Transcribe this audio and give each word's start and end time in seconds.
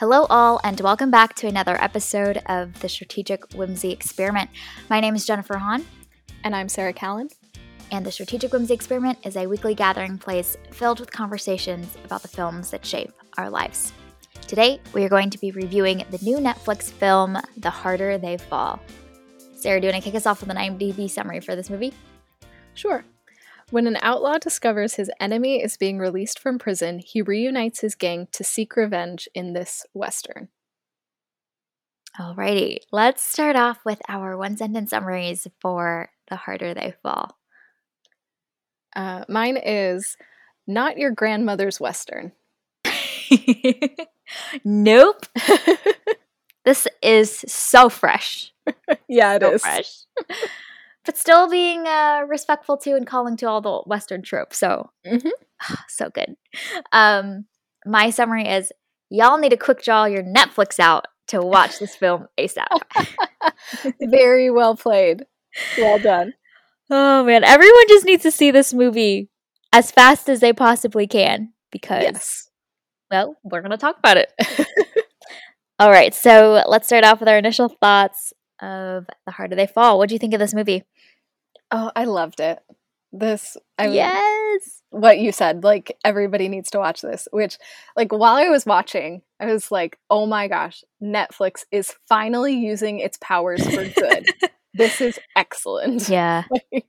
Hello, 0.00 0.24
all, 0.30 0.58
and 0.64 0.80
welcome 0.80 1.10
back 1.10 1.34
to 1.34 1.46
another 1.46 1.76
episode 1.78 2.40
of 2.46 2.80
the 2.80 2.88
Strategic 2.88 3.52
Whimsy 3.52 3.92
Experiment. 3.92 4.48
My 4.88 4.98
name 4.98 5.14
is 5.14 5.26
Jennifer 5.26 5.58
Hahn. 5.58 5.84
And 6.42 6.56
I'm 6.56 6.70
Sarah 6.70 6.94
Callan. 6.94 7.28
And 7.92 8.06
the 8.06 8.10
Strategic 8.10 8.50
Whimsy 8.50 8.72
Experiment 8.72 9.18
is 9.24 9.36
a 9.36 9.46
weekly 9.46 9.74
gathering 9.74 10.16
place 10.16 10.56
filled 10.70 11.00
with 11.00 11.12
conversations 11.12 11.98
about 12.02 12.22
the 12.22 12.28
films 12.28 12.70
that 12.70 12.86
shape 12.86 13.12
our 13.36 13.50
lives. 13.50 13.92
Today, 14.46 14.80
we 14.94 15.04
are 15.04 15.10
going 15.10 15.28
to 15.28 15.38
be 15.38 15.50
reviewing 15.50 16.02
the 16.10 16.18
new 16.22 16.38
Netflix 16.38 16.84
film, 16.84 17.36
The 17.58 17.68
Harder 17.68 18.16
They 18.16 18.38
Fall. 18.38 18.80
Sarah, 19.54 19.82
do 19.82 19.86
you 19.86 19.92
want 19.92 20.02
to 20.02 20.10
kick 20.10 20.16
us 20.16 20.24
off 20.24 20.40
with 20.40 20.48
an 20.48 20.56
IMDb 20.56 21.10
summary 21.10 21.40
for 21.40 21.54
this 21.54 21.68
movie? 21.68 21.92
Sure. 22.72 23.04
When 23.70 23.86
an 23.86 23.98
outlaw 24.02 24.38
discovers 24.38 24.94
his 24.94 25.12
enemy 25.20 25.62
is 25.62 25.76
being 25.76 25.98
released 25.98 26.40
from 26.40 26.58
prison, 26.58 26.98
he 26.98 27.22
reunites 27.22 27.80
his 27.80 27.94
gang 27.94 28.26
to 28.32 28.42
seek 28.42 28.74
revenge 28.74 29.28
in 29.32 29.52
this 29.52 29.86
Western. 29.94 30.48
Alrighty, 32.18 32.78
let's 32.90 33.22
start 33.22 33.54
off 33.54 33.78
with 33.84 34.02
our 34.08 34.36
one 34.36 34.56
sentence 34.56 34.90
summaries 34.90 35.46
for 35.60 36.10
The 36.28 36.34
Harder 36.34 36.74
They 36.74 36.94
Fall. 37.00 37.38
Uh, 38.96 39.24
mine 39.28 39.56
is 39.56 40.16
not 40.66 40.98
your 40.98 41.12
grandmother's 41.12 41.78
Western. 41.78 42.32
nope. 44.64 45.26
this 46.64 46.88
is 47.00 47.44
so 47.46 47.88
fresh. 47.88 48.52
yeah, 49.06 49.34
it 49.34 49.42
so 49.42 49.52
is. 49.52 49.62
fresh. 49.62 49.92
but 51.04 51.16
still 51.16 51.48
being 51.48 51.86
uh, 51.86 52.22
respectful 52.28 52.76
to 52.78 52.94
and 52.96 53.06
calling 53.06 53.36
to 53.38 53.46
all 53.48 53.60
the 53.60 53.82
Western 53.86 54.22
tropes. 54.22 54.58
So, 54.58 54.90
Mhm. 55.06 55.30
so 55.88 56.10
good. 56.10 56.36
Um, 56.92 57.46
my 57.86 58.10
summary 58.10 58.46
is 58.48 58.72
y'all 59.10 59.38
need 59.38 59.50
to 59.50 59.56
quick 59.56 59.82
draw 59.82 60.04
your 60.04 60.22
Netflix 60.22 60.78
out 60.78 61.06
to 61.28 61.40
watch 61.40 61.78
this 61.78 61.94
film 61.96 62.26
ASAP. 62.38 62.66
Very 64.00 64.50
well 64.50 64.76
played. 64.76 65.24
Well 65.78 65.98
done. 65.98 66.34
oh 66.90 67.24
man, 67.24 67.44
everyone 67.44 67.88
just 67.88 68.04
needs 68.04 68.22
to 68.24 68.30
see 68.30 68.50
this 68.50 68.74
movie 68.74 69.28
as 69.72 69.90
fast 69.90 70.28
as 70.28 70.40
they 70.40 70.52
possibly 70.52 71.06
can 71.06 71.52
because, 71.70 72.02
Yes. 72.02 72.50
well, 73.10 73.36
we're 73.44 73.60
going 73.60 73.70
to 73.70 73.76
talk 73.76 73.96
about 73.98 74.16
it. 74.16 74.32
all 75.78 75.90
right, 75.90 76.12
so 76.14 76.62
let's 76.66 76.86
start 76.88 77.04
off 77.04 77.20
with 77.20 77.28
our 77.28 77.38
initial 77.38 77.68
thoughts 77.68 78.32
of 78.60 79.06
The 79.26 79.32
Harder 79.32 79.56
They 79.56 79.66
Fall. 79.66 79.98
What 79.98 80.08
do 80.08 80.14
you 80.14 80.18
think 80.18 80.34
of 80.34 80.40
this 80.40 80.54
movie? 80.54 80.84
Oh, 81.70 81.90
I 81.94 82.04
loved 82.04 82.40
it. 82.40 82.58
This, 83.12 83.56
I 83.76 83.86
mean, 83.86 83.96
yes. 83.96 84.82
what 84.90 85.18
you 85.18 85.32
said, 85.32 85.64
like 85.64 85.96
everybody 86.04 86.48
needs 86.48 86.70
to 86.70 86.78
watch 86.78 87.00
this, 87.02 87.26
which, 87.32 87.58
like, 87.96 88.12
while 88.12 88.36
I 88.36 88.48
was 88.48 88.64
watching, 88.64 89.22
I 89.40 89.46
was 89.46 89.72
like, 89.72 89.98
oh 90.10 90.26
my 90.26 90.46
gosh, 90.46 90.84
Netflix 91.02 91.64
is 91.72 91.94
finally 92.08 92.54
using 92.54 93.00
its 93.00 93.18
powers 93.20 93.64
for 93.64 93.84
good. 93.84 94.28
this 94.74 95.00
is 95.00 95.18
excellent. 95.34 96.08
Yeah. 96.08 96.44
like 96.72 96.86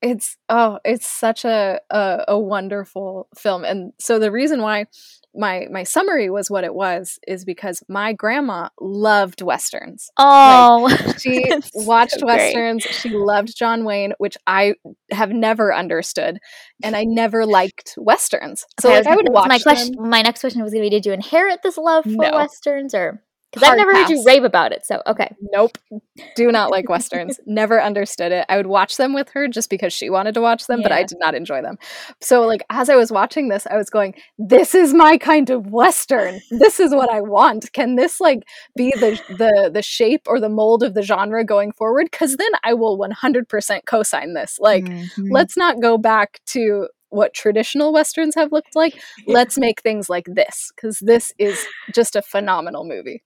it's 0.00 0.36
oh 0.48 0.78
it's 0.84 1.06
such 1.06 1.44
a, 1.44 1.80
a 1.90 2.24
a 2.28 2.38
wonderful 2.38 3.28
film 3.36 3.64
and 3.64 3.92
so 3.98 4.18
the 4.18 4.32
reason 4.32 4.62
why 4.62 4.86
my 5.34 5.66
my 5.70 5.82
summary 5.82 6.28
was 6.30 6.50
what 6.50 6.64
it 6.64 6.74
was 6.74 7.18
is 7.26 7.44
because 7.44 7.82
my 7.88 8.12
grandma 8.12 8.68
loved 8.80 9.40
westerns 9.42 10.10
Oh, 10.18 10.88
she 11.18 11.44
That's 11.50 11.70
so 11.72 11.86
watched 11.86 12.22
westerns 12.22 12.86
she 12.90 13.10
loved 13.12 13.56
john 13.56 13.84
wayne 13.84 14.12
which 14.18 14.36
i 14.46 14.74
have 15.10 15.30
never 15.30 15.74
understood 15.74 16.38
and 16.82 16.94
i 16.96 17.04
never 17.04 17.46
liked 17.46 17.94
westerns 17.96 18.64
so 18.80 18.88
Okay, 18.88 18.98
like 18.98 19.06
i 19.06 19.16
would 19.16 19.28
watch 19.32 19.48
my 19.48 19.58
them. 19.58 19.62
question. 19.62 19.94
My 19.98 20.22
next 20.22 20.40
question 20.40 20.62
was 20.62 20.72
going 20.72 20.82
to 20.84 20.86
be: 20.90 20.90
Did 20.96 21.06
you 21.06 21.12
inherit 21.12 21.60
this 21.62 21.78
love 21.78 22.04
for 22.04 22.10
No. 22.10 22.30
westerns, 22.32 22.94
or 22.94 23.22
because 23.52 23.68
I've 23.68 23.76
never 23.76 23.94
heard 23.94 24.08
you 24.08 24.24
rave 24.24 24.44
about 24.44 24.72
it? 24.72 24.86
So 24.86 25.02
okay, 25.06 25.34
Nope. 25.52 25.76
Do 26.36 26.50
not 26.50 26.70
like 26.70 26.88
westerns. 26.88 27.38
Never 27.46 27.82
understood 27.82 28.32
it. 28.32 28.46
I 28.48 28.56
would 28.56 28.66
watch 28.66 28.96
them 28.96 29.12
with 29.12 29.28
her 29.30 29.48
just 29.48 29.68
because 29.68 29.92
she 29.92 30.08
wanted 30.08 30.34
to 30.34 30.40
watch 30.40 30.66
them, 30.66 30.82
but 30.82 30.92
I 30.92 31.02
did 31.02 31.18
not 31.20 31.34
enjoy 31.34 31.60
them. 31.62 31.76
So 32.20 32.42
like 32.42 32.62
as 32.70 32.88
I 32.88 32.96
was 32.96 33.12
watching 33.12 33.48
this, 33.48 33.66
I 33.66 33.76
was 33.76 33.90
going, 33.90 34.14
this 34.38 34.74
is 34.74 34.94
my 34.94 35.18
kind 35.18 35.50
of 35.50 35.66
western. 35.66 36.40
This 36.50 36.80
is 36.80 36.94
what 36.94 37.10
I 37.10 37.20
want. 37.20 37.72
Can 37.72 37.96
this 37.96 38.20
like 38.20 38.40
be 38.76 38.92
the 38.96 39.20
the 39.28 39.70
the 39.72 39.82
shape 39.82 40.22
or 40.26 40.40
the 40.40 40.48
mold 40.48 40.82
of 40.82 40.94
the 40.94 41.02
genre 41.02 41.44
going 41.44 41.72
forward? 41.72 42.10
Cuz 42.12 42.36
then 42.36 42.50
I 42.64 42.72
will 42.74 42.98
100% 42.98 43.80
co-sign 43.86 44.34
this. 44.34 44.58
Like 44.60 44.84
Mhm. 44.84 45.28
let's 45.30 45.56
not 45.56 45.80
go 45.80 45.98
back 45.98 46.40
to 46.46 46.88
what 47.10 47.34
traditional 47.34 47.92
westerns 47.92 48.34
have 48.34 48.52
looked 48.52 48.74
like. 48.74 48.94
Let's 49.26 49.58
make 49.58 49.82
things 49.82 50.08
like 50.08 50.26
this 50.26 50.72
cuz 50.80 50.98
this 51.00 51.34
is 51.38 51.66
just 51.94 52.16
a 52.16 52.22
phenomenal 52.22 52.84
movie. 52.84 53.22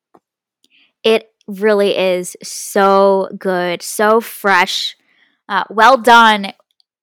It 1.06 1.32
really 1.46 1.96
is 1.96 2.36
so 2.42 3.30
good, 3.38 3.80
so 3.80 4.20
fresh, 4.20 4.96
uh, 5.48 5.64
well 5.70 5.96
done. 5.96 6.52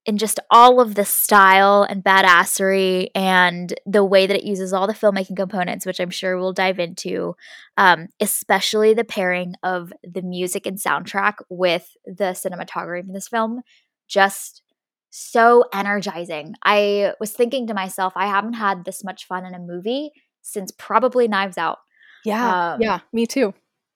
In 0.06 0.18
just 0.18 0.38
all 0.50 0.82
of 0.82 0.96
the 0.96 1.06
style 1.06 1.82
and 1.82 2.04
badassery, 2.04 3.08
and 3.14 3.72
the 3.86 4.04
way 4.04 4.26
that 4.26 4.36
it 4.36 4.44
uses 4.44 4.74
all 4.74 4.86
the 4.86 4.92
filmmaking 4.92 5.34
components, 5.34 5.86
which 5.86 5.98
I'm 5.98 6.10
sure 6.10 6.36
we'll 6.36 6.52
dive 6.52 6.78
into, 6.78 7.36
um, 7.78 8.08
especially 8.20 8.92
the 8.92 9.02
pairing 9.02 9.54
of 9.62 9.94
the 10.02 10.20
music 10.20 10.66
and 10.66 10.76
soundtrack 10.76 11.36
with 11.48 11.96
the 12.04 12.36
cinematography 12.36 13.08
in 13.08 13.14
this 13.14 13.28
film, 13.28 13.62
just 14.06 14.60
so 15.08 15.64
energizing. 15.72 16.54
I 16.62 17.14
was 17.18 17.32
thinking 17.32 17.66
to 17.68 17.72
myself, 17.72 18.12
I 18.14 18.26
haven't 18.26 18.54
had 18.54 18.84
this 18.84 19.02
much 19.04 19.26
fun 19.26 19.46
in 19.46 19.54
a 19.54 19.58
movie 19.58 20.10
since 20.42 20.70
probably 20.70 21.28
Knives 21.28 21.56
Out. 21.56 21.78
Yeah. 22.26 22.74
Um, 22.74 22.82
yeah, 22.82 23.00
me 23.10 23.26
too. 23.26 23.54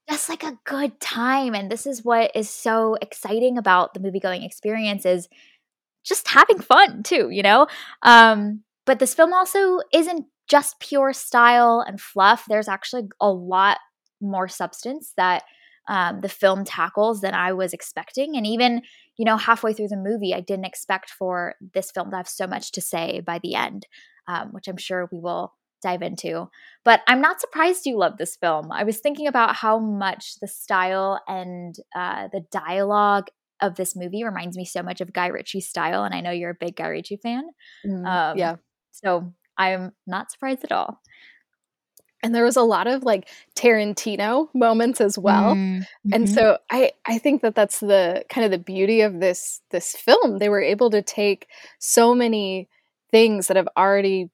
Just 0.09 0.29
like 0.29 0.43
a 0.43 0.59
good 0.65 0.99
time. 1.01 1.55
And 1.55 1.71
this 1.71 1.87
is 1.87 2.05
what 2.05 2.31
is 2.35 2.49
so 2.49 2.97
exciting 3.03 3.59
about 3.59 3.93
the 3.93 4.01
movie 4.01 4.21
going 4.21 4.43
experience 4.43 5.05
is 5.05 5.29
just 6.03 6.29
having 6.29 6.61
fun 6.61 7.03
too, 7.03 7.29
you 7.31 7.43
know? 7.43 7.67
Um, 8.03 8.63
but 8.87 8.99
this 8.99 9.15
film 9.15 9.35
also 9.35 9.81
isn't 9.93 10.27
just 10.49 10.81
pure 10.81 11.13
style 11.13 11.85
and 11.87 12.01
fluff. 12.01 12.47
There's 12.49 12.69
actually 12.69 13.09
a 13.21 13.31
lot 13.31 13.79
more 14.21 14.49
substance 14.49 15.13
that 15.17 15.45
um, 15.89 16.21
the 16.21 16.29
film 16.29 16.65
tackles 16.65 17.21
than 17.21 17.35
I 17.35 17.53
was 17.53 17.73
expecting. 17.73 18.37
And 18.37 18.47
even, 18.47 18.83
you 19.17 19.25
know, 19.25 19.37
halfway 19.37 19.73
through 19.73 19.89
the 19.89 19.97
movie, 19.97 20.35
I 20.35 20.41
didn't 20.41 20.65
expect 20.67 21.11
for 21.11 21.55
this 21.75 21.91
film 21.91 22.11
to 22.11 22.17
have 22.17 22.29
so 22.29 22.47
much 22.47 22.73
to 22.73 22.81
say 22.81 23.21
by 23.21 23.39
the 23.39 23.55
end, 23.55 23.87
um, 24.27 24.49
which 24.53 24.69
I'm 24.69 24.77
sure 24.77 25.09
we 25.13 25.19
will 25.19 25.55
dive 25.83 26.03
into. 26.03 26.49
But 26.85 27.01
I'm 27.07 27.21
not 27.21 27.41
surprised 27.41 27.87
you 27.87 27.97
love 27.99 28.19
this 28.19 28.37
film. 28.37 28.71
I 28.73 28.85
was 28.85 28.99
thinking 28.99 29.27
about 29.27 29.57
how 29.57 29.79
much 29.79 30.37
the 30.41 30.49
style 30.49 31.21
and 31.29 31.75
uh, 31.95 32.29
the 32.33 32.45
dialogue 32.51 33.29
of 33.61 33.75
this 33.75 33.97
movie 33.97 34.25
reminds 34.25 34.57
me 34.57 34.65
so 34.65 34.83
much 34.83 35.01
of 35.01 35.13
Guy 35.13 35.27
Ritchie's 35.29 35.69
style. 35.69 36.05
And 36.05 36.15
I 36.15 36.21
know 36.21 36.31
you're 36.31 36.51
a 36.51 36.55
big 36.59 36.77
Guy 36.77 36.89
Ritchie 36.89 37.19
fan. 37.23 37.45
Um, 38.07 38.39
yeah. 38.39 38.57
So 38.93 39.33
I'm 39.57 39.93
not 40.07 40.31
surprised 40.31 40.65
at 40.65 40.73
all. 40.73 41.01
And 42.23 42.35
there 42.35 42.45
was 42.45 42.57
a 42.57 42.63
lot 42.63 42.89
of 42.89 43.05
like 43.05 43.29
Tarantino 43.55 44.49
moments 44.55 45.01
as 45.01 45.17
well. 45.19 45.55
Mm, 45.55 45.87
And 46.13 46.27
mhm. 46.27 46.35
so 46.35 46.59
I 46.71 46.93
I 47.07 47.19
think 47.19 47.43
that 47.43 47.55
that's 47.55 47.79
the 47.79 48.25
kind 48.29 48.45
of 48.45 48.51
the 48.51 48.59
beauty 48.59 49.03
of 49.03 49.21
this 49.21 49.61
this 49.71 49.95
film. 49.95 50.39
They 50.39 50.49
were 50.49 50.63
able 50.63 50.91
to 50.91 51.03
take 51.03 51.47
so 51.79 52.15
many 52.15 52.69
things 53.13 53.47
that 53.47 53.57
have 53.57 53.69
already 53.77 54.31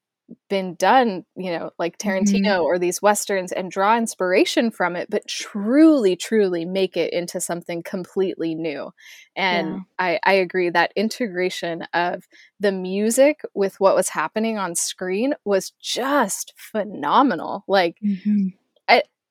been 0.49 0.75
done, 0.75 1.25
you 1.35 1.51
know, 1.51 1.71
like 1.77 1.97
Tarantino 1.97 2.61
or 2.63 2.79
these 2.79 3.01
westerns 3.01 3.51
and 3.51 3.69
draw 3.71 3.97
inspiration 3.97 4.71
from 4.71 4.95
it, 4.95 5.09
but 5.09 5.27
truly 5.27 6.15
truly 6.15 6.65
make 6.65 6.97
it 6.97 7.13
into 7.13 7.39
something 7.39 7.83
completely 7.83 8.55
new. 8.55 8.91
And 9.35 9.67
Yeah. 9.67 9.79
I 9.99 10.19
I 10.23 10.33
agree 10.33 10.69
that 10.69 10.93
integration 10.95 11.83
of 11.93 12.27
the 12.59 12.71
music 12.71 13.41
with 13.53 13.79
what 13.79 13.95
was 13.95 14.09
happening 14.09 14.57
on 14.57 14.75
screen 14.75 15.35
was 15.45 15.71
just 15.79 16.53
phenomenal. 16.57 17.63
Like 17.67 17.97
Mhm. 18.03 18.53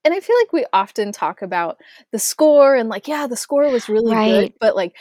and 0.05 0.13
I 0.13 0.21
feel 0.21 0.37
like 0.39 0.53
we 0.53 0.67
often 0.73 1.13
talk 1.13 1.41
about 1.43 1.79
the 2.13 2.19
score 2.19 2.75
and 2.77 2.89
like, 2.91 3.09
yeah, 3.09 3.27
the 3.27 3.37
score 3.37 3.71
was 3.71 3.89
really 3.89 4.15
good, 4.23 4.53
but 4.61 4.77
like, 4.77 4.95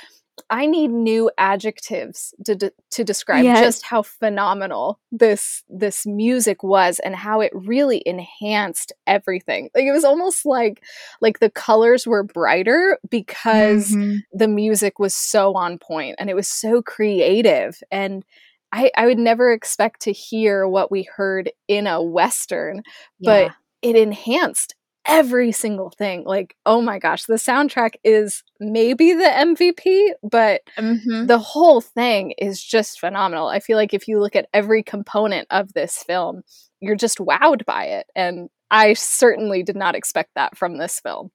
I 0.50 0.66
need 0.66 0.90
new 0.90 1.30
adjectives 1.38 2.34
to 2.46 2.56
de- 2.56 2.72
to 2.92 3.04
describe 3.04 3.44
Yes. 3.44 3.60
just 3.62 3.84
how 3.84 4.02
phenomenal 4.02 5.00
this 5.12 5.64
this 5.70 6.06
music 6.06 6.64
was 6.64 7.00
and 7.00 7.16
how 7.16 7.40
it 7.42 7.52
really 7.54 8.02
enhanced 8.06 8.94
everything. 9.06 9.70
Like 9.76 9.86
it 9.86 9.92
was 9.92 10.04
almost 10.04 10.46
like 10.46 10.84
like 11.22 11.40
the 11.40 11.50
colors 11.52 12.08
were 12.08 12.24
brighter 12.24 12.98
because 13.10 13.92
Mhm. 13.92 14.24
the 14.32 14.48
music 14.48 14.98
was 15.00 15.14
so 15.14 15.54
on 15.54 15.78
point 15.78 16.16
and 16.18 16.30
it 16.30 16.36
was 16.36 16.48
so 16.48 16.82
creative 16.82 17.82
and 17.92 18.24
I, 18.72 18.90
I 18.98 19.06
would 19.06 19.20
never 19.20 19.54
expect 19.54 20.02
to 20.02 20.12
hear 20.12 20.68
what 20.68 20.90
we 20.90 21.04
heard 21.04 21.52
in 21.68 21.86
a 21.86 22.02
western 22.02 22.82
Yeah. 23.20 23.50
but 23.50 23.56
it 23.84 23.96
enhanced 23.96 24.74
every 25.06 25.52
single 25.52 25.90
thing. 25.90 26.24
Like, 26.26 26.56
oh 26.66 26.82
my 26.82 26.98
gosh, 27.00 27.26
the 27.26 27.36
soundtrack 27.36 27.96
is 28.04 28.44
maybe 28.60 29.14
the 29.14 29.24
MVP, 29.26 30.14
but 30.24 30.62
Mhm. 30.78 31.28
the 31.28 31.40
whole 31.40 31.82
thing 31.82 32.32
is 32.38 32.64
just 32.64 33.00
phenomenal. 33.00 33.48
I 33.48 33.60
feel 33.60 33.78
like 33.78 33.94
if 33.94 34.08
you 34.08 34.20
look 34.20 34.36
at 34.36 34.48
every 34.54 34.82
component 34.84 35.48
of 35.50 35.74
this 35.74 36.04
film, 36.04 36.44
you're 36.80 36.96
just 36.96 37.18
wowed 37.18 37.66
by 37.66 37.86
it. 37.86 38.08
And 38.16 38.50
I 38.72 38.94
certainly 38.94 39.62
did 39.64 39.76
not 39.76 39.96
expect 39.96 40.32
that 40.36 40.58
from 40.58 40.78
this 40.78 41.00
film. 41.00 41.32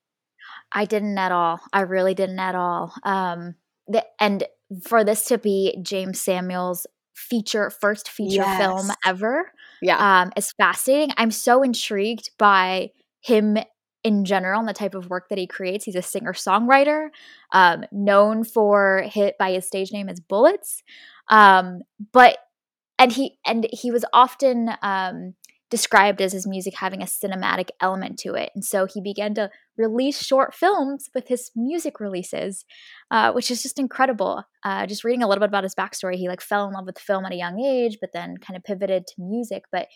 I 0.73 0.85
didn't 0.85 1.17
at 1.19 1.32
all. 1.32 1.61
I 1.73 1.82
really 1.82 2.15
didn't 2.15 2.38
at 2.38 2.55
all. 2.55 2.93
Um, 3.05 3.55
the, 3.87 4.05
and 4.20 4.44
for 4.87 5.05
this 5.05 5.25
to 5.26 5.38
be 5.38 5.79
Jeymes 5.82 6.17
Samuel's 6.17 6.87
feature 7.15 7.70
first 7.70 8.09
feature 8.09 8.43
yes. 8.43 8.59
film 8.61 8.91
ever, 9.05 9.50
yeah, 9.82 10.23
um, 10.23 10.32
is 10.37 10.53
fascinating. 10.53 11.15
I'm 11.17 11.31
so 11.31 11.62
intrigued 11.62 12.31
by 12.38 12.91
him 13.20 13.59
in 14.05 14.25
general 14.25 14.61
and 14.61 14.69
the 14.69 14.73
type 14.73 14.94
of 14.94 15.11
work 15.11 15.29
that 15.29 15.38
he 15.38 15.47
creates. 15.47 15.85
He's 15.85 15.97
a 15.97 16.03
singer 16.03 16.32
songwriter, 16.32 17.09
um, 17.53 17.85
known 17.91 18.44
for 18.44 19.05
hit 19.06 19.37
by 19.38 19.53
his 19.53 19.67
stage 19.67 19.93
name 19.93 20.09
as 20.09 20.20
Bullitts, 20.20 20.82
um, 21.29 21.82
but 22.12 22.38
and 22.99 23.12
he 23.12 23.38
and 23.47 23.67
he 23.73 23.91
was 23.91 24.05
often 24.12 24.70
um, 24.82 25.35
described 25.70 26.23
as 26.23 26.32
his 26.32 26.47
music 26.47 26.75
having 26.76 27.03
a 27.03 27.06
cinematic 27.06 27.69
element 27.81 28.19
to 28.20 28.35
it. 28.35 28.50
And 28.55 28.65
so 28.65 28.87
he 28.87 29.00
began 29.00 29.35
to 29.35 29.50
release 29.76 30.23
short 30.23 30.55
films 30.55 31.11
with 31.15 31.29
his 31.29 31.50
music 31.55 32.00
releases, 32.00 32.65
uh, 33.11 33.32
which 33.32 33.50
is 33.50 33.62
just 33.62 33.79
incredible. 33.79 34.44
Uh, 34.65 34.87
just 34.87 35.05
reading 35.05 35.23
a 35.23 35.29
little 35.29 35.41
bit 35.41 35.50
about 35.50 35.65
his 35.65 35.75
backstory, 35.75 36.15
he 36.15 36.29
like 36.29 36.41
fell 36.41 36.67
in 36.67 36.73
love 36.73 36.87
with 36.87 36.99
film 36.99 37.25
at 37.26 37.32
a 37.32 37.37
young 37.37 37.61
age, 37.61 37.99
but 38.00 38.11
then 38.12 38.37
kind 38.38 38.56
of 38.56 38.65
pivoted 38.65 39.06
to 39.06 39.15
music. 39.19 39.65
But 39.70 39.88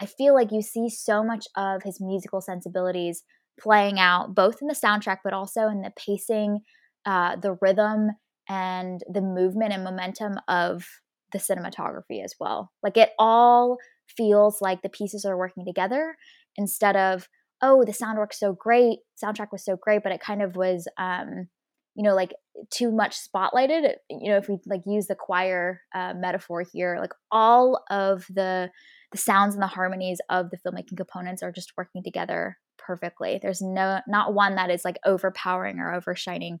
I 0.00 0.06
feel 0.06 0.34
like 0.34 0.52
you 0.52 0.62
see 0.62 0.88
so 0.88 1.24
much 1.24 1.46
of 1.56 1.82
his 1.82 2.00
musical 2.00 2.40
sensibilities 2.40 3.22
playing 3.58 3.98
out 3.98 4.34
both 4.34 4.60
in 4.60 4.68
the 4.68 4.74
soundtrack, 4.74 5.18
but 5.24 5.32
also 5.32 5.68
in 5.68 5.80
the 5.82 5.92
pacing, 5.96 6.60
uh, 7.06 7.36
the 7.36 7.56
rhythm, 7.60 8.10
and 8.48 9.02
the 9.12 9.20
movement 9.22 9.72
and 9.72 9.82
momentum 9.82 10.34
of 10.48 10.84
the 11.32 11.38
cinematography 11.38 12.22
as 12.22 12.34
well. 12.38 12.70
Like 12.82 12.96
it 12.96 13.10
all 13.18 13.78
feels 14.16 14.60
like 14.60 14.82
the 14.82 14.88
pieces 14.88 15.24
are 15.24 15.36
working 15.36 15.64
together 15.64 16.16
instead 16.56 16.96
of 16.96 17.28
oh 17.62 17.84
the 17.84 17.92
sound 17.92 18.18
works 18.18 18.38
so 18.38 18.52
great 18.52 18.98
soundtrack 19.22 19.48
was 19.50 19.64
so 19.64 19.76
great 19.76 20.02
but 20.02 20.12
it 20.12 20.20
kind 20.20 20.40
of 20.42 20.54
was 20.56 20.86
um 20.96 21.48
you 21.96 22.02
know 22.04 22.14
like 22.14 22.32
too 22.70 22.90
much 22.90 23.16
spotlighted 23.16 23.94
you 24.08 24.30
know 24.30 24.36
if 24.38 24.48
we 24.48 24.58
like 24.66 24.80
use 24.86 25.06
the 25.06 25.14
choir 25.14 25.82
uh, 25.94 26.14
metaphor 26.14 26.64
here 26.72 26.96
like 27.00 27.12
all 27.30 27.82
of 27.90 28.26
the 28.30 28.70
the 29.12 29.18
sounds 29.18 29.54
and 29.54 29.62
the 29.62 29.68
harmonies 29.68 30.18
of 30.30 30.50
the 30.50 30.56
filmmaking 30.56 30.96
components 30.96 31.42
are 31.42 31.52
just 31.52 31.72
working 31.76 32.02
together 32.02 32.56
perfectly. 32.78 33.38
There's 33.40 33.62
no 33.62 34.00
not 34.06 34.34
one 34.34 34.56
that 34.56 34.70
is 34.70 34.84
like 34.84 34.98
overpowering 35.04 35.78
or 35.78 36.00
overshining 36.00 36.60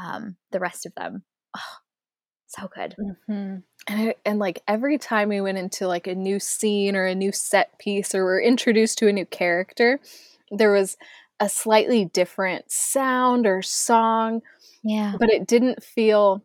um 0.00 0.36
the 0.52 0.60
rest 0.60 0.86
of 0.86 0.94
them. 0.94 1.22
Oh, 1.56 1.76
so 2.46 2.68
good. 2.74 2.94
Mm-hmm. 2.98 3.56
and, 3.88 4.14
and 4.24 4.38
like 4.38 4.62
every 4.66 4.98
time 4.98 5.28
we 5.28 5.40
went 5.40 5.58
into 5.58 5.86
like 5.86 6.06
a 6.06 6.14
new 6.14 6.38
scene 6.38 6.96
or 6.96 7.04
a 7.04 7.14
new 7.14 7.32
set 7.32 7.78
piece 7.78 8.14
or 8.14 8.24
we're 8.24 8.40
introduced 8.40 8.98
to 8.98 9.08
a 9.08 9.12
new 9.12 9.26
character 9.26 10.00
there 10.52 10.72
was 10.72 10.96
a 11.40 11.48
slightly 11.48 12.04
different 12.04 12.70
sound 12.70 13.46
or 13.46 13.62
song 13.62 14.42
yeah 14.86 15.14
but 15.18 15.30
it 15.30 15.46
didn't 15.46 15.82
feel 15.82 16.44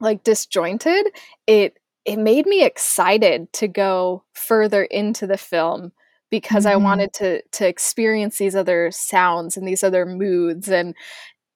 like 0.00 0.24
disjointed 0.24 1.06
it 1.46 1.78
it 2.04 2.18
made 2.18 2.46
me 2.46 2.64
excited 2.64 3.52
to 3.52 3.68
go 3.68 4.24
further 4.32 4.84
into 4.84 5.26
the 5.26 5.36
film 5.36 5.92
because 6.30 6.64
mm-hmm. 6.64 6.74
I 6.74 6.84
wanted 6.84 7.12
to 7.14 7.42
to 7.42 7.66
experience 7.66 8.38
these 8.38 8.56
other 8.56 8.90
sounds 8.90 9.56
and 9.56 9.66
these 9.66 9.84
other 9.84 10.06
moods 10.06 10.68
and 10.68 10.94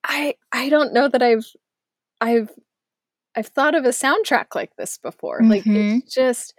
I 0.05 0.35
I 0.53 0.69
don't 0.69 0.93
know 0.93 1.09
that 1.09 1.23
I've 1.23 1.47
I've 2.21 2.51
I've 3.37 3.47
thought 3.47 3.75
of 3.75 3.85
a 3.85 3.89
soundtrack 3.89 4.55
like 4.55 4.77
this 4.77 4.99
before. 4.99 5.41
Mm-hmm. 5.41 5.51
Like 5.51 5.67
it's 5.67 6.15
just 6.15 6.55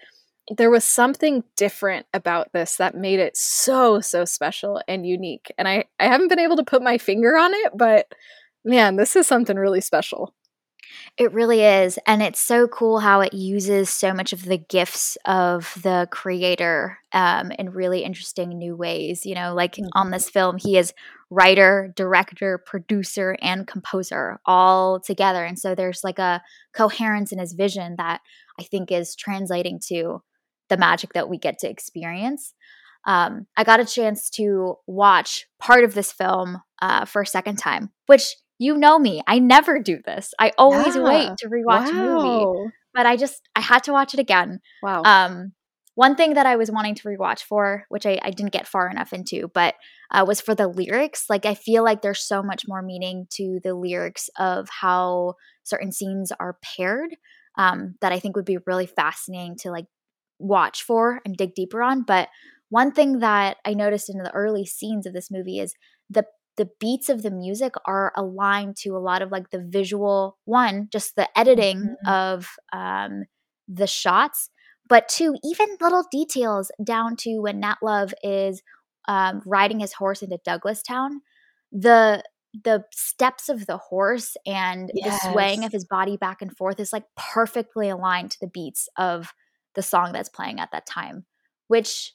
there 0.55 0.69
was 0.69 0.83
something 0.83 1.43
different 1.55 2.05
about 2.13 2.53
this 2.53 2.77
that 2.77 2.95
made 2.95 3.19
it 3.19 3.37
so 3.37 3.99
so 3.99 4.25
special 4.25 4.81
and 4.87 5.05
unique. 5.05 5.53
And 5.57 5.67
I 5.67 5.85
I 5.99 6.07
haven't 6.07 6.29
been 6.29 6.39
able 6.39 6.57
to 6.57 6.63
put 6.63 6.81
my 6.81 6.97
finger 6.97 7.37
on 7.37 7.53
it, 7.53 7.71
but 7.75 8.07
man, 8.65 8.95
this 8.95 9.15
is 9.15 9.27
something 9.27 9.55
really 9.55 9.81
special. 9.81 10.33
It 11.17 11.31
really 11.33 11.61
is. 11.61 11.97
And 12.05 12.21
it's 12.21 12.39
so 12.39 12.67
cool 12.67 12.99
how 12.99 13.21
it 13.21 13.33
uses 13.33 13.89
so 13.89 14.13
much 14.13 14.33
of 14.33 14.43
the 14.43 14.57
gifts 14.57 15.17
of 15.25 15.73
the 15.81 16.07
creator 16.11 16.99
um, 17.13 17.51
in 17.51 17.69
really 17.69 18.03
interesting 18.03 18.49
new 18.49 18.75
ways. 18.75 19.25
You 19.25 19.35
know, 19.35 19.53
like 19.53 19.75
mm-hmm. 19.75 19.87
on 19.93 20.11
this 20.11 20.29
film, 20.29 20.57
he 20.57 20.77
is 20.77 20.93
writer, 21.29 21.93
director, 21.95 22.61
producer, 22.65 23.37
and 23.41 23.67
composer 23.67 24.39
all 24.45 24.99
together. 24.99 25.43
And 25.43 25.57
so 25.57 25.73
there's 25.73 26.03
like 26.03 26.19
a 26.19 26.41
coherence 26.73 27.31
in 27.31 27.39
his 27.39 27.53
vision 27.53 27.95
that 27.97 28.21
I 28.59 28.63
think 28.63 28.91
is 28.91 29.15
translating 29.15 29.79
to 29.87 30.21
the 30.69 30.77
magic 30.77 31.13
that 31.13 31.29
we 31.29 31.37
get 31.37 31.59
to 31.59 31.69
experience. 31.69 32.53
Um, 33.05 33.45
I 33.55 33.63
got 33.63 33.79
a 33.79 33.85
chance 33.85 34.29
to 34.31 34.75
watch 34.87 35.45
part 35.59 35.83
of 35.83 35.93
this 35.93 36.11
film 36.11 36.61
uh, 36.81 37.05
for 37.05 37.21
a 37.21 37.27
second 37.27 37.57
time, 37.57 37.91
which 38.07 38.35
you 38.57 38.77
know 38.77 38.97
me. 38.97 39.21
I 39.27 39.39
never 39.39 39.79
do 39.79 39.99
this. 40.05 40.33
I 40.39 40.51
always 40.57 40.95
yeah. 40.95 41.03
wait 41.03 41.37
to 41.39 41.49
rewatch 41.49 41.91
wow. 41.91 42.19
a 42.19 42.23
movie. 42.23 42.71
But 42.93 43.05
I 43.05 43.17
just 43.17 43.41
I 43.55 43.61
had 43.61 43.83
to 43.83 43.91
watch 43.91 44.13
it 44.13 44.19
again. 44.19 44.61
Wow. 44.81 45.03
Um 45.03 45.53
one 45.95 46.15
thing 46.15 46.33
that 46.33 46.45
I 46.45 46.57
was 46.57 46.69
wanting 46.69 46.93
to 46.95 47.07
rewatch 47.07 47.43
for, 47.43 47.85
which 47.87 48.05
I, 48.05 48.19
I 48.21 48.29
didn't 48.29 48.51
get 48.51 48.67
far 48.67 48.89
enough 48.89 49.13
into, 49.13 49.49
but 49.53 49.75
uh, 50.11 50.25
was 50.27 50.41
for 50.41 50.53
the 50.53 50.67
lyrics. 50.67 51.25
Like, 51.29 51.45
I 51.45 51.55
feel 51.55 51.85
like 51.85 52.01
there's 52.01 52.27
so 52.27 52.43
much 52.43 52.63
more 52.67 52.81
meaning 52.81 53.27
to 53.31 53.61
the 53.63 53.73
lyrics 53.73 54.29
of 54.37 54.67
how 54.69 55.35
certain 55.63 55.93
scenes 55.93 56.33
are 56.37 56.57
paired 56.61 57.15
um, 57.57 57.95
that 58.01 58.11
I 58.11 58.19
think 58.19 58.35
would 58.35 58.45
be 58.45 58.57
really 58.65 58.85
fascinating 58.85 59.55
to 59.59 59.71
like 59.71 59.85
watch 60.37 60.83
for 60.83 61.21
and 61.25 61.35
dig 61.35 61.55
deeper 61.55 61.81
on. 61.81 62.03
But 62.03 62.27
one 62.69 62.91
thing 62.91 63.19
that 63.19 63.57
I 63.63 63.73
noticed 63.73 64.09
in 64.09 64.17
the 64.17 64.33
early 64.33 64.65
scenes 64.65 65.05
of 65.05 65.13
this 65.13 65.31
movie 65.31 65.59
is 65.59 65.73
the 66.09 66.25
the 66.57 66.69
beats 66.79 67.09
of 67.09 67.21
the 67.21 67.31
music 67.31 67.73
are 67.85 68.13
aligned 68.15 68.75
to 68.77 68.95
a 68.95 68.99
lot 68.99 69.21
of 69.21 69.31
like 69.31 69.49
the 69.49 69.59
visual 69.59 70.37
one 70.45 70.87
just 70.91 71.15
the 71.15 71.27
editing 71.37 71.79
mm-hmm. 71.79 72.09
of 72.09 72.47
um, 72.73 73.25
the 73.67 73.87
shots 73.87 74.49
but 74.87 75.07
two 75.07 75.35
even 75.43 75.67
little 75.81 76.05
details 76.11 76.71
down 76.83 77.15
to 77.15 77.39
when 77.39 77.59
nat 77.59 77.77
love 77.81 78.13
is 78.23 78.61
um, 79.07 79.41
riding 79.45 79.79
his 79.79 79.93
horse 79.93 80.21
into 80.21 80.39
douglastown 80.47 81.17
the 81.71 82.23
the 82.63 82.85
steps 82.93 83.49
of 83.49 83.65
the 83.65 83.77
horse 83.77 84.37
and 84.45 84.89
yes. 84.93 85.21
the 85.21 85.31
swaying 85.31 85.65
of 85.65 85.73
his 85.73 85.83
body 85.83 86.15
back 86.15 86.41
and 86.41 86.55
forth 86.55 86.79
is 86.79 86.93
like 86.93 87.03
perfectly 87.17 87.89
aligned 87.89 88.31
to 88.31 88.39
the 88.39 88.47
beats 88.47 88.87
of 88.97 89.33
the 89.73 89.81
song 89.81 90.13
that's 90.13 90.29
playing 90.29 90.59
at 90.59 90.71
that 90.71 90.85
time 90.85 91.25
which 91.67 92.13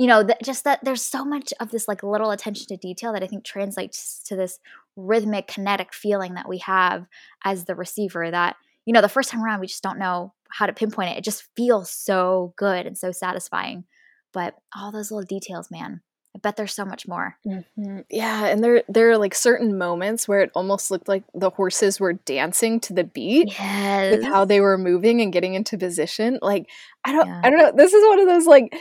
you 0.00 0.06
know, 0.06 0.22
that 0.22 0.42
just 0.42 0.64
that 0.64 0.80
there's 0.82 1.02
so 1.02 1.26
much 1.26 1.52
of 1.60 1.70
this 1.70 1.86
like 1.86 2.02
little 2.02 2.30
attention 2.30 2.66
to 2.68 2.76
detail 2.78 3.12
that 3.12 3.22
I 3.22 3.26
think 3.26 3.44
translates 3.44 4.22
to 4.28 4.34
this 4.34 4.58
rhythmic, 4.96 5.46
kinetic 5.46 5.92
feeling 5.92 6.34
that 6.34 6.48
we 6.48 6.56
have 6.60 7.04
as 7.44 7.66
the 7.66 7.74
receiver 7.74 8.30
that, 8.30 8.56
you 8.86 8.94
know, 8.94 9.02
the 9.02 9.10
first 9.10 9.28
time 9.28 9.44
around 9.44 9.60
we 9.60 9.66
just 9.66 9.82
don't 9.82 9.98
know 9.98 10.32
how 10.48 10.64
to 10.64 10.72
pinpoint 10.72 11.10
it. 11.10 11.18
It 11.18 11.24
just 11.24 11.46
feels 11.54 11.90
so 11.90 12.54
good 12.56 12.86
and 12.86 12.96
so 12.96 13.12
satisfying. 13.12 13.84
But 14.32 14.54
all 14.74 14.90
those 14.90 15.10
little 15.10 15.26
details, 15.26 15.70
man. 15.70 16.00
I 16.34 16.38
bet 16.38 16.56
there's 16.56 16.74
so 16.74 16.84
much 16.84 17.08
more. 17.08 17.36
Mm-hmm. 17.44 17.98
Yeah, 18.08 18.46
and 18.46 18.62
there 18.62 18.84
there 18.88 19.10
are 19.10 19.18
like 19.18 19.34
certain 19.34 19.76
moments 19.76 20.28
where 20.28 20.40
it 20.40 20.52
almost 20.54 20.90
looked 20.90 21.08
like 21.08 21.24
the 21.34 21.50
horses 21.50 21.98
were 21.98 22.12
dancing 22.12 22.78
to 22.80 22.92
the 22.92 23.02
beat 23.02 23.48
yes. 23.58 24.12
with 24.12 24.24
how 24.24 24.44
they 24.44 24.60
were 24.60 24.78
moving 24.78 25.20
and 25.20 25.32
getting 25.32 25.54
into 25.54 25.76
position. 25.76 26.38
Like 26.40 26.68
I 27.04 27.12
don't 27.12 27.26
yeah. 27.26 27.40
I 27.42 27.50
don't 27.50 27.58
know. 27.58 27.72
This 27.74 27.92
is 27.92 28.06
one 28.06 28.20
of 28.20 28.28
those 28.28 28.46
like 28.46 28.72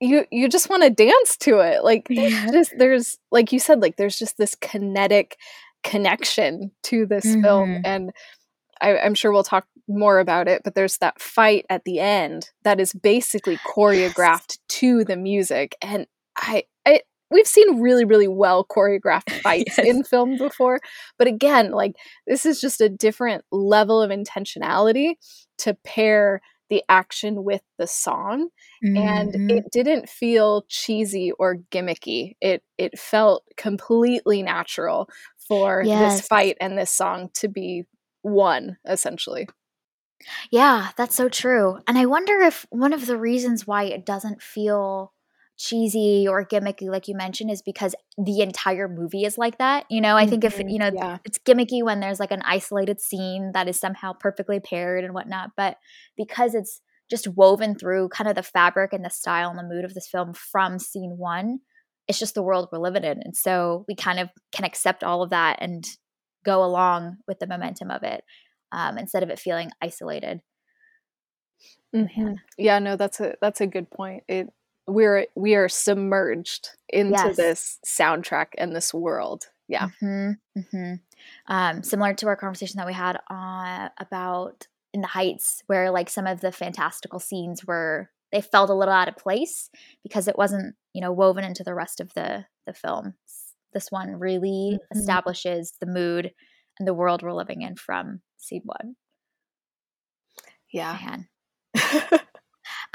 you 0.00 0.24
you 0.30 0.48
just 0.48 0.68
want 0.68 0.82
to 0.82 0.90
dance 0.90 1.36
to 1.38 1.58
it 1.58 1.82
like 1.82 2.06
there's 2.08 2.32
yeah. 2.32 2.50
just 2.50 2.74
there's 2.78 3.18
like 3.30 3.52
you 3.52 3.58
said 3.58 3.80
like 3.80 3.96
there's 3.96 4.18
just 4.18 4.36
this 4.36 4.54
kinetic 4.54 5.38
connection 5.82 6.70
to 6.82 7.06
this 7.06 7.24
mm-hmm. 7.24 7.42
film 7.42 7.82
and 7.84 8.12
I, 8.80 8.98
i'm 8.98 9.14
sure 9.14 9.32
we'll 9.32 9.44
talk 9.44 9.66
more 9.88 10.18
about 10.18 10.48
it 10.48 10.62
but 10.64 10.74
there's 10.74 10.98
that 10.98 11.20
fight 11.20 11.64
at 11.70 11.84
the 11.84 12.00
end 12.00 12.50
that 12.64 12.80
is 12.80 12.92
basically 12.92 13.56
choreographed 13.58 14.58
yes. 14.58 14.58
to 14.68 15.04
the 15.04 15.16
music 15.16 15.76
and 15.80 16.06
i 16.36 16.64
i 16.84 17.00
we've 17.30 17.46
seen 17.46 17.80
really 17.80 18.04
really 18.04 18.28
well 18.28 18.64
choreographed 18.64 19.30
fights 19.42 19.78
yes. 19.78 19.86
in 19.86 20.02
film 20.02 20.36
before 20.36 20.80
but 21.18 21.28
again 21.28 21.70
like 21.70 21.94
this 22.26 22.44
is 22.44 22.60
just 22.60 22.80
a 22.80 22.88
different 22.88 23.44
level 23.50 24.02
of 24.02 24.10
intentionality 24.10 25.14
to 25.58 25.74
pair 25.84 26.42
the 26.68 26.82
action 26.88 27.44
with 27.44 27.62
the 27.78 27.86
song 27.86 28.48
mm-hmm. 28.84 28.96
and 28.96 29.50
it 29.50 29.64
didn't 29.72 30.08
feel 30.08 30.64
cheesy 30.68 31.32
or 31.32 31.58
gimmicky 31.70 32.34
it 32.40 32.62
it 32.78 32.98
felt 32.98 33.44
completely 33.56 34.42
natural 34.42 35.08
for 35.38 35.82
yes. 35.84 36.16
this 36.16 36.26
fight 36.26 36.56
and 36.60 36.76
this 36.76 36.90
song 36.90 37.30
to 37.34 37.48
be 37.48 37.84
one 38.22 38.76
essentially 38.88 39.48
yeah 40.50 40.90
that's 40.96 41.14
so 41.14 41.28
true 41.28 41.78
and 41.86 41.96
i 41.98 42.06
wonder 42.06 42.40
if 42.40 42.66
one 42.70 42.92
of 42.92 43.06
the 43.06 43.16
reasons 43.16 43.66
why 43.66 43.84
it 43.84 44.04
doesn't 44.04 44.42
feel 44.42 45.12
cheesy 45.58 46.26
or 46.28 46.44
gimmicky 46.44 46.88
like 46.88 47.08
you 47.08 47.16
mentioned 47.16 47.50
is 47.50 47.62
because 47.62 47.94
the 48.18 48.40
entire 48.40 48.88
movie 48.88 49.24
is 49.24 49.38
like 49.38 49.58
that 49.58 49.84
you 49.88 50.00
know 50.00 50.16
i 50.16 50.22
mm-hmm. 50.22 50.30
think 50.30 50.44
if 50.44 50.58
mm-hmm. 50.58 50.68
you 50.68 50.78
know 50.78 50.90
yeah. 50.94 51.18
it's 51.24 51.38
gimmicky 51.38 51.82
when 51.82 52.00
there's 52.00 52.20
like 52.20 52.30
an 52.30 52.42
isolated 52.42 53.00
scene 53.00 53.52
that 53.54 53.68
is 53.68 53.80
somehow 53.80 54.12
perfectly 54.12 54.60
paired 54.60 55.02
and 55.02 55.14
whatnot 55.14 55.50
but 55.56 55.78
because 56.16 56.54
it's 56.54 56.80
just 57.08 57.28
woven 57.28 57.74
through 57.74 58.08
kind 58.08 58.28
of 58.28 58.34
the 58.34 58.42
fabric 58.42 58.92
and 58.92 59.04
the 59.04 59.10
style 59.10 59.48
and 59.48 59.58
the 59.58 59.62
mood 59.62 59.84
of 59.84 59.94
this 59.94 60.08
film 60.08 60.34
from 60.34 60.78
scene 60.78 61.14
one 61.16 61.60
it's 62.08 62.18
just 62.18 62.34
the 62.34 62.42
world 62.42 62.68
we're 62.70 62.78
living 62.78 63.04
in. 63.04 63.20
And 63.22 63.36
so 63.36 63.84
we 63.88 63.94
kind 63.94 64.20
of 64.20 64.28
can 64.52 64.64
accept 64.64 65.02
all 65.02 65.22
of 65.22 65.30
that 65.30 65.58
and 65.60 65.86
go 66.44 66.64
along 66.64 67.16
with 67.26 67.38
the 67.38 67.46
momentum 67.46 67.90
of 67.90 68.02
it 68.02 68.22
um, 68.72 68.98
instead 68.98 69.22
of 69.22 69.30
it 69.30 69.38
feeling 69.38 69.70
isolated. 69.82 70.40
Mm-hmm. 71.94 72.34
Yeah, 72.58 72.78
no, 72.78 72.96
that's 72.96 73.20
a 73.20 73.34
that's 73.40 73.60
a 73.60 73.66
good 73.66 73.90
point. 73.90 74.22
It 74.28 74.48
we're 74.86 75.26
we 75.34 75.54
are 75.54 75.68
submerged 75.68 76.70
into 76.88 77.12
yes. 77.12 77.36
this 77.36 77.78
soundtrack 77.86 78.48
and 78.58 78.74
this 78.74 78.94
world. 78.94 79.46
Yeah. 79.68 79.88
Mm-hmm. 80.02 80.60
Mm-hmm. 80.60 80.94
Um, 81.48 81.82
similar 81.82 82.14
to 82.14 82.28
our 82.28 82.36
conversation 82.36 82.78
that 82.78 82.86
we 82.86 82.92
had 82.92 83.18
uh, 83.30 83.88
about 83.98 84.68
in 84.92 85.00
the 85.00 85.08
Heights, 85.08 85.62
where 85.66 85.90
like 85.90 86.08
some 86.08 86.26
of 86.26 86.40
the 86.40 86.52
fantastical 86.52 87.18
scenes 87.18 87.64
were 87.64 88.10
they 88.32 88.40
felt 88.40 88.70
a 88.70 88.74
little 88.74 88.94
out 88.94 89.08
of 89.08 89.16
place 89.16 89.70
because 90.02 90.28
it 90.28 90.38
wasn't 90.38 90.74
you 90.92 91.00
know 91.00 91.12
woven 91.12 91.44
into 91.44 91.64
the 91.64 91.74
rest 91.74 92.00
of 92.00 92.12
the 92.14 92.46
the 92.66 92.72
film. 92.72 93.14
This 93.72 93.90
one 93.90 94.18
really 94.18 94.78
mm-hmm. 94.78 94.98
establishes 94.98 95.74
the 95.80 95.86
mood 95.86 96.32
and 96.78 96.86
the 96.86 96.94
world 96.94 97.22
we're 97.22 97.32
living 97.32 97.62
in 97.62 97.76
from 97.76 98.20
scene 98.38 98.62
one. 98.64 98.96
Yeah. 100.72 100.98
Man. 101.04 101.28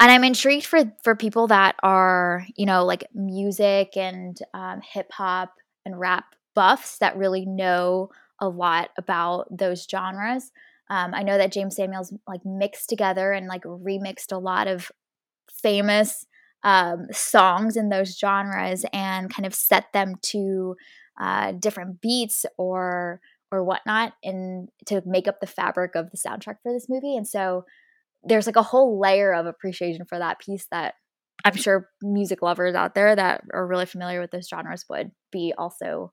and 0.02 0.10
I'm 0.10 0.24
intrigued 0.24 0.66
for 0.66 0.92
for 1.04 1.14
people 1.14 1.46
that 1.46 1.76
are 1.82 2.44
you 2.56 2.66
know 2.66 2.84
like 2.84 3.06
music 3.14 3.96
and 3.96 4.36
um, 4.52 4.80
hip 4.82 5.12
hop 5.12 5.54
and 5.86 5.98
rap 5.98 6.24
buffs 6.56 6.98
that 6.98 7.16
really 7.16 7.46
know 7.46 8.10
a 8.40 8.48
lot 8.48 8.90
about 8.98 9.46
those 9.56 9.86
genres. 9.88 10.50
Um, 10.90 11.14
I 11.14 11.22
know 11.22 11.38
that 11.38 11.52
Jeymes 11.52 11.74
Samuels 11.74 12.12
like 12.26 12.44
mixed 12.44 12.88
together 12.88 13.32
and 13.32 13.46
like 13.46 13.62
remixed 13.62 14.32
a 14.32 14.38
lot 14.38 14.66
of 14.66 14.90
famous 15.62 16.26
um, 16.64 17.06
songs 17.12 17.76
in 17.76 17.88
those 17.88 18.18
genres 18.18 18.84
and 18.92 19.32
kind 19.32 19.46
of 19.46 19.54
set 19.54 19.92
them 19.92 20.16
to 20.22 20.74
uh, 21.20 21.52
different 21.52 22.00
beats 22.00 22.44
or 22.58 23.20
or 23.52 23.62
whatnot 23.62 24.14
and 24.24 24.68
to 24.86 25.00
make 25.06 25.28
up 25.28 25.40
the 25.40 25.46
fabric 25.46 25.94
of 25.94 26.10
the 26.10 26.16
soundtrack 26.16 26.56
for 26.62 26.72
this 26.72 26.88
movie. 26.88 27.16
And 27.16 27.28
so 27.28 27.66
there's 28.24 28.46
like 28.46 28.56
a 28.56 28.62
whole 28.62 29.00
layer 29.00 29.32
of 29.32 29.46
appreciation 29.46 30.04
for 30.06 30.18
that 30.18 30.38
piece 30.38 30.66
that 30.70 30.94
I'm 31.44 31.56
sure 31.56 31.88
music 32.02 32.42
lovers 32.42 32.74
out 32.74 32.94
there 32.94 33.14
that 33.16 33.42
are 33.52 33.66
really 33.66 33.86
familiar 33.86 34.20
with 34.20 34.30
those 34.30 34.48
genres 34.48 34.84
would 34.88 35.10
be 35.32 35.52
also 35.56 36.12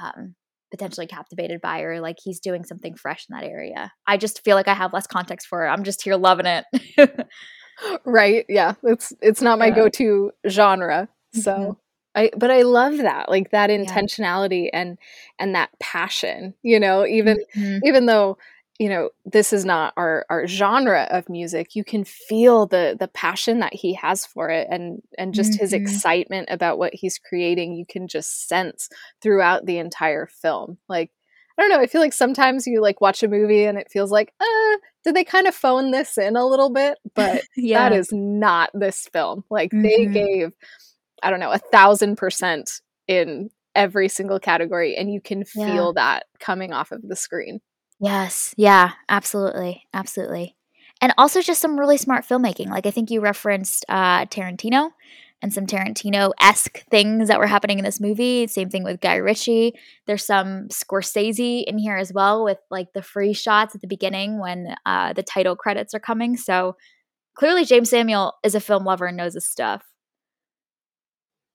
um, 0.00 0.34
potentially 0.70 1.06
captivated 1.06 1.60
by 1.60 1.80
or 1.80 2.00
like 2.00 2.16
he's 2.22 2.40
doing 2.40 2.64
something 2.64 2.94
fresh 2.94 3.26
in 3.28 3.36
that 3.36 3.46
area. 3.46 3.92
I 4.06 4.16
just 4.16 4.44
feel 4.44 4.56
like 4.56 4.68
I 4.68 4.74
have 4.74 4.92
less 4.92 5.06
context 5.06 5.48
for 5.48 5.66
it. 5.66 5.70
I'm 5.70 5.84
just 5.84 6.02
here 6.02 6.16
loving 6.16 6.46
it. 6.46 6.64
right. 8.04 8.44
Yeah. 8.48 8.74
It's 8.82 9.12
it's 9.20 9.42
not 9.42 9.58
my 9.58 9.70
go-to 9.70 10.32
genre. 10.48 11.08
So 11.34 11.52
mm-hmm. 11.52 11.72
I 12.14 12.30
but 12.36 12.50
I 12.50 12.62
love 12.62 12.98
that. 12.98 13.28
Like 13.28 13.50
that 13.50 13.70
intentionality 13.70 14.64
yeah. 14.64 14.80
and 14.80 14.98
and 15.38 15.54
that 15.54 15.70
passion, 15.80 16.54
you 16.62 16.80
know, 16.80 17.06
even 17.06 17.38
mm-hmm. 17.56 17.78
even 17.84 18.06
though 18.06 18.38
you 18.78 18.88
know 18.88 19.10
this 19.24 19.52
is 19.52 19.64
not 19.64 19.92
our 19.96 20.24
our 20.30 20.46
genre 20.46 21.06
of 21.10 21.28
music 21.28 21.74
you 21.74 21.84
can 21.84 22.04
feel 22.04 22.66
the 22.66 22.96
the 22.98 23.08
passion 23.08 23.58
that 23.58 23.74
he 23.74 23.92
has 23.94 24.24
for 24.24 24.48
it 24.48 24.66
and 24.70 25.02
and 25.18 25.34
just 25.34 25.52
mm-hmm. 25.52 25.60
his 25.60 25.72
excitement 25.72 26.48
about 26.50 26.78
what 26.78 26.94
he's 26.94 27.18
creating 27.18 27.74
you 27.74 27.84
can 27.84 28.06
just 28.08 28.48
sense 28.48 28.88
throughout 29.20 29.66
the 29.66 29.78
entire 29.78 30.26
film 30.26 30.78
like 30.88 31.10
i 31.58 31.62
don't 31.62 31.70
know 31.70 31.80
i 31.80 31.86
feel 31.86 32.00
like 32.00 32.12
sometimes 32.12 32.66
you 32.66 32.80
like 32.80 33.00
watch 33.00 33.22
a 33.22 33.28
movie 33.28 33.64
and 33.64 33.78
it 33.78 33.90
feels 33.90 34.12
like 34.12 34.32
uh 34.40 34.76
did 35.04 35.14
they 35.14 35.24
kind 35.24 35.46
of 35.46 35.54
phone 35.54 35.90
this 35.90 36.16
in 36.16 36.36
a 36.36 36.46
little 36.46 36.70
bit 36.70 36.98
but 37.14 37.42
yeah. 37.56 37.88
that 37.88 37.96
is 37.96 38.10
not 38.12 38.70
this 38.74 39.08
film 39.12 39.44
like 39.50 39.70
mm-hmm. 39.70 39.82
they 39.82 40.06
gave 40.06 40.52
i 41.22 41.30
don't 41.30 41.40
know 41.40 41.52
a 41.52 41.58
thousand 41.58 42.16
percent 42.16 42.80
in 43.08 43.50
every 43.74 44.08
single 44.08 44.40
category 44.40 44.96
and 44.96 45.12
you 45.12 45.20
can 45.20 45.44
feel 45.44 45.92
yeah. 45.96 46.02
that 46.02 46.26
coming 46.40 46.72
off 46.72 46.90
of 46.90 47.00
the 47.02 47.16
screen 47.16 47.60
Yes. 48.00 48.54
Yeah, 48.56 48.92
absolutely. 49.08 49.86
Absolutely. 49.92 50.56
And 51.00 51.12
also 51.18 51.40
just 51.40 51.60
some 51.60 51.78
really 51.78 51.96
smart 51.96 52.24
filmmaking. 52.24 52.68
Like 52.68 52.86
I 52.86 52.90
think 52.90 53.10
you 53.10 53.20
referenced 53.20 53.84
uh, 53.88 54.26
Tarantino 54.26 54.90
and 55.40 55.52
some 55.52 55.66
Tarantino 55.66 56.32
esque 56.40 56.84
things 56.90 57.28
that 57.28 57.38
were 57.38 57.46
happening 57.46 57.78
in 57.78 57.84
this 57.84 58.00
movie. 58.00 58.46
Same 58.48 58.70
thing 58.70 58.82
with 58.82 59.00
Guy 59.00 59.16
Ritchie. 59.16 59.74
There's 60.06 60.24
some 60.24 60.68
Scorsese 60.68 61.64
in 61.64 61.78
here 61.78 61.96
as 61.96 62.12
well 62.12 62.44
with 62.44 62.58
like 62.70 62.92
the 62.92 63.02
free 63.02 63.32
shots 63.32 63.74
at 63.74 63.80
the 63.80 63.86
beginning 63.86 64.40
when 64.40 64.74
uh, 64.84 65.12
the 65.12 65.22
title 65.22 65.54
credits 65.54 65.94
are 65.94 66.00
coming. 66.00 66.36
So 66.36 66.76
clearly, 67.34 67.64
Jeymes 67.64 67.88
Samuel 67.88 68.34
is 68.42 68.56
a 68.56 68.60
film 68.60 68.84
lover 68.84 69.06
and 69.06 69.16
knows 69.16 69.34
his 69.34 69.48
stuff. 69.48 69.84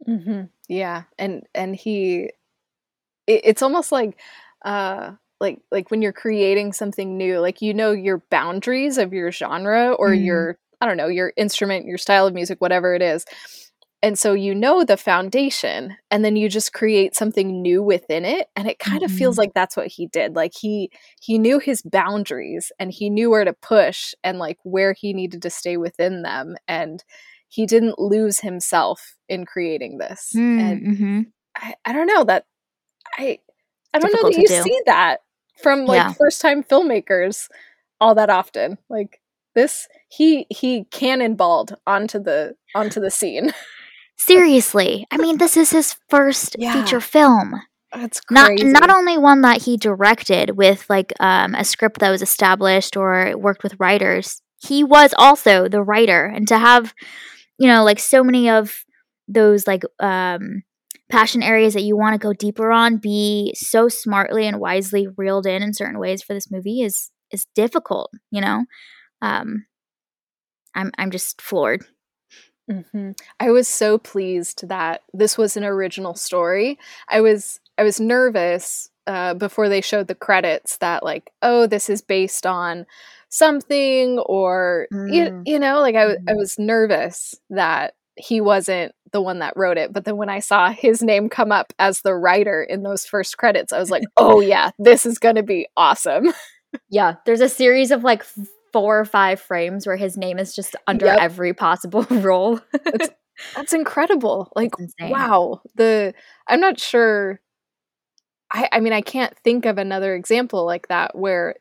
Mm-hmm. 0.07 0.43
Yeah, 0.67 1.03
and 1.17 1.43
and 1.53 1.75
he, 1.75 2.31
it, 3.27 3.41
it's 3.43 3.62
almost 3.62 3.91
like 3.91 4.19
uh, 4.63 5.13
like 5.43 5.59
like 5.71 5.91
when 5.91 6.01
you're 6.01 6.12
creating 6.12 6.73
something 6.73 7.15
new 7.15 7.39
like 7.39 7.62
you 7.62 7.73
know 7.73 7.91
your 7.91 8.23
boundaries 8.31 8.97
of 8.97 9.13
your 9.13 9.31
genre 9.31 9.91
or 9.93 10.09
mm. 10.09 10.25
your 10.25 10.57
i 10.81 10.88
don't 10.88 10.97
know 10.97 11.07
your 11.07 11.31
instrument 11.38 11.85
your 11.85 12.00
style 12.00 12.25
of 12.25 12.33
music 12.33 12.59
whatever 12.59 12.95
it 12.95 13.01
is 13.03 13.25
and 14.03 14.19
so 14.19 14.33
you 14.33 14.53
know 14.53 14.83
the 14.83 14.97
foundation 14.97 15.95
and 16.12 16.25
then 16.25 16.35
you 16.35 16.50
just 16.50 16.73
create 16.73 17.15
something 17.15 17.62
new 17.62 17.81
within 17.81 18.25
it 18.25 18.47
and 18.55 18.67
it 18.67 18.77
kind 18.77 19.01
mm-hmm. 19.01 19.05
of 19.05 19.17
feels 19.17 19.38
like 19.38 19.53
that's 19.55 19.77
what 19.77 19.88
he 19.88 20.07
did 20.07 20.35
like 20.35 20.51
he 20.59 20.91
he 21.21 21.39
knew 21.39 21.57
his 21.57 21.81
boundaries 21.81 22.71
and 22.77 22.91
he 22.91 23.09
knew 23.09 23.31
where 23.31 23.45
to 23.45 23.53
push 23.53 24.13
and 24.23 24.38
like 24.38 24.57
where 24.63 24.93
he 24.93 25.13
needed 25.13 25.41
to 25.41 25.50
stay 25.50 25.77
within 25.77 26.21
them 26.21 26.55
and 26.67 27.03
he 27.47 27.65
didn't 27.65 27.97
lose 27.97 28.39
himself 28.39 29.15
in 29.29 29.45
creating 29.45 29.97
this 29.97 30.33
mm, 30.35 30.59
and 30.59 30.81
mm-hmm. 30.81 31.21
I, 31.55 31.73
I 31.85 31.93
don't 31.93 32.07
know 32.07 32.25
that 32.25 32.45
i 33.17 33.39
i 33.93 34.00
don't 34.00 34.12
Difficult 34.12 34.33
know 34.33 34.38
that 34.38 34.41
you 34.41 34.47
do. 34.47 34.63
see 34.63 34.81
that 34.85 35.21
from 35.62 35.86
like 35.86 35.98
yeah. 35.98 36.13
first 36.13 36.41
time 36.41 36.63
filmmakers 36.63 37.48
all 38.00 38.15
that 38.15 38.29
often. 38.29 38.77
Like 38.89 39.22
this 39.55 39.88
he 40.10 40.45
he 40.50 40.86
cannonballed 40.86 41.75
onto 41.86 42.19
the 42.19 42.55
onto 42.75 43.00
the 43.00 43.12
scene. 43.12 43.53
Seriously. 44.17 45.05
I 45.12 45.17
mean 45.17 45.38
this 45.38 45.57
is 45.57 45.72
his 45.72 45.95
first 46.10 46.55
yeah. 46.60 46.74
feature 46.74 47.01
film. 47.01 47.62
That's 47.91 48.22
crazy. 48.22 48.63
Not 48.63 48.81
not 48.81 48.89
only 48.89 49.17
one 49.17 49.41
that 49.41 49.63
he 49.63 49.77
directed 49.77 50.57
with 50.57 50.89
like 50.89 51.13
um, 51.19 51.53
a 51.53 51.63
script 51.63 52.00
that 52.00 52.10
was 52.10 52.24
established 52.24 52.98
or 52.98 53.38
worked 53.38 53.63
with 53.63 53.79
writers. 53.79 54.41
He 54.65 54.83
was 54.83 55.13
also 55.17 55.67
the 55.67 55.83
writer 55.83 56.25
and 56.25 56.48
to 56.48 56.57
have 56.57 56.93
you 57.60 57.67
know 57.67 57.83
like 57.83 58.00
so 58.00 58.24
many 58.24 58.50
of 58.50 58.86
those 59.27 59.67
like 59.67 59.83
um 60.00 60.63
passion 61.13 61.43
areas 61.43 61.75
that 61.75 61.84
you 61.84 61.96
want 61.96 62.15
to 62.15 62.17
go 62.17 62.34
deeper 62.34 62.72
on 62.72 62.98
be 62.98 63.53
so 63.55 63.88
smartly 63.88 64.48
and 64.48 64.60
wisely 64.60 65.08
reeled 65.15 65.46
in 65.46 65.62
in 65.62 65.72
certain 65.72 66.00
ways 66.00 66.24
for 66.24 66.34
this 66.34 66.50
movie 66.50 66.82
is 66.82 67.12
is 67.29 67.46
difficult 67.53 68.10
you 68.32 68.41
know 68.41 68.65
um 69.22 69.63
i'm 70.74 70.89
i'm 70.98 71.12
just 71.12 71.39
floored 71.39 71.86
mm-hmm. 72.70 73.12
i 73.39 73.51
was 73.51 73.67
so 73.67 74.00
pleased 74.00 74.67
that 74.67 75.01
this 75.13 75.38
was 75.38 75.55
an 75.55 75.63
original 75.63 76.15
story 76.15 76.79
i 77.10 77.22
was 77.22 77.60
i 77.77 77.84
was 77.84 78.00
nervous 78.00 78.89
uh, 79.05 79.34
before 79.36 79.70
they 79.70 79.82
showed 79.82 80.08
the 80.08 80.15
credits 80.15 80.77
that 80.77 81.03
like 81.03 81.29
oh 81.43 81.67
this 81.67 81.91
is 81.91 82.01
based 82.01 82.48
on 82.48 82.88
something 83.29 84.17
or 84.25 84.88
mm. 84.91 85.13
you, 85.13 85.43
you 85.46 85.60
know 85.60 85.79
like 85.79 85.93
I, 85.93 86.05
mm. 86.05 86.12
I 86.12 86.15
mm-hmm. 86.15 86.38
was 86.38 86.58
nervous 86.58 87.36
that 87.51 87.93
he 88.17 88.41
wasn't 88.41 88.93
the 89.12 89.22
one 89.22 89.39
that 89.39 89.53
wrote 89.55 89.77
it. 89.77 89.93
But 89.93 90.05
then 90.05 90.17
when 90.17 90.29
I 90.29 90.39
saw 90.39 90.72
his 90.72 91.01
name 91.01 91.29
come 91.29 91.51
up 91.51 91.74
as 91.79 92.01
the 92.01 92.15
writer 92.15 92.63
in 92.63 92.84
those 92.84 93.05
first 93.05 93.38
credits, 93.38 93.74
I 93.74 93.79
was 93.79 93.89
like, 93.89 94.03
oh, 94.17 94.39
yeah, 94.39 94.72
this 94.77 95.05
is 95.05 95.20
going 95.20 95.36
to 95.36 95.43
be 95.43 95.67
awesome. 95.77 96.34
yeah. 96.89 97.15
There's 97.25 97.41
a 97.41 97.50
series 97.50 97.91
of 97.91 98.03
like 98.03 98.24
four 98.72 99.00
or 99.00 99.05
five 99.05 99.39
frames 99.39 99.86
where 99.86 99.98
his 99.98 100.17
name 100.17 100.39
is 100.39 100.55
just 100.55 100.75
under 100.88 101.05
yep. 101.05 101.20
every 101.20 101.53
possible 101.53 102.03
role. 102.10 102.60
that's, 102.84 103.10
that's 103.55 103.74
incredible. 103.74 104.51
Like, 104.55 104.72
wow. 105.00 105.62
The, 105.75 106.13
I'm 106.48 106.60
not 106.60 106.79
sure. 106.79 107.39
I, 108.51 108.70
I 108.72 108.79
mean, 108.79 108.93
I 108.93 109.01
can't 109.01 109.36
think 109.43 109.65
of 109.65 109.77
another 109.77 110.15
example 110.15 110.65
like 110.65 110.88
that 110.89 111.17
where 111.17 111.55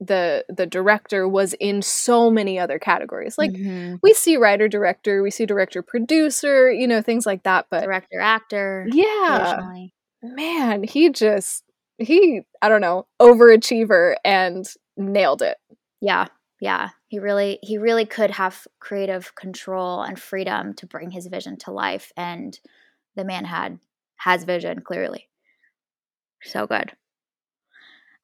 the 0.00 0.44
the 0.48 0.66
director 0.66 1.28
was 1.28 1.54
in 1.60 1.82
so 1.82 2.30
many 2.30 2.58
other 2.58 2.78
categories. 2.78 3.36
Like 3.36 3.52
mm-hmm. 3.52 3.96
we 4.02 4.14
see 4.14 4.36
writer 4.36 4.66
director 4.66 5.22
we 5.22 5.30
see 5.30 5.46
director 5.46 5.82
producer 5.82 6.72
you 6.72 6.88
know 6.88 7.02
things 7.02 7.26
like 7.26 7.42
that 7.42 7.66
but 7.70 7.84
director 7.84 8.18
actor 8.18 8.86
yeah. 8.90 9.60
man 10.22 10.82
he 10.82 11.10
just 11.10 11.64
he 11.98 12.42
i 12.62 12.68
don't 12.68 12.80
know 12.80 13.06
overachiever 13.20 14.14
and 14.24 14.66
nailed 14.96 15.42
it. 15.42 15.58
Yeah 16.00 16.26
yeah. 16.60 16.90
He 17.08 17.18
really 17.18 17.58
he 17.62 17.78
really 17.78 18.04
could 18.04 18.30
have 18.30 18.66
creative 18.78 19.34
control 19.34 20.02
and 20.02 20.20
freedom 20.20 20.74
to 20.74 20.86
bring 20.86 21.10
his 21.10 21.26
vision 21.26 21.56
to 21.58 21.72
life 21.72 22.12
and 22.16 22.58
the 23.16 23.24
man 23.24 23.44
had 23.44 23.80
has 24.16 24.44
vision 24.44 24.82
clearly. 24.82 25.28
So 26.42 26.66
good 26.66 26.92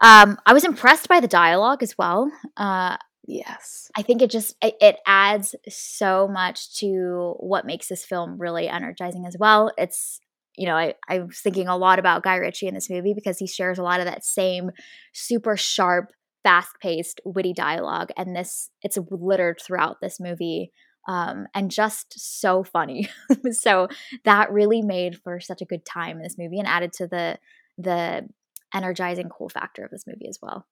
um, 0.00 0.38
I 0.44 0.52
was 0.52 0.64
impressed 0.64 1.08
by 1.08 1.20
the 1.20 1.28
dialogue 1.28 1.82
as 1.82 1.96
well. 1.96 2.30
Uh, 2.56 2.96
yes, 3.26 3.90
I 3.96 4.02
think 4.02 4.22
it 4.22 4.30
just 4.30 4.56
it, 4.62 4.74
it, 4.80 4.96
adds 5.06 5.54
so 5.68 6.28
much 6.28 6.76
to 6.80 7.34
what 7.38 7.66
makes 7.66 7.88
this 7.88 8.04
film 8.04 8.38
really 8.38 8.68
energizing 8.68 9.26
as 9.26 9.36
well. 9.38 9.72
It's 9.78 10.20
you 10.56 10.66
know, 10.66 10.76
I, 10.76 10.94
I 11.08 11.20
was 11.20 11.38
thinking 11.38 11.68
a 11.68 11.76
lot 11.76 11.98
about 11.98 12.22
Guy 12.22 12.36
Ritchie 12.36 12.66
in 12.66 12.74
this 12.74 12.90
movie 12.90 13.14
because 13.14 13.38
he 13.38 13.46
shares 13.46 13.78
a 13.78 13.82
lot 13.82 14.00
of 14.00 14.06
that 14.06 14.24
same 14.24 14.70
super 15.12 15.56
sharp, 15.56 16.12
fast 16.42 16.76
paced, 16.80 17.20
witty 17.24 17.52
dialogue. 17.52 18.10
And 18.16 18.34
this, 18.34 18.70
it's 18.82 18.98
littered 19.10 19.60
throughout 19.60 20.00
this 20.00 20.18
movie 20.18 20.72
um, 21.06 21.46
and 21.54 21.70
just 21.70 22.18
so 22.18 22.64
funny. 22.64 23.08
so 23.50 23.88
that 24.24 24.50
really 24.50 24.82
made 24.82 25.20
for 25.20 25.40
such 25.40 25.60
a 25.60 25.66
good 25.66 25.84
time 25.84 26.16
in 26.16 26.22
this 26.22 26.38
movie 26.38 26.58
and 26.58 26.68
added 26.68 26.92
to 26.94 27.06
the, 27.06 27.38
the 27.76 28.26
energizing 28.74 29.28
cool 29.28 29.48
factor 29.48 29.84
of 29.84 29.90
this 29.90 30.06
movie 30.06 30.28
as 30.28 30.38
well. 30.42 30.66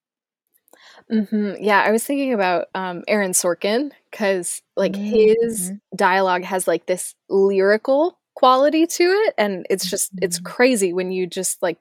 Mhm, 1.10 1.58
yeah, 1.60 1.82
I 1.82 1.90
was 1.90 2.04
thinking 2.04 2.32
about, 2.32 2.68
um, 2.74 3.02
Aaron 3.08 3.32
Sorkin 3.32 3.92
because 4.10 4.62
like, 4.76 4.96
his 4.96 5.72
Mhm. 5.72 5.80
dialogue 5.94 6.42
has, 6.44 6.66
like, 6.66 6.86
this 6.86 7.14
lyrical 7.28 8.18
quality 8.34 8.86
to 8.86 9.04
it, 9.04 9.34
and 9.38 9.66
it's 9.70 9.88
just 9.88 10.12
it's 10.20 10.38
Mhm. 10.38 10.44
crazy 10.44 10.92
when 10.92 11.12
you 11.12 11.26
just, 11.26 11.62
like, 11.62 11.78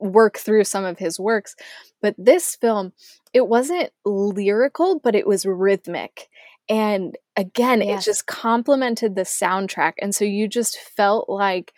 work 0.00 0.38
through 0.38 0.64
some 0.64 0.84
of 0.84 0.98
his 0.98 1.20
works, 1.20 1.56
but 2.02 2.14
this 2.18 2.56
film, 2.56 2.92
it 3.34 3.48
wasn't 3.48 3.90
lyrical, 4.06 5.00
but 5.00 5.14
it 5.16 5.26
was 5.26 5.46
rhythmic, 5.46 6.28
and 6.68 7.16
again, 7.36 7.82
it 7.82 8.00
just 8.00 8.26
complemented 8.26 9.16
the 9.16 9.22
soundtrack, 9.22 9.94
and 10.00 10.14
so 10.14 10.24
you 10.26 10.48
just 10.48 10.78
felt 10.78 11.28
like 11.30 11.72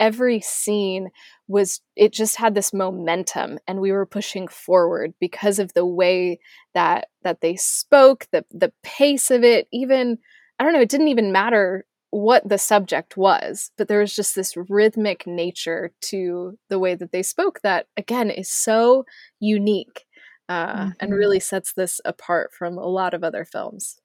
every 0.00 0.40
scene 0.40 1.10
was 1.48 1.80
it 1.96 2.12
just 2.12 2.36
had 2.36 2.54
this 2.54 2.72
momentum 2.72 3.58
and 3.68 3.80
we 3.80 3.92
were 3.92 4.06
pushing 4.06 4.48
forward 4.48 5.12
because 5.20 5.58
of 5.58 5.72
the 5.74 5.86
way 5.86 6.38
that 6.74 7.08
that 7.22 7.40
they 7.40 7.56
spoke, 7.56 8.26
the 8.32 8.44
the 8.50 8.72
pace 8.82 9.30
of 9.30 9.44
it, 9.44 9.68
even 9.72 10.18
I 10.58 10.64
don't 10.64 10.72
know, 10.72 10.80
it 10.80 10.88
didn't 10.88 11.08
even 11.08 11.32
matter 11.32 11.84
what 12.10 12.48
the 12.48 12.58
subject 12.58 13.16
was, 13.16 13.72
but 13.76 13.88
there 13.88 13.98
was 14.00 14.14
just 14.14 14.34
this 14.36 14.54
rhythmic 14.70 15.26
nature 15.26 15.90
to 16.02 16.56
the 16.68 16.78
way 16.78 16.94
that 16.94 17.12
they 17.12 17.22
spoke 17.22 17.60
that 17.62 17.86
again 17.96 18.30
is 18.30 18.50
so 18.50 19.04
unique 19.40 20.04
uh, 20.48 20.90
and 21.00 21.10
Mhm. 21.12 21.18
really 21.18 21.40
sets 21.40 21.72
this 21.72 22.00
apart 22.04 22.52
from 22.52 22.78
a 22.78 22.86
lot 22.86 23.14
of 23.14 23.24
other 23.24 23.44
films. 23.44 24.00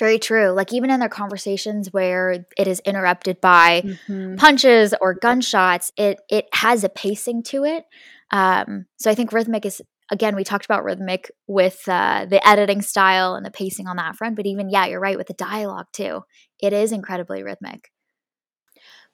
Very 0.00 0.18
true. 0.18 0.50
Like, 0.50 0.72
even 0.72 0.90
in 0.90 0.98
their 0.98 1.10
conversations 1.10 1.92
where 1.92 2.44
it 2.56 2.66
is 2.66 2.80
interrupted 2.80 3.40
by 3.40 3.82
Mhm. 4.08 4.38
punches 4.38 4.94
or 5.00 5.14
gunshots, 5.14 5.92
it 5.96 6.18
it 6.30 6.46
has 6.54 6.82
a 6.84 6.88
pacing 6.88 7.42
to 7.44 7.64
it. 7.64 7.84
Um, 8.32 8.86
so 8.96 9.10
I 9.10 9.14
think 9.14 9.32
rhythmic 9.32 9.66
is 9.66 9.82
again, 10.12 10.34
we 10.34 10.42
talked 10.42 10.64
about 10.64 10.82
rhythmic 10.82 11.30
with, 11.46 11.82
uh, 11.86 12.26
the 12.28 12.40
editing 12.48 12.82
style 12.82 13.34
and 13.36 13.46
the 13.46 13.50
pacing 13.50 13.86
on 13.86 13.96
that 13.96 14.16
front, 14.16 14.34
but 14.36 14.46
even 14.46 14.68
yeah, 14.70 14.86
you're 14.86 14.98
right 15.00 15.16
with 15.18 15.28
the 15.28 15.34
dialogue 15.34 15.86
too. 15.92 16.22
It 16.60 16.72
is 16.72 16.90
incredibly 16.92 17.44
rhythmic. 17.44 17.90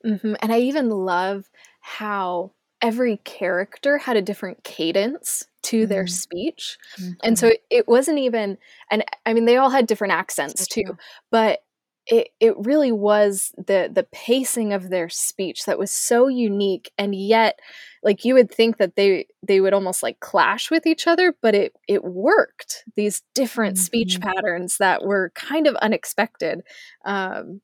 Mhm, 0.04 0.36
and 0.40 0.52
I 0.52 0.58
even 0.60 0.90
love 0.90 1.48
how 1.80 2.52
every 2.82 3.16
character 3.18 3.98
had 3.98 4.16
a 4.16 4.22
different 4.22 4.62
cadence 4.64 5.46
to 5.66 5.86
their 5.86 6.06
Mm. 6.06 6.20
speech, 6.24 6.78
and 7.24 7.38
Mhm. 7.38 7.38
so 7.38 7.52
it 7.70 7.88
wasn't 7.88 8.18
even 8.18 8.58
and 8.90 9.04
I 9.26 9.34
mean, 9.34 9.46
they 9.46 9.56
all 9.58 9.70
had 9.70 9.86
different 9.86 10.14
accents 10.14 10.66
too, 10.68 10.96
but 11.30 11.60
it 12.06 12.28
it 12.40 12.54
really 12.58 12.92
was 12.92 13.52
the 13.58 13.90
the 13.92 14.04
pacing 14.12 14.72
of 14.72 14.90
their 14.90 15.08
speech 15.08 15.64
that 15.66 15.78
was 15.78 15.90
so 15.90 16.28
unique, 16.28 16.90
and 16.98 17.14
yet, 17.16 17.58
like, 18.04 18.24
you 18.24 18.34
would 18.34 18.50
think 18.52 18.76
that 18.78 18.96
they 18.96 19.26
they 19.46 19.60
would 19.60 19.74
almost, 19.74 20.02
like, 20.04 20.20
clash 20.20 20.70
with 20.70 20.86
each 20.86 21.06
other, 21.08 21.34
but 21.42 21.54
it 21.56 21.72
it 21.88 22.04
worked. 22.04 22.84
These 22.96 23.22
different 23.34 23.78
speech 23.78 24.18
Mhm. 24.18 24.22
patterns 24.22 24.78
that 24.78 25.04
were 25.04 25.32
kind 25.34 25.66
of 25.66 25.74
unexpected, 25.76 26.62
um 27.04 27.60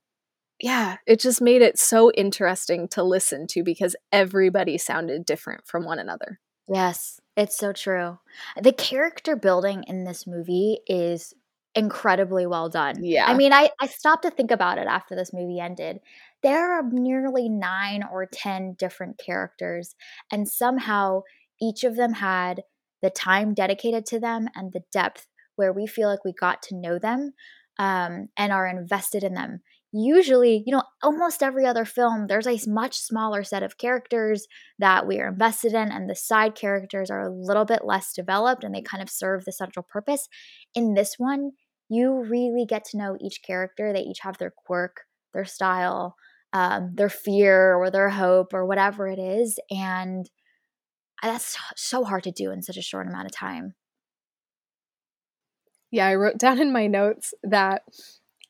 yeah, 0.61 0.97
it 1.07 1.19
just 1.19 1.41
made 1.41 1.61
it 1.63 1.79
so 1.79 2.11
interesting 2.13 2.87
to 2.89 3.03
listen 3.03 3.47
to 3.47 3.63
because 3.63 3.95
everybody 4.13 4.77
sounded 4.77 5.25
different 5.25 5.67
from 5.67 5.85
one 5.85 5.99
another. 5.99 6.39
Yes, 6.67 7.19
it's 7.35 7.57
so 7.57 7.73
true. 7.73 8.19
The 8.61 8.73
character 8.73 9.35
building 9.35 9.83
in 9.87 10.03
this 10.03 10.27
movie 10.27 10.79
is 10.87 11.33
incredibly 11.75 12.45
well 12.45 12.69
done. 12.69 13.03
Yeah. 13.03 13.25
I 13.25 13.33
mean, 13.33 13.53
I 13.53 13.71
I 13.81 13.87
stopped 13.87 14.23
to 14.23 14.31
think 14.31 14.51
about 14.51 14.77
it 14.77 14.87
after 14.87 15.15
this 15.15 15.33
movie 15.33 15.59
ended. 15.59 15.99
There 16.43 16.73
are 16.73 16.83
nearly 16.83 17.49
9 17.49 18.03
or 18.11 18.25
10 18.27 18.73
different 18.73 19.17
characters, 19.17 19.95
and 20.31 20.47
somehow 20.47 21.21
each 21.61 21.83
of 21.83 21.95
them 21.95 22.13
had 22.13 22.63
the 23.01 23.09
time 23.09 23.53
dedicated 23.53 24.05
to 24.07 24.19
them 24.19 24.47
and 24.55 24.71
the 24.71 24.83
depth 24.91 25.27
where 25.55 25.73
we 25.73 25.87
feel 25.87 26.09
like 26.09 26.23
we 26.25 26.33
got 26.33 26.61
to 26.63 26.75
know 26.75 26.99
them, 26.99 27.33
um, 27.79 28.29
and 28.37 28.51
are 28.51 28.67
invested 28.67 29.23
in 29.23 29.33
them. 29.33 29.61
Usually, 29.95 30.63
you 30.65 30.71
know, 30.71 30.81
almost 31.03 31.43
every 31.43 31.65
other 31.67 31.85
film, 31.85 32.25
there's 32.27 32.47
a 32.47 32.57
much 32.67 32.97
smaller 32.97 33.43
set 33.43 33.61
of 33.61 33.77
characters 33.77 34.47
that 34.79 35.05
we 35.05 35.19
are 35.19 35.27
invested 35.27 35.73
in, 35.73 35.91
and 35.91 36.09
the 36.09 36.15
side 36.15 36.55
characters 36.55 37.11
are 37.11 37.21
a 37.21 37.31
little 37.31 37.63
bit 37.65 37.85
less 37.85 38.11
developed, 38.11 38.63
and 38.63 38.73
they 38.73 38.81
kind 38.81 39.03
of 39.03 39.09
serve 39.09 39.45
the 39.45 39.51
central 39.51 39.85
purpose. 39.87 40.27
In 40.73 40.95
this 40.95 41.15
one, 41.19 41.51
you 41.89 42.23
really 42.23 42.65
get 42.67 42.85
to 42.85 42.97
know 42.97 43.17
each 43.21 43.41
character. 43.45 43.93
They 43.93 44.01
each 44.01 44.21
have 44.21 44.39
their 44.39 44.53
quirk, 44.65 45.01
their 45.33 45.45
style, 45.45 46.15
um, 46.53 46.93
their 46.95 47.09
fear 47.09 47.75
or 47.75 47.91
their 47.91 48.09
hope 48.09 48.53
or 48.53 48.65
whatever 48.65 49.07
it 49.07 49.19
is, 49.19 49.59
and 49.69 50.27
that's 51.21 51.57
so 51.75 52.03
hard 52.03 52.23
to 52.23 52.31
do 52.31 52.51
in 52.51 52.61
such 52.63 52.77
a 52.77 52.81
short 52.81 53.07
amount 53.07 53.27
of 53.27 53.31
time. 53.31 53.75
Yeah, 55.91 56.07
I 56.07 56.15
wrote 56.15 56.37
down 56.39 56.59
in 56.59 56.71
my 56.73 56.87
notes 56.87 57.33
that, 57.43 57.83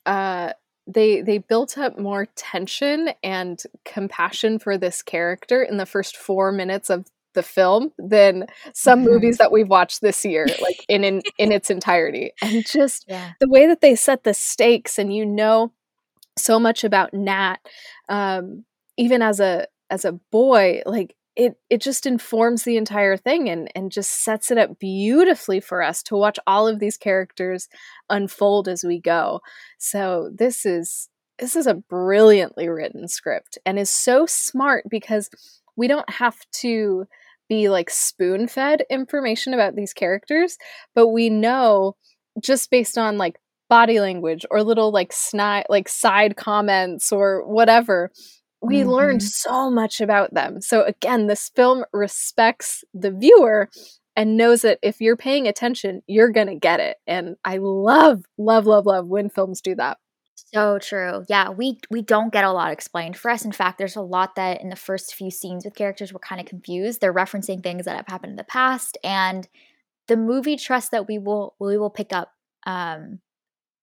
uh, 0.06 0.52
they 0.86 1.20
they 1.22 1.38
built 1.38 1.78
up 1.78 1.98
more 1.98 2.26
tension 2.36 3.10
and 3.22 3.62
compassion 3.84 4.58
for 4.58 4.76
this 4.78 5.02
character 5.02 5.62
in 5.62 5.76
the 5.78 5.86
first 5.86 6.16
4 6.16 6.52
minutes 6.52 6.90
of 6.90 7.06
the 7.34 7.42
film 7.42 7.92
than 7.98 8.46
some 8.74 9.00
Mhm. 9.00 9.04
movies 9.04 9.38
that 9.38 9.50
we've 9.52 9.68
watched 9.68 10.00
this 10.02 10.24
year, 10.24 10.56
like, 10.60 10.84
in 10.88 11.04
in 11.04 11.22
in 11.38 11.52
its 11.52 11.70
entirety, 11.70 12.32
and 12.42 12.66
just 12.66 13.06
Yeah. 13.06 13.34
the 13.40 13.48
way 13.48 13.66
that 13.66 13.80
they 13.80 13.94
set 13.96 14.24
the 14.24 14.34
stakes 14.34 14.98
and 14.98 15.14
you 15.14 15.26
know 15.26 15.72
so 16.38 16.58
much 16.60 16.84
about 16.84 17.14
Nat, 17.14 17.58
um, 18.08 18.64
even 18.98 19.22
as 19.22 19.40
a 19.40 19.66
as 19.90 20.04
a 20.04 20.12
boy, 20.32 20.82
like, 20.86 21.16
it 21.36 21.54
it 21.70 21.80
just 21.82 22.06
informs 22.06 22.62
the 22.64 22.76
entire 22.76 23.16
thing 23.16 23.48
and 23.48 23.70
and 23.74 23.90
just 23.92 24.10
sets 24.22 24.50
it 24.50 24.58
up 24.58 24.78
beautifully 24.78 25.60
for 25.60 25.82
us 25.82 26.02
to 26.04 26.16
watch 26.16 26.38
all 26.46 26.68
of 26.68 26.78
these 26.80 26.96
characters 26.96 27.68
unfold 28.10 28.68
as 28.68 28.84
we 28.84 29.00
go. 29.00 29.40
So, 29.78 30.30
this 30.34 30.64
is 30.66 31.08
this 31.38 31.56
is 31.56 31.66
a 31.66 31.74
brilliantly 31.74 32.68
written 32.68 33.08
script 33.08 33.58
and 33.66 33.78
is 33.78 33.90
so 33.90 34.26
smart 34.26 34.84
because 34.88 35.28
we 35.76 35.88
don't 35.88 36.08
have 36.08 36.36
to 36.62 37.06
be, 37.48 37.68
like, 37.68 37.90
spoon-fed 37.90 38.84
information 38.90 39.52
about 39.54 39.74
these 39.76 39.92
characters, 39.92 40.56
but 40.94 41.08
we 41.08 41.28
know 41.30 41.96
just 42.40 42.70
based 42.70 42.96
on, 42.98 43.18
like, 43.18 43.38
body 43.68 44.00
language 44.00 44.46
or 44.50 44.62
little, 44.62 44.92
like, 44.92 45.10
sni 45.12 45.64
like, 45.68 45.88
side 45.88 46.36
comments 46.36 47.12
or 47.12 47.44
whatever, 47.46 48.10
we 48.64 48.84
learned 48.84 49.20
Mhm. 49.20 49.22
so 49.22 49.70
much 49.70 50.00
about 50.00 50.34
them. 50.34 50.60
So, 50.60 50.82
again, 50.84 51.26
this 51.26 51.50
film 51.50 51.84
respects 51.92 52.84
the 52.94 53.10
viewer 53.10 53.68
and 54.16 54.36
knows 54.36 54.62
that 54.62 54.78
if 54.82 55.00
you're 55.00 55.16
paying 55.16 55.46
attention, 55.48 56.02
you're 56.06 56.30
gonna 56.30 56.56
get 56.56 56.80
it, 56.80 56.98
and 57.06 57.36
I 57.44 57.58
love, 57.58 58.24
love, 58.38 58.66
love, 58.66 58.86
love 58.86 59.06
when 59.08 59.28
films 59.30 59.60
do 59.60 59.74
that. 59.76 59.98
So 60.34 60.78
true. 60.78 61.24
Yeah, 61.28 61.50
we 61.50 61.78
we 61.90 62.02
don't 62.02 62.32
get 62.32 62.44
a 62.44 62.52
lot 62.52 62.72
explained 62.72 63.16
for 63.16 63.30
us. 63.30 63.44
In 63.44 63.52
fact, 63.52 63.78
there's 63.78 63.96
a 63.96 64.00
lot 64.02 64.34
that 64.36 64.60
in 64.60 64.68
the 64.68 64.76
first 64.76 65.14
few 65.14 65.30
scenes 65.30 65.64
with 65.64 65.74
characters, 65.74 66.12
we're 66.12 66.18
kinda 66.20 66.44
confused. 66.44 67.00
They're 67.00 67.12
referencing 67.14 67.62
things 67.62 67.84
that 67.84 67.96
have 67.96 68.06
happened 68.08 68.32
in 68.32 68.36
the 68.36 68.44
past, 68.44 68.98
and 69.04 69.48
the 70.08 70.16
movie 70.16 70.56
trusts 70.56 70.90
that 70.90 71.08
we 71.08 71.18
will 71.18 71.54
we 71.60 71.78
will 71.78 71.90
pick 71.90 72.12
up, 72.12 72.32
um, 72.66 73.20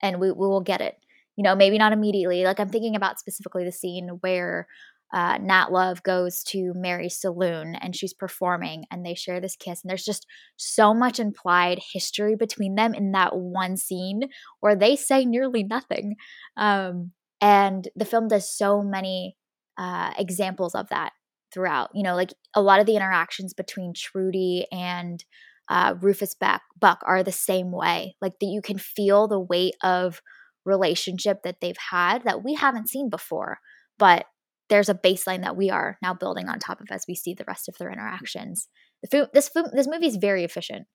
and 0.02 0.20
we 0.20 0.32
we 0.32 0.48
will 0.48 0.62
get 0.62 0.82
it. 0.82 0.98
You 1.38 1.44
know, 1.44 1.56
maybe 1.56 1.78
not 1.78 1.94
immediately. 1.94 2.44
Like, 2.44 2.60
I'm 2.60 2.70
thinking 2.70 2.96
about 2.96 3.20
specifically 3.20 3.64
the 3.64 3.72
scene 3.72 4.10
where, 4.22 4.68
uh, 5.14 5.38
Nat 5.42 5.72
Love 5.72 6.04
goes 6.04 6.42
to 6.44 6.74
Mary's 6.76 7.20
saloon, 7.20 7.76
and 7.76 7.96
she's 7.96 8.14
performing, 8.14 8.86
and 8.92 9.06
they 9.06 9.14
share 9.16 9.40
this 9.42 9.56
kiss, 9.58 9.82
and 9.84 9.90
there's 9.90 10.06
just 10.06 10.26
so 10.58 10.94
much 10.94 11.20
implied 11.20 11.80
history 11.94 12.36
between 12.36 12.76
them 12.76 12.94
in 12.94 13.12
that 13.12 13.36
one 13.36 13.76
scene 13.78 14.24
where 14.62 14.76
they 14.76 14.96
say 14.96 15.26
nearly 15.26 15.64
nothing. 15.64 16.16
Um, 16.58 17.12
and 17.42 17.88
the 17.96 18.06
film 18.06 18.28
does 18.28 18.56
so 18.56 18.82
many, 18.82 19.36
uh, 19.78 20.14
examples 20.18 20.76
of 20.76 20.90
that 20.90 21.12
throughout. 21.54 21.90
You 21.94 22.04
know, 22.04 22.16
like, 22.16 22.34
a 22.56 22.62
lot 22.62 22.80
of 22.80 22.86
the 22.86 22.96
interactions 22.96 23.54
between 23.54 23.94
Trudy 23.94 24.68
and, 24.72 25.24
uh, 25.70 25.96
Rufus 26.00 26.36
Beck 26.36 26.62
Buck 26.80 27.00
are 27.06 27.24
the 27.24 27.32
same 27.32 27.72
way. 27.72 28.16
Like, 28.22 28.40
that 28.40 28.48
you 28.48 28.62
can 28.62 28.78
feel 28.78 29.28
the 29.28 29.40
weight 29.40 29.76
of 29.84 30.22
relationship 30.66 31.44
that 31.44 31.58
they've 31.62 31.78
had 31.92 32.24
that 32.24 32.44
we 32.44 32.54
haven't 32.54 32.90
seen 32.90 33.10
before, 33.10 33.60
but 33.98 34.26
there's 34.70 34.90
a 34.90 34.96
baseline 34.96 35.42
that 35.42 35.58
we 35.58 35.70
are 35.70 35.98
now 36.02 36.14
building 36.14 36.48
on 36.48 36.58
top 36.58 36.80
of 36.80 36.88
as 36.92 37.06
we 37.08 37.16
see 37.16 37.34
the 37.34 37.44
rest 37.46 37.68
of 37.68 37.78
their 37.78 37.92
interactions. 37.92 38.70
The 39.04 39.08
fu 39.10 39.26
this 39.34 39.50
fu 39.50 39.64
this 39.74 39.88
movie 39.88 40.08
is 40.08 40.16
very 40.16 40.44
efficient. 40.44 40.88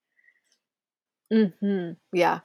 Mhm. 1.33 1.97
Yeah. 2.13 2.41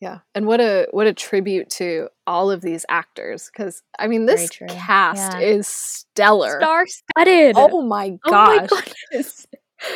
Yeah. 0.00 0.20
And 0.34 0.46
what 0.46 0.60
a 0.60 0.86
what 0.92 1.06
a 1.06 1.12
tribute 1.12 1.70
to 1.70 2.08
all 2.26 2.50
of 2.50 2.60
these 2.62 2.86
actors 2.88 3.50
cuz 3.50 3.82
I 3.98 4.06
mean 4.06 4.26
this 4.26 4.48
cast 4.68 5.32
yeah. 5.34 5.40
is 5.40 5.66
stellar. 5.66 6.60
Star-studded. 6.60 7.56
Oh 7.58 7.82
my 7.82 8.10
gosh. 8.24 8.68
Oh 8.70 8.82
my 9.12 9.22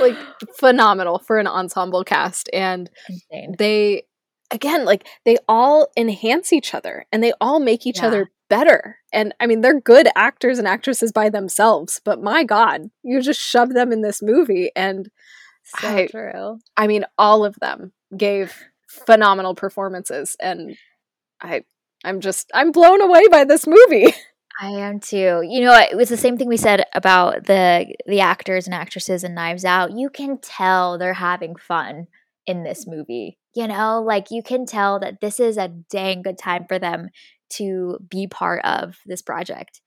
like 0.00 0.16
phenomenal 0.58 1.18
for 1.18 1.38
an 1.38 1.46
ensemble 1.46 2.04
cast 2.04 2.48
and 2.52 2.90
Insane. 3.08 3.54
they 3.58 4.04
again 4.50 4.84
like 4.84 5.06
they 5.24 5.36
all 5.48 5.88
enhance 5.96 6.52
each 6.52 6.74
other 6.74 7.06
and 7.12 7.22
they 7.22 7.32
all 7.40 7.60
make 7.60 7.86
each 7.86 7.98
yeah. 7.98 8.06
other 8.06 8.30
better. 8.48 8.98
And 9.12 9.34
I 9.40 9.46
mean 9.46 9.60
they're 9.60 9.80
good 9.80 10.08
actors 10.14 10.58
and 10.58 10.68
actresses 10.68 11.12
by 11.12 11.30
themselves, 11.30 12.00
but 12.04 12.22
my 12.22 12.44
god, 12.44 12.90
you 13.02 13.20
just 13.20 13.40
shove 13.40 13.74
them 13.74 13.92
in 13.92 14.02
this 14.02 14.22
movie 14.22 14.70
and 14.76 15.10
so 15.64 15.88
I, 15.88 16.06
true. 16.06 16.58
I 16.76 16.86
mean 16.86 17.04
all 17.18 17.44
of 17.44 17.56
them 17.60 17.92
gave 18.16 18.64
phenomenal 18.88 19.54
performances 19.54 20.36
and 20.40 20.76
I 21.40 21.64
I'm 22.04 22.20
just 22.20 22.50
I'm 22.54 22.70
blown 22.70 23.00
away 23.00 23.28
by 23.28 23.44
this 23.44 23.66
movie. 23.66 24.14
I 24.60 24.68
am 24.68 25.00
too. 25.00 25.42
You 25.42 25.62
know, 25.62 25.74
it 25.74 25.96
was 25.96 26.08
the 26.08 26.16
same 26.16 26.36
thing 26.36 26.48
we 26.48 26.56
said 26.56 26.84
about 26.94 27.46
the 27.46 27.92
the 28.06 28.20
actors 28.20 28.66
and 28.66 28.74
actresses 28.74 29.24
in 29.24 29.34
Knives 29.34 29.64
Out. 29.64 29.96
You 29.96 30.10
can 30.10 30.38
tell 30.38 30.96
they're 30.96 31.14
having 31.14 31.56
fun 31.56 32.06
in 32.46 32.62
this 32.62 32.86
movie. 32.86 33.38
You 33.54 33.68
know, 33.68 34.02
like 34.02 34.30
you 34.30 34.42
can 34.42 34.66
tell 34.66 34.98
that 35.00 35.20
this 35.20 35.38
is 35.38 35.56
a 35.56 35.68
dang 35.68 36.22
good 36.22 36.38
time 36.38 36.66
for 36.66 36.78
them 36.78 37.10
to 37.50 37.98
be 38.08 38.26
part 38.26 38.64
of 38.64 38.96
this 39.06 39.22
project. 39.22 39.80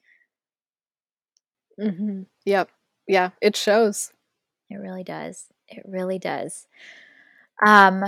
Mm-hmm. 1.80 2.24
Yep. 2.46 2.70
Yeah, 3.08 3.30
it 3.42 3.56
shows. 3.56 4.12
It 4.70 4.78
really 4.78 5.04
does. 5.04 5.46
It 5.68 5.84
really 5.86 6.20
does. 6.20 6.68
Um, 7.66 8.04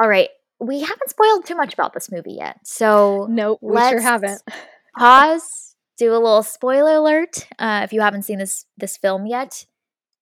all 0.00 0.08
right. 0.08 0.30
We 0.58 0.80
haven't 0.80 1.10
spoiled 1.10 1.44
too 1.44 1.56
much 1.56 1.74
about 1.74 1.92
this 1.92 2.10
movie 2.10 2.32
yet. 2.32 2.58
So 2.64 3.26
nope, 3.28 3.58
we 3.60 3.78
sure 3.78 4.00
haven't. 4.00 4.42
pause, 4.98 5.74
do 5.98 6.12
a 6.12 6.14
little 6.14 6.42
spoiler 6.42 6.94
alert. 6.94 7.46
Uh, 7.58 7.82
if 7.84 7.92
you 7.92 8.00
haven't 8.00 8.22
seen 8.22 8.38
this 8.38 8.64
this 8.78 8.96
film 8.96 9.26
yet, 9.26 9.66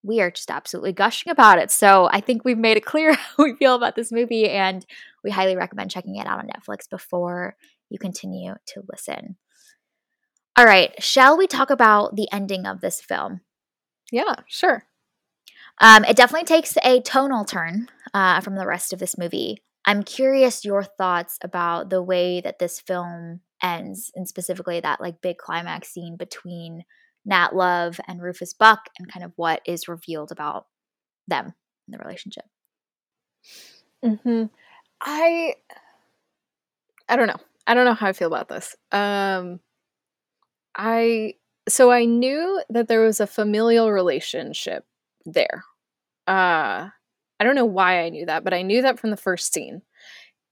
we 0.05 0.21
are 0.21 0.31
just 0.31 0.51
absolutely 0.51 0.93
gushing 0.93 1.31
about 1.31 1.59
it. 1.59 1.71
So 1.71 2.09
I 2.13 2.21
think 2.21 2.45
we've 2.45 2.59
made 2.59 2.77
it 2.77 2.85
clear 2.85 3.15
how 3.37 3.45
we 3.45 3.57
feel 3.57 3.75
about 3.75 3.97
this 3.97 4.13
movie, 4.13 4.49
and 4.49 4.85
we 5.25 5.31
highly 5.31 5.57
recommend 5.57 5.91
checking 5.91 6.17
it 6.17 6.27
out 6.27 6.39
on 6.39 6.49
Netflix 6.49 6.89
before 6.89 7.57
you 7.89 7.99
continue 7.99 8.55
to 8.67 8.83
listen. 8.91 9.37
All 10.57 10.65
right, 10.65 11.03
shall 11.03 11.37
we 11.37 11.47
talk 11.47 11.71
about 11.71 12.15
the 12.15 12.29
ending 12.31 12.67
of 12.67 12.81
this 12.81 13.01
film? 13.01 13.41
Yeah, 14.13 14.37
sure. 14.47 14.85
Um, 15.81 16.05
it 16.05 16.17
definitely 16.17 16.47
takes 16.47 16.77
a 16.85 17.01
tonal 17.01 17.45
turn 17.45 17.89
uh, 18.13 18.41
from 18.41 18.55
the 18.55 18.67
rest 18.67 18.93
of 18.93 19.01
this 19.01 19.19
movie. 19.19 19.63
I'm 19.85 20.05
curious 20.05 20.65
your 20.65 20.85
thoughts 20.85 21.39
about 21.43 21.91
the 21.91 22.03
way 22.03 22.41
that 22.41 22.59
this 22.59 22.79
film 22.79 23.41
ends, 23.63 24.13
and 24.15 24.29
specifically 24.29 24.79
that 24.81 25.01
like 25.01 25.21
big 25.21 25.39
climax 25.39 25.89
scene 25.89 26.17
between 26.17 26.85
Nat 27.25 27.55
Love 27.55 28.01
and 28.07 28.23
Rufus 28.23 28.53
Buck, 28.53 28.89
and 28.99 29.11
kind 29.11 29.25
of 29.25 29.33
what 29.37 29.61
is 29.67 29.89
revealed 29.89 30.33
about 30.33 30.67
them 31.27 31.55
in 31.87 31.93
the 31.93 31.99
relationship. 31.99 32.45
Hmm. 34.03 34.45
I. 35.01 35.55
I 37.09 37.17
don't 37.17 37.29
know. 37.29 37.41
I 37.67 37.75
don't 37.75 37.85
know 37.85 37.95
how 37.95 38.09
I 38.09 38.13
feel 38.13 38.29
about 38.29 38.49
this. 38.49 38.77
Um. 38.93 39.61
I 40.77 41.35
so 41.69 41.91
I 41.91 42.05
knew 42.05 42.63
that 42.69 42.89
there 42.89 43.01
was 43.01 43.21
a 43.21 43.27
familial 43.27 43.91
relationship 43.91 44.85
there. 45.25 45.65
Uh 46.27 46.89
I 47.41 47.45
don't 47.45 47.55
know 47.55 47.65
why 47.65 48.03
I 48.03 48.11
knew 48.11 48.27
that, 48.27 48.45
but 48.45 48.55
I 48.55 48.63
knew 48.63 48.83
that 48.83 48.99
from 48.99 49.11
the 49.11 49.17
first 49.17 49.53
scene. 49.53 49.83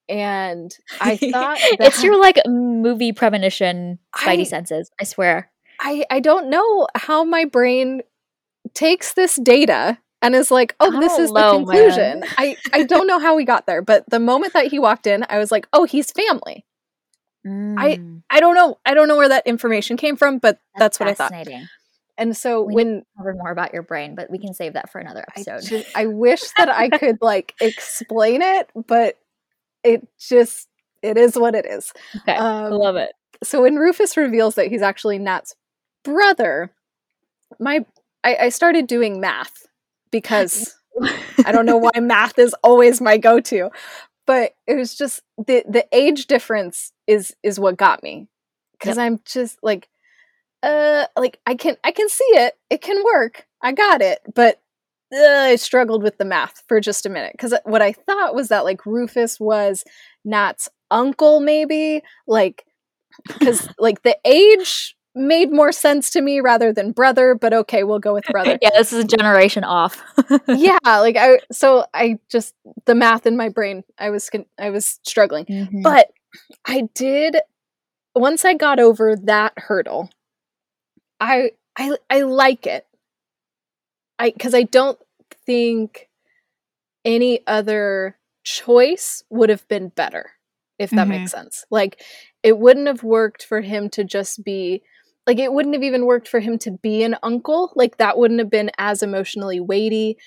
And 0.08 0.76
I 1.00 1.16
thought 1.32 1.58
it's 1.60 2.02
your 2.02 2.20
like 2.20 2.38
movie 2.46 3.12
premonition 3.12 3.98
spidey 4.16 4.40
I, 4.40 4.44
senses, 4.44 4.90
I 5.00 5.04
swear. 5.04 5.51
I 5.82 6.04
I 6.10 6.20
don't 6.20 6.48
know 6.48 6.86
how 6.94 7.24
my 7.24 7.44
brain 7.44 8.02
takes 8.74 9.14
this 9.14 9.36
data 9.36 9.98
and 10.22 10.34
is 10.34 10.50
like, 10.50 10.74
"Oh, 10.80 11.00
this 11.00 11.18
is 11.18 11.30
the 11.30 11.50
conclusion." 11.50 12.24
I 12.38 12.56
I 12.72 12.84
don't 12.84 13.06
know 13.06 13.18
how 13.18 13.34
we 13.34 13.44
got 13.44 13.66
there, 13.66 13.82
but 13.82 14.08
the 14.08 14.20
moment 14.20 14.52
that 14.54 14.68
he 14.68 14.78
walked 14.78 15.06
in, 15.06 15.26
I 15.28 15.38
was 15.38 15.50
like, 15.50 15.66
"Oh, 15.72 15.84
he's 15.84 16.10
family." 16.12 16.64
Mm. 17.46 17.74
I 17.76 18.00
I 18.30 18.40
don't 18.40 18.54
know. 18.54 18.78
I 18.86 18.94
don't 18.94 19.08
know 19.08 19.16
where 19.16 19.28
that 19.28 19.46
information 19.46 19.96
came 19.96 20.16
from, 20.16 20.38
but 20.38 20.60
that's, 20.76 20.98
that's 20.98 21.00
what 21.00 21.08
I 21.08 21.14
thought. 21.14 21.48
And 22.18 22.36
so 22.36 22.62
we 22.62 22.74
when 22.74 23.02
cover 23.16 23.34
more 23.34 23.50
about 23.50 23.72
your 23.72 23.82
brain, 23.82 24.14
but 24.14 24.30
we 24.30 24.38
can 24.38 24.54
save 24.54 24.74
that 24.74 24.90
for 24.92 25.00
another 25.00 25.24
episode. 25.34 25.56
I, 25.56 25.60
just, 25.60 25.96
I 25.96 26.06
wish 26.06 26.42
that 26.56 26.68
I 26.68 26.88
could 26.98 27.18
like 27.20 27.54
explain 27.60 28.42
it, 28.42 28.70
but 28.86 29.18
it 29.82 30.06
just 30.20 30.68
it 31.02 31.16
is 31.16 31.36
what 31.36 31.54
it 31.54 31.66
is. 31.66 31.92
Okay, 32.20 32.36
um, 32.36 32.70
love 32.72 32.96
it. 32.96 33.12
So 33.42 33.62
when 33.62 33.76
Rufus 33.76 34.16
reveals 34.16 34.54
that 34.54 34.68
he's 34.68 34.82
actually 34.82 35.18
Nat's 35.18 35.56
brother, 36.04 36.70
my 37.58 37.84
I, 38.24 38.36
I 38.42 38.48
started 38.50 38.86
doing 38.86 39.20
math 39.20 39.66
because 40.10 40.74
I 41.44 41.52
don't 41.52 41.66
know 41.66 41.76
why 41.76 41.90
math 42.00 42.38
is 42.38 42.54
always 42.62 43.00
my 43.00 43.18
go-to, 43.18 43.70
but 44.26 44.54
it 44.66 44.74
was 44.74 44.94
just 44.94 45.20
the 45.38 45.64
the 45.68 45.86
age 45.92 46.26
difference 46.26 46.92
is 47.06 47.34
is 47.42 47.58
what 47.58 47.76
got 47.76 48.02
me 48.02 48.28
because 48.72 48.96
yep. 48.96 49.06
I'm 49.06 49.20
just 49.24 49.58
like 49.62 49.88
uh 50.62 51.06
like 51.16 51.40
I 51.46 51.54
can 51.54 51.76
I 51.84 51.92
can 51.92 52.08
see 52.08 52.24
it. 52.24 52.54
It 52.70 52.82
can 52.82 53.02
work. 53.04 53.46
I 53.62 53.72
got 53.72 54.00
it. 54.00 54.20
But 54.34 54.60
uh, 55.12 55.18
I 55.18 55.56
struggled 55.56 56.02
with 56.02 56.18
the 56.18 56.24
math 56.24 56.62
for 56.68 56.80
just 56.80 57.04
a 57.04 57.10
minute 57.10 57.36
cuz 57.38 57.54
what 57.64 57.82
I 57.82 57.92
thought 57.92 58.34
was 58.34 58.48
that 58.48 58.64
like 58.64 58.86
Rufus 58.86 59.38
was 59.40 59.84
Nat's 60.24 60.68
uncle 60.90 61.40
maybe, 61.40 62.02
like 62.26 62.64
cuz 63.40 63.68
like 63.78 64.02
the 64.02 64.16
age 64.24 64.96
made 65.14 65.52
more 65.52 65.72
sense 65.72 66.10
to 66.10 66.22
me 66.22 66.40
rather 66.40 66.72
than 66.72 66.92
brother, 66.92 67.34
but 67.34 67.52
okay, 67.52 67.84
we'll 67.84 67.98
go 67.98 68.14
with 68.14 68.24
brother. 68.30 68.58
yeah, 68.62 68.70
this 68.76 68.92
is 68.92 69.04
a 69.04 69.06
generation 69.06 69.64
off. 69.64 70.02
yeah, 70.48 70.78
like 70.84 71.16
I 71.16 71.40
so 71.50 71.86
I 71.92 72.18
just 72.28 72.54
the 72.86 72.94
math 72.94 73.26
in 73.26 73.36
my 73.36 73.48
brain, 73.48 73.84
I 73.98 74.10
was 74.10 74.30
I 74.58 74.70
was 74.70 74.98
struggling. 75.04 75.44
Mm-hmm. 75.46 75.82
But 75.82 76.10
I 76.64 76.88
did 76.94 77.36
once 78.14 78.44
I 78.44 78.54
got 78.54 78.80
over 78.80 79.16
that 79.16 79.52
hurdle, 79.56 80.10
I 81.20 81.52
I 81.76 81.96
I 82.08 82.22
like 82.22 82.66
it. 82.66 82.86
I 84.18 84.30
cuz 84.30 84.54
I 84.54 84.62
don't 84.62 84.98
think 85.46 86.08
any 87.04 87.40
other 87.46 88.16
choice 88.44 89.24
would 89.28 89.50
have 89.50 89.66
been 89.68 89.88
better 89.88 90.30
if 90.78 90.90
that 90.90 90.96
mm-hmm. 90.96 91.10
makes 91.10 91.32
sense. 91.32 91.64
Like 91.70 92.00
it 92.42 92.58
wouldn't 92.58 92.86
have 92.86 93.02
worked 93.02 93.44
for 93.44 93.60
him 93.60 93.88
to 93.90 94.04
just 94.04 94.42
be 94.42 94.82
like 95.26 95.38
it 95.38 95.52
wouldn't 95.52 95.74
have 95.74 95.84
even 95.84 96.06
worked 96.06 96.28
for 96.28 96.40
him 96.40 96.58
to 96.60 96.70
be 96.70 97.02
an 97.02 97.16
uncle. 97.22 97.72
Like 97.74 97.98
that 97.98 98.18
wouldn't 98.18 98.40
have 98.40 98.50
been 98.50 98.70
as 98.78 99.02
emotionally 99.02 99.60
weighty 99.60 100.18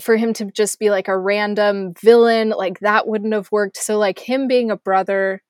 for 0.00 0.16
him 0.16 0.32
to 0.34 0.46
just 0.46 0.78
be 0.78 0.90
like 0.90 1.08
a 1.08 1.16
random 1.16 1.94
villain, 2.00 2.50
like 2.50 2.80
that 2.80 3.06
wouldn't 3.06 3.34
have 3.34 3.52
worked. 3.52 3.76
So 3.76 3.98
like 3.98 4.18
him 4.18 4.48
being 4.48 4.70
a 4.70 4.76
brother 4.76 5.42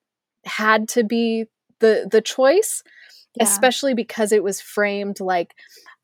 had 0.45 0.87
to 0.89 1.03
be 1.03 1.45
the 1.79 2.07
the 2.09 2.21
choice 2.21 2.83
yeah. 3.35 3.43
especially 3.43 3.93
because 3.93 4.31
it 4.31 4.43
was 4.43 4.61
framed 4.61 5.19
like 5.19 5.55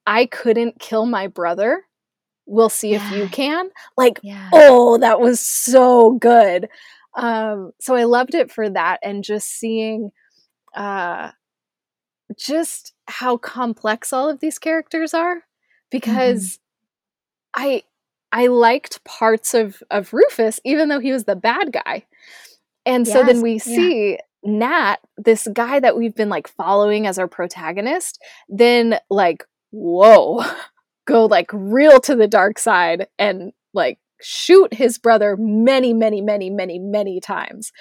I 0.05 0.25
couldn't 0.25 0.79
kill 0.79 1.05
my 1.05 1.27
brother. 1.27 1.83
We'll 2.45 2.69
see 2.69 2.91
yeah. 2.91 3.07
if 3.07 3.17
you 3.17 3.27
can. 3.27 3.69
Like, 3.97 4.19
yeah. 4.23 4.49
oh, 4.51 4.97
that 4.97 5.19
was 5.19 5.39
so 5.39 6.13
good. 6.13 6.67
Um, 7.15 7.71
so 7.79 7.95
I 7.95 8.05
loved 8.05 8.35
it 8.35 8.51
for 8.51 8.69
that 8.69 8.99
and 9.03 9.23
just 9.23 9.47
seeing 9.47 10.11
uh 10.75 11.31
just 12.37 12.93
how 13.07 13.37
complex 13.37 14.13
all 14.13 14.29
of 14.29 14.39
these 14.39 14.59
characters 14.59 15.13
are 15.13 15.43
because 15.89 16.59
mm-hmm. 17.55 17.63
I 17.63 17.83
I 18.31 18.47
liked 18.47 19.03
parts 19.03 19.53
of 19.53 19.81
of 19.91 20.13
Rufus 20.13 20.59
even 20.63 20.89
though 20.89 20.99
he 20.99 21.11
was 21.11 21.25
the 21.25 21.35
bad 21.35 21.71
guy. 21.71 22.05
And 22.85 23.05
yes, 23.05 23.15
so 23.15 23.23
then 23.23 23.41
we 23.41 23.59
see 23.59 24.17
Nat, 24.43 24.97
this 25.17 25.47
guy 25.53 25.79
that 25.79 25.97
we've 25.97 26.15
been 26.15 26.29
like 26.29 26.47
following 26.47 27.05
as 27.05 27.19
our 27.19 27.27
protagonist, 27.27 28.19
then 28.49 28.99
like, 29.09 29.45
whoa, 29.71 30.43
go 31.05 31.25
like 31.25 31.49
real 31.53 31.99
to 32.01 32.15
the 32.15 32.27
dark 32.27 32.57
side 32.57 33.07
and 33.19 33.51
like 33.73 33.99
shoot 34.21 34.73
his 34.73 34.97
brother 34.97 35.35
many, 35.37 35.93
many, 35.93 36.21
many, 36.21 36.49
many, 36.49 36.79
many 36.79 37.19
times. 37.19 37.71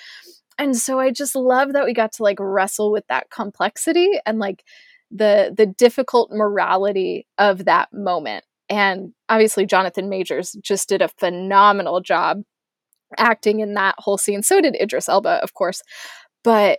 And 0.60 0.76
so 0.76 1.00
I 1.00 1.10
just 1.10 1.34
love 1.34 1.72
that 1.72 1.84
we 1.84 1.92
got 1.92 2.12
to 2.12 2.22
like 2.22 2.38
wrestle 2.38 2.92
with 2.92 3.06
that 3.08 3.30
complexity 3.30 4.10
and 4.24 4.38
like 4.38 4.64
the 5.10 5.52
the 5.56 5.66
difficult 5.66 6.30
morality 6.30 7.26
of 7.38 7.64
that 7.64 7.92
moment. 7.92 8.44
And 8.68 9.12
obviously 9.28 9.66
Jonathan 9.66 10.08
Majors 10.08 10.52
just 10.60 10.88
did 10.88 11.02
a 11.02 11.08
phenomenal 11.08 12.00
job 12.00 12.42
acting 13.18 13.58
in 13.58 13.74
that 13.74 13.96
whole 13.98 14.18
scene. 14.18 14.44
So 14.44 14.60
did 14.60 14.76
Idris 14.80 15.08
Elba, 15.08 15.42
of 15.42 15.54
course 15.54 15.82
but 16.42 16.78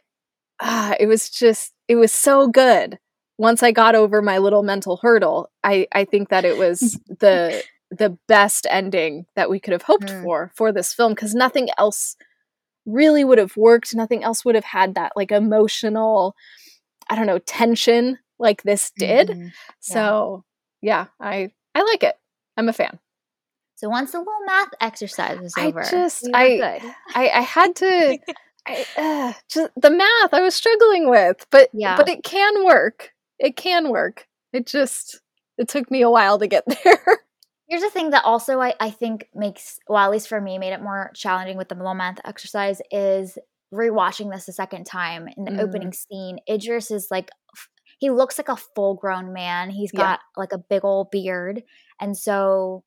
uh, 0.59 0.95
it 0.99 1.07
was 1.07 1.29
just 1.29 1.73
it 1.87 1.95
was 1.95 2.11
so 2.11 2.47
good 2.47 2.97
once 3.37 3.63
i 3.63 3.71
got 3.71 3.95
over 3.95 4.21
my 4.21 4.37
little 4.37 4.63
mental 4.63 4.97
hurdle 5.01 5.49
i 5.63 5.87
i 5.93 6.05
think 6.05 6.29
that 6.29 6.45
it 6.45 6.57
was 6.57 6.99
the 7.19 7.63
the 7.89 8.17
best 8.27 8.65
ending 8.69 9.25
that 9.35 9.49
we 9.49 9.59
could 9.59 9.73
have 9.73 9.81
hoped 9.81 10.07
mm. 10.07 10.23
for 10.23 10.51
for 10.55 10.71
this 10.71 10.93
film 10.93 11.13
because 11.13 11.33
nothing 11.33 11.67
else 11.77 12.15
really 12.85 13.23
would 13.23 13.37
have 13.37 13.55
worked. 13.57 13.93
Nothing 13.95 14.23
else 14.23 14.43
would 14.45 14.55
have 14.55 14.63
had 14.65 14.95
that 14.95 15.13
like 15.15 15.31
emotional, 15.31 16.35
I 17.09 17.15
don't 17.15 17.27
know, 17.27 17.39
tension 17.39 18.17
like 18.39 18.63
this 18.63 18.91
did. 18.97 19.29
Mhm. 19.29 19.51
So 19.79 20.43
yeah, 20.81 21.05
I 21.19 21.51
I 21.75 21.83
like 21.83 22.03
it. 22.03 22.15
I'm 22.57 22.69
a 22.69 22.73
fan. 22.73 22.99
So 23.75 23.89
once 23.89 24.11
the 24.11 24.19
little 24.19 24.33
math 24.45 24.69
exercise 24.79 25.39
was 25.39 25.53
I 25.57 25.67
over, 25.67 25.83
just- 25.89 26.27
I- 26.33 26.57
good. 26.57 26.93
I, 27.15 27.29
I 27.29 27.41
had 27.41 27.75
to 27.77 28.17
I 28.67 28.85
uh, 28.97 29.33
just 29.49 29.71
the 29.75 29.89
math 29.89 30.33
I 30.33 30.41
was 30.41 30.53
struggling 30.53 31.09
with, 31.09 31.45
but 31.49 31.69
Yeah. 31.73 31.97
but 31.97 32.07
it 32.09 32.23
can 32.23 32.63
work. 32.65 33.11
It 33.39 33.55
can 33.55 33.89
work. 33.89 34.27
It 34.53 34.67
just 34.67 35.19
it 35.57 35.67
took 35.67 35.89
me 35.89 36.01
a 36.03 36.09
while 36.11 36.37
to 36.39 36.47
get 36.47 36.63
there. 36.83 37.19
Here's 37.71 37.83
the 37.83 37.89
thing 37.89 38.09
that 38.09 38.25
also 38.25 38.59
I, 38.59 38.73
I 38.81 38.89
think 38.89 39.29
makes, 39.33 39.79
well, 39.87 40.03
at 40.03 40.11
least 40.11 40.27
for 40.27 40.41
me, 40.41 40.57
made 40.57 40.73
it 40.73 40.81
more 40.81 41.09
challenging 41.15 41.55
with 41.55 41.69
the 41.69 41.75
math 41.75 42.17
exercise 42.25 42.81
is 42.91 43.37
rewatching 43.73 44.29
this 44.29 44.49
a 44.49 44.51
second 44.51 44.83
time 44.85 45.29
in 45.37 45.45
the 45.45 45.51
Mm. 45.51 45.61
opening 45.61 45.93
scene. 45.93 46.39
Idris 46.49 46.91
is 46.91 47.07
like, 47.09 47.29
he 47.97 48.09
looks 48.09 48.37
like 48.37 48.49
a 48.49 48.57
full 48.57 48.95
grown 48.95 49.31
man. 49.31 49.69
He's 49.69 49.93
got 49.93 50.19
like 50.35 50.51
a 50.51 50.57
big 50.57 50.83
old 50.83 51.11
beard. 51.11 51.63
And 52.01 52.17
so 52.17 52.83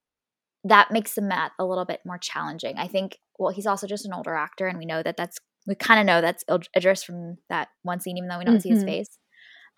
that 0.64 0.90
makes 0.90 1.14
the 1.14 1.22
math 1.22 1.52
a 1.58 1.64
little 1.64 1.86
bit 1.86 2.00
more 2.04 2.18
challenging. 2.18 2.76
I 2.76 2.86
think, 2.86 3.16
well, 3.38 3.54
he's 3.54 3.66
also 3.66 3.86
just 3.86 4.04
an 4.04 4.12
older 4.12 4.34
actor, 4.34 4.66
and 4.66 4.76
we 4.76 4.84
know 4.84 5.02
that 5.02 5.16
that's, 5.16 5.38
we 5.66 5.74
kind 5.76 5.98
of 5.98 6.04
know 6.04 6.20
that's 6.20 6.44
Idris 6.76 7.02
from 7.04 7.38
that 7.48 7.68
one 7.84 8.00
scene, 8.00 8.18
even 8.18 8.28
though 8.28 8.38
we 8.38 8.44
don't 8.44 8.60
see 8.60 8.68
his 8.68 8.82
Mhm. 8.84 8.86
face. 8.86 9.18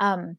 Um, 0.00 0.38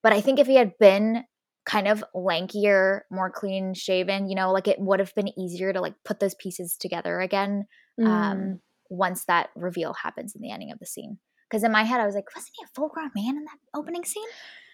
but 0.00 0.12
I 0.12 0.20
think 0.20 0.38
if 0.38 0.46
he 0.46 0.54
had 0.54 0.78
been 0.78 1.24
kind 1.66 1.88
of 1.88 2.04
lankier, 2.14 3.00
more 3.10 3.30
clean 3.30 3.74
shaven, 3.74 4.28
you 4.28 4.36
know, 4.36 4.52
like 4.52 4.68
it 4.68 4.78
would 4.80 5.00
have 5.00 5.14
been 5.14 5.38
easier 5.38 5.72
to 5.72 5.80
like 5.80 5.94
put 6.04 6.20
those 6.20 6.34
pieces 6.34 6.76
together 6.78 7.20
again 7.20 7.66
Mm. 7.98 8.06
um, 8.06 8.60
once 8.90 9.24
that 9.24 9.50
reveal 9.56 9.94
happens 9.94 10.34
in 10.34 10.42
the 10.42 10.50
ending 10.52 10.70
of 10.70 10.78
the 10.78 10.86
scene. 10.86 11.18
Because 11.50 11.64
in 11.64 11.72
my 11.72 11.82
head, 11.84 12.00
I 12.00 12.06
was 12.06 12.14
like, 12.14 12.26
wasn't 12.34 12.52
he 12.58 12.64
a 12.64 12.68
full 12.74 12.88
grown 12.88 13.10
man 13.14 13.36
in 13.36 13.44
that 13.44 13.58
opening 13.74 14.04
scene? 14.04 14.28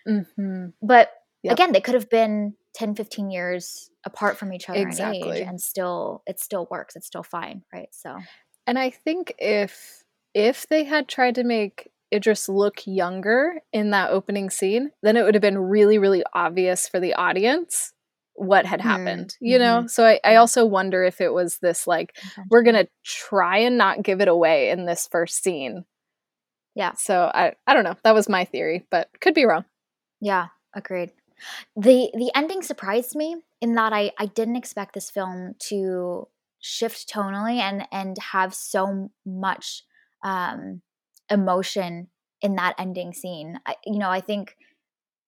Mhm. 0.08 0.72
But 0.82 1.12
Yep. 1.42 1.52
again, 1.52 1.72
they 1.72 1.80
could 1.80 1.94
have 1.94 2.08
been 2.10 2.56
10, 2.74 2.94
15 2.94 3.30
years 3.30 3.90
apart 4.04 4.38
from 4.38 4.52
each 4.52 4.68
other 4.68 4.88
in 4.88 5.00
age 5.00 5.40
and 5.46 5.60
still, 5.60 6.22
it 6.26 6.40
still 6.40 6.66
works. 6.70 6.96
It's 6.96 7.06
still 7.06 7.22
fine. 7.22 7.62
Right. 7.72 7.88
So, 7.92 8.26
And 8.66 8.78
I 8.78 8.90
think 8.90 9.34
if 9.38 10.02
if 10.34 10.66
they 10.68 10.84
had 10.84 11.08
tried 11.08 11.34
to 11.34 11.44
make 11.44 11.90
Idris 12.12 12.48
look 12.48 12.86
younger 12.86 13.60
in 13.72 13.90
that 13.90 14.10
opening 14.10 14.50
scene, 14.50 14.90
then 15.02 15.16
it 15.16 15.22
would 15.24 15.34
have 15.34 15.42
been 15.42 15.58
really, 15.58 15.98
really 15.98 16.22
obvious 16.34 16.88
for 16.88 17.00
the 17.00 17.14
audience 17.14 17.92
what 18.34 18.66
had 18.66 18.80
Mm, 18.80 18.84
happened. 18.84 19.36
You 19.40 19.58
know? 19.58 19.86
So 19.86 20.04
I, 20.06 20.20
I 20.24 20.36
also 20.36 20.64
wonder 20.66 21.04
if 21.04 21.20
it 21.20 21.32
was 21.32 21.58
this 21.58 21.86
like, 21.86 22.16
we're 22.50 22.62
gonna 22.62 22.88
try 23.04 23.58
and 23.58 23.78
not 23.78 24.02
give 24.02 24.20
it 24.20 24.28
away 24.28 24.70
in 24.70 24.86
this 24.86 25.08
first 25.10 25.42
scene. 25.42 25.84
Yeah. 26.74 26.92
So 26.94 27.30
I 27.34 27.54
I 27.66 27.74
don't 27.74 27.84
know. 27.84 27.96
That 28.04 28.14
was 28.14 28.28
my 28.28 28.44
theory, 28.44 28.86
but 28.90 29.08
could 29.20 29.34
be 29.34 29.44
wrong. 29.44 29.64
Yeah, 30.20 30.48
agreed. 30.74 31.12
The 31.76 32.10
the 32.14 32.30
ending 32.34 32.62
surprised 32.62 33.14
me 33.16 33.36
in 33.60 33.74
that 33.74 33.92
I 33.92 34.12
I 34.18 34.26
didn't 34.26 34.56
expect 34.56 34.94
this 34.94 35.10
film 35.10 35.54
to 35.70 36.28
shift 36.60 37.12
tonally 37.12 37.58
and 37.58 37.86
and 37.92 38.16
have 38.18 38.54
so 38.54 39.10
much 39.26 39.84
um 40.22 40.82
emotion 41.30 42.08
in 42.40 42.56
that 42.56 42.74
ending 42.78 43.12
scene. 43.12 43.58
I, 43.66 43.76
you 43.84 43.98
know, 43.98 44.10
I 44.10 44.20
think 44.20 44.56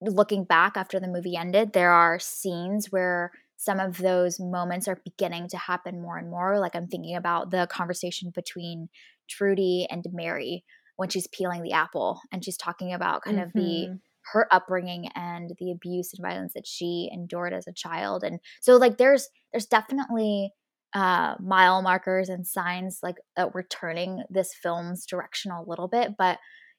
looking 0.01 0.45
back 0.45 0.77
after 0.77 1.01
the 1.01 1.09
movie 1.09 1.37
ended, 1.37 1.73
there 1.73 1.93
are 1.93 2.19
scenes 2.19 2.89
where 2.91 3.33
some 3.57 3.81
of 3.81 3.99
those 3.99 4.39
moments 4.41 4.89
are 4.89 5.01
beginning 5.05 5.49
to 5.49 5.57
happen 5.57 6.03
more 6.03 6.19
and 6.19 6.31
more. 6.31 6.59
Like 6.59 6.75
I'm 6.75 6.89
thinking 6.89 7.17
about 7.17 7.51
the 7.51 7.67
conversation 7.71 8.31
between 8.35 8.89
Trudy 9.29 9.87
and 9.91 10.05
Mary 10.13 10.65
when 10.97 11.09
she's 11.09 11.27
peeling 11.29 11.63
the 11.63 11.73
apple 11.73 12.21
and 12.33 12.45
she's 12.45 12.57
talking 12.57 12.93
about 12.93 13.23
kind 13.23 13.41
of 13.41 13.53
the 13.55 13.89
Mhm. 13.89 14.01
her 14.33 14.49
upbringing 14.53 15.09
and 15.15 15.53
the 15.59 15.71
abuse 15.71 16.13
and 16.15 16.23
violence 16.23 16.53
that 16.55 16.67
she 16.67 17.11
endured 17.13 17.53
as 17.53 17.67
a 17.67 17.73
child 17.73 18.25
and 18.25 18.41
so 18.63 18.77
like 18.77 18.97
there's 18.97 19.29
there's 19.53 19.67
definitely 19.67 20.51
uh 20.95 21.35
mile 21.41 21.83
markers 21.83 22.29
and 22.29 22.47
signs 22.47 23.01
like 23.03 23.17
that 23.37 23.55
we're 23.55 23.63
turning 23.65 24.23
this 24.31 24.55
film's 24.55 25.07
direction 25.07 25.51
a 25.51 25.63
little 25.63 25.89
bit 25.89 26.13
but 26.17 26.39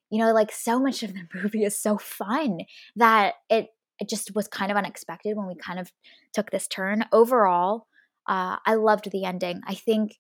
you 0.09 0.19
know 0.19 0.31
like 0.31 0.51
so 0.51 0.79
much 0.79 1.03
of 1.03 1.13
the 1.13 1.27
movie 1.35 1.63
is 1.63 1.77
so 1.77 1.97
fun 1.97 2.59
that 2.95 3.35
it 3.49 3.67
it 3.99 4.09
just 4.09 4.35
was 4.35 4.47
kind 4.47 4.71
of 4.71 4.77
unexpected 4.77 5.37
when 5.37 5.47
we 5.47 5.55
kind 5.55 5.79
of 5.79 5.89
took 6.33 6.51
this 6.51 6.67
turn. 6.67 7.05
Overall 7.11 7.87
uh 8.27 8.57
i 8.65 8.75
loved 8.75 9.11
the 9.11 9.23
ending. 9.25 9.61
I 9.67 9.75
think 9.75 10.17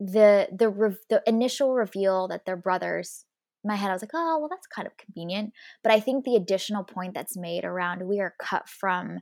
the 0.00 0.48
the 0.56 0.68
rev- 0.68 0.98
the 1.08 1.22
initial 1.26 1.74
reveal 1.74 2.28
that 2.28 2.44
they're 2.44 2.56
brothers 2.56 3.24
in 3.64 3.68
my 3.68 3.76
head 3.76 3.88
i 3.88 3.94
was 3.94 4.02
like 4.02 4.10
oh 4.12 4.38
well 4.38 4.48
that's 4.48 4.66
kind 4.66 4.86
of 4.86 4.96
convenient 4.98 5.52
but 5.82 5.90
i 5.90 5.98
think 5.98 6.24
the 6.24 6.36
additional 6.36 6.84
point 6.84 7.14
that's 7.14 7.34
made 7.36 7.64
around 7.64 8.06
we 8.06 8.20
are 8.20 8.34
cut 8.38 8.68
from 8.68 9.20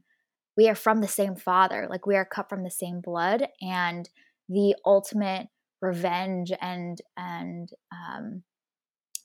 we 0.57 0.69
are 0.69 0.75
from 0.75 1.01
the 1.01 1.09
same 1.09 1.37
father 1.37 1.87
like 1.91 2.07
we 2.07 2.17
are 2.17 2.25
cut 2.25 2.49
from 2.49 2.63
the 2.63 2.71
same 2.71 3.01
blood 3.01 3.47
and 3.61 4.09
the 4.49 4.75
ultimate 4.85 5.49
revenge 5.81 6.53
and 6.61 7.01
and 7.17 7.71
um 7.93 8.43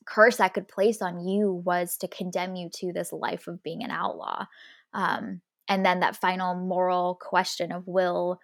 curse 0.06 0.40
i 0.40 0.48
could 0.48 0.68
place 0.68 1.00
on 1.00 1.26
you 1.26 1.62
was 1.64 1.96
to 1.96 2.08
condemn 2.08 2.54
you 2.54 2.68
to 2.72 2.92
this 2.92 3.12
life 3.12 3.46
of 3.46 3.62
being 3.62 3.82
an 3.82 3.90
outlaw. 3.90 4.44
Um 4.92 5.40
and 5.68 5.86
then 5.86 6.00
that 6.00 6.16
final 6.16 6.54
moral 6.54 7.18
question 7.20 7.70
of 7.72 7.86
will 7.86 8.40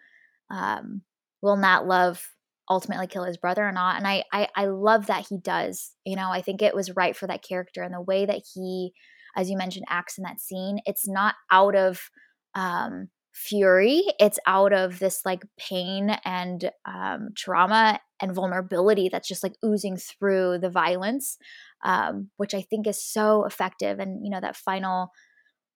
um 0.50 1.02
will 1.42 1.56
Nat 1.56 1.86
Love 1.86 2.22
ultimately 2.70 3.06
kill 3.06 3.24
his 3.24 3.36
brother 3.36 3.66
or 3.66 3.72
not 3.72 3.96
and 3.96 4.06
I, 4.06 4.24
I 4.32 4.48
i 4.56 4.66
love 4.66 5.06
that 5.06 5.26
he 5.28 5.38
does 5.38 5.92
you 6.04 6.16
know 6.16 6.30
i 6.30 6.42
think 6.42 6.62
it 6.62 6.74
was 6.74 6.96
right 6.96 7.16
for 7.16 7.28
that 7.28 7.44
character 7.44 7.82
and 7.82 7.94
the 7.94 8.00
way 8.00 8.26
that 8.26 8.42
he 8.54 8.92
as 9.36 9.48
you 9.48 9.56
mentioned 9.56 9.86
acts 9.88 10.18
in 10.18 10.24
that 10.24 10.40
scene 10.40 10.80
it's 10.84 11.06
not 11.06 11.36
out 11.50 11.76
of 11.76 12.10
um 12.56 13.08
fury. 13.32 14.02
It's 14.18 14.38
out 14.46 14.72
of 14.72 14.98
this 14.98 15.20
like 15.24 15.44
pain 15.58 16.16
and 16.24 16.70
um 16.84 17.28
trauma 17.36 18.00
and 18.20 18.34
vulnerability 18.34 19.08
that's 19.10 19.28
just 19.28 19.42
like 19.42 19.52
oozing 19.64 19.98
through 19.98 20.58
the 20.58 20.70
violence 20.70 21.36
um 21.84 22.30
which 22.38 22.54
i 22.54 22.62
think 22.62 22.86
is 22.86 23.00
so 23.04 23.44
effective. 23.44 24.00
And 24.00 24.24
you 24.24 24.30
know 24.30 24.40
that 24.40 24.56
final 24.56 25.10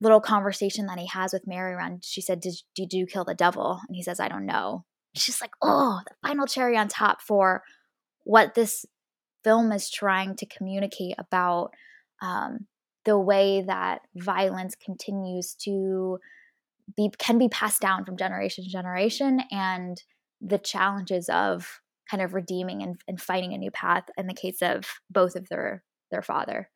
little 0.01 0.21
conversation 0.21 0.87
that 0.87 0.99
he 0.99 1.07
has 1.09 1.33
with 1.33 1.47
mary 1.47 1.75
around 1.75 2.03
she 2.05 2.23
said 2.23 2.41
did, 2.41 2.55
did 2.75 2.93
you 2.93 3.07
kill 3.07 3.25
the 3.25 3.35
devil? 3.35 3.81
And 3.87 3.95
he 3.95 4.03
says 4.03 4.19
i 4.19 4.29
don't 4.29 4.47
know. 4.47 4.85
It's 5.15 5.27
just 5.27 5.43
like 5.43 5.53
oh 5.63 6.01
the 6.09 6.29
final 6.29 6.47
cherry 6.47 6.77
on 6.77 6.89
top 6.89 7.21
for 7.23 7.63
what 8.25 8.55
this 8.55 8.87
film 9.45 9.73
is 9.73 9.91
trying 9.91 10.37
to 10.37 10.47
communicate 10.47 11.15
about 11.19 11.71
um, 12.23 12.67
the 13.05 13.19
way 13.19 13.63
that 13.63 14.03
violence 14.15 14.75
continues 14.75 15.55
to 15.55 16.19
be 16.97 17.11
can 17.19 17.39
be 17.39 17.49
passed 17.49 17.81
down 17.81 18.05
from 18.05 18.17
generation 18.17 18.65
to 18.65 18.71
generation 18.71 19.41
and 19.51 20.03
the 20.41 20.59
challenges 20.59 21.29
of 21.29 21.81
kind 22.11 22.23
of 22.23 22.35
redeeming 22.35 22.83
and, 22.83 23.01
and 23.07 23.21
finding 23.21 23.53
a 23.53 23.59
new 23.59 23.71
path 23.71 24.05
in 24.17 24.27
the 24.27 24.35
case 24.35 24.63
of 24.63 24.87
both 25.11 25.37
of 25.37 25.49
their 25.49 25.85
their 26.11 26.23
father. 26.23 26.71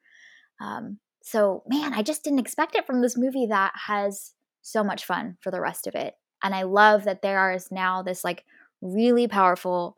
Um, 0.60 0.98
so 1.26 1.62
man 1.66 1.94
i 1.94 2.02
just 2.02 2.22
didn't 2.22 2.38
expect 2.38 2.74
it 2.74 2.86
from 2.86 3.00
this 3.00 3.16
movie 3.16 3.46
that 3.46 3.72
has 3.86 4.32
so 4.60 4.84
much 4.84 5.04
fun 5.06 5.36
for 5.40 5.50
the 5.50 5.60
rest 5.60 5.86
of 5.86 5.94
it. 5.94 6.14
And 6.42 6.54
i 6.54 6.62
love 6.62 7.04
that 7.04 7.22
there 7.22 7.52
is 7.52 7.68
now 7.70 8.02
this 8.02 8.24
like 8.24 8.44
really 8.82 9.26
powerful 9.26 9.96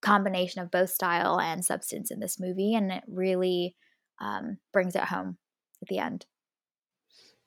combination 0.00 0.60
of 0.60 0.70
both 0.70 0.90
style 0.90 1.38
and 1.38 1.64
substance 1.64 2.10
in 2.10 2.18
this 2.18 2.40
movie 2.40 2.74
and 2.74 2.90
it 2.90 3.04
really 3.06 3.76
um, 4.20 4.58
brings 4.72 4.96
it 4.96 5.04
home 5.04 5.38
at 5.80 5.88
the 5.88 5.98
end 5.98 6.26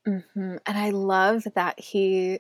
Mhm. 0.08 0.60
And 0.65 0.78
I 0.78 0.89
love 0.91 1.44
that 1.56 1.80
he 1.80 2.39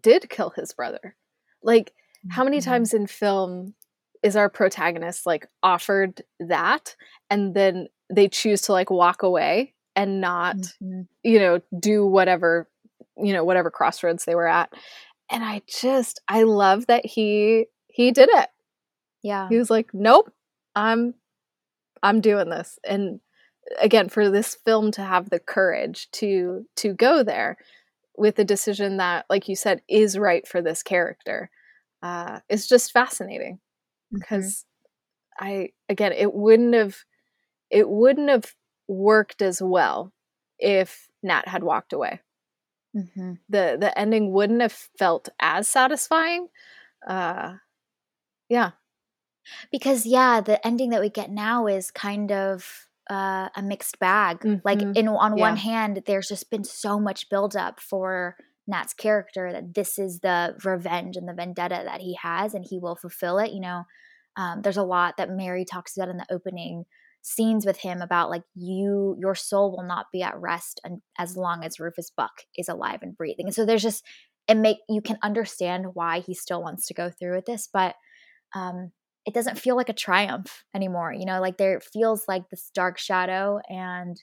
did 0.00 0.30
kill 0.30 0.50
his 0.50 0.72
brother. 0.72 1.16
Like, 1.62 1.92
how 2.28 2.44
many 2.44 2.58
Mhm. 2.58 2.64
times 2.64 2.94
in 2.94 3.06
film 3.06 3.74
is 4.22 4.36
our 4.36 4.48
protagonist 4.48 5.26
like 5.26 5.48
offered 5.62 6.22
that 6.38 6.94
and 7.28 7.54
then 7.54 7.88
they 8.08 8.28
choose 8.28 8.62
to 8.62 8.72
like 8.72 8.90
walk 8.90 9.22
away 9.22 9.74
and 9.96 10.20
not, 10.20 10.56
Mhm. 10.80 11.08
you 11.24 11.38
know, 11.38 11.60
do 11.78 12.06
whatever, 12.06 12.68
you 13.16 13.32
know, 13.32 13.44
whatever 13.44 13.70
crossroads 13.70 14.24
they 14.24 14.34
were 14.34 14.46
at. 14.48 14.72
And 15.30 15.44
I 15.44 15.62
just 15.66 16.20
I 16.28 16.42
love 16.44 16.86
that 16.86 17.04
he 17.06 17.66
he 17.88 18.10
did 18.12 18.28
it. 18.32 18.48
yeah 19.22 19.48
He 19.50 19.56
was 19.58 19.70
like, 19.70 19.92
"Nope. 19.94 20.32
I'm 20.76 21.14
I'm 22.02 22.20
doing 22.22 22.50
this." 22.50 22.78
And 22.84 23.20
again, 23.80 24.08
for 24.08 24.30
this 24.30 24.54
film 24.64 24.90
to 24.92 25.02
have 25.02 25.30
the 25.30 25.38
courage 25.40 26.10
to 26.12 26.66
to 26.76 26.94
go 26.94 27.22
there 27.22 27.56
with 28.16 28.38
a 28.38 28.44
decision 28.44 28.98
that 28.98 29.26
like 29.30 29.48
you 29.48 29.56
said 29.56 29.82
is 29.88 30.18
right 30.18 30.46
for 30.46 30.60
this 30.62 30.82
character 30.82 31.50
uh 32.02 32.40
is 32.48 32.66
just 32.68 32.92
fascinating 32.92 33.58
because 34.12 34.64
I 35.38 35.70
again, 35.88 36.12
it 36.12 36.32
wouldn't 36.34 36.74
have 36.74 36.96
it 37.70 37.88
wouldn't 37.88 38.28
have 38.30 38.54
worked 38.88 39.42
as 39.42 39.62
well 39.62 40.12
if 40.58 41.08
Nat 41.22 41.48
had 41.48 41.62
walked 41.64 41.92
away. 41.92 42.20
Mhm. 42.96 43.38
The 43.48 43.76
the 43.80 43.96
ending 43.98 44.32
wouldn't 44.32 44.60
have 44.62 44.72
felt 44.98 45.28
as 45.40 45.68
satisfying. 45.68 46.48
Uh 47.06 47.54
yeah. 48.48 48.72
Because 49.70 50.06
yeah, 50.06 50.40
the 50.40 50.64
ending 50.66 50.90
that 50.90 51.00
we 51.00 51.10
get 51.10 51.30
now 51.30 51.66
is 51.66 51.90
kind 51.90 52.30
of 52.32 52.88
uh, 53.12 53.50
a 53.54 53.62
mixed 53.62 53.98
bag. 53.98 54.40
Mm-hmm. 54.40 54.60
Like 54.64 54.80
in 54.80 55.08
on 55.08 55.36
yeah. 55.36 55.42
one 55.42 55.56
hand, 55.56 56.02
there's 56.06 56.28
just 56.28 56.50
been 56.50 56.64
so 56.64 56.98
much 56.98 57.28
buildup 57.28 57.78
for 57.78 58.36
Nat's 58.66 58.94
character 58.94 59.52
that 59.52 59.74
this 59.74 59.98
is 59.98 60.20
the 60.20 60.56
revenge 60.64 61.16
and 61.16 61.28
the 61.28 61.34
vendetta 61.34 61.82
that 61.84 62.00
he 62.00 62.16
has, 62.22 62.54
and 62.54 62.64
he 62.68 62.78
will 62.78 62.96
fulfill 62.96 63.38
it. 63.38 63.52
You 63.52 63.60
know, 63.60 63.82
um, 64.36 64.62
there's 64.62 64.78
a 64.78 64.82
lot 64.82 65.18
that 65.18 65.30
Mary 65.30 65.64
talks 65.64 65.96
about 65.96 66.08
in 66.08 66.16
the 66.16 66.26
opening 66.30 66.84
scenes 67.20 67.64
with 67.64 67.78
him 67.78 68.00
about 68.00 68.30
like 68.30 68.42
you 68.56 69.16
your 69.20 69.34
soul 69.34 69.70
will 69.70 69.86
not 69.86 70.06
be 70.12 70.22
at 70.22 70.40
rest 70.40 70.80
and 70.82 71.00
as 71.18 71.36
long 71.36 71.62
as 71.62 71.78
Rufus 71.78 72.10
Buck 72.10 72.32
is 72.56 72.68
alive 72.68 72.98
and 73.02 73.16
breathing. 73.16 73.46
And 73.46 73.54
so 73.54 73.64
there's 73.64 73.82
just 73.82 74.04
it 74.48 74.56
make 74.56 74.78
you 74.88 75.00
can 75.00 75.18
understand 75.22 75.86
why 75.94 76.18
he 76.18 76.34
still 76.34 76.62
wants 76.62 76.88
to 76.88 76.94
go 76.94 77.10
through 77.10 77.36
with 77.36 77.46
this, 77.46 77.68
but 77.72 77.94
um 78.56 78.90
it 79.24 79.34
doesn't 79.34 79.58
feel 79.58 79.76
like 79.76 79.88
a 79.88 79.94
triumph 79.94 80.64
anymore. 80.74 81.12
You 81.12 81.26
know, 81.26 81.40
like 81.40 81.56
there 81.56 81.80
feels 81.80 82.24
like 82.26 82.48
this 82.48 82.70
dark 82.74 82.98
shadow 82.98 83.60
and 83.68 84.20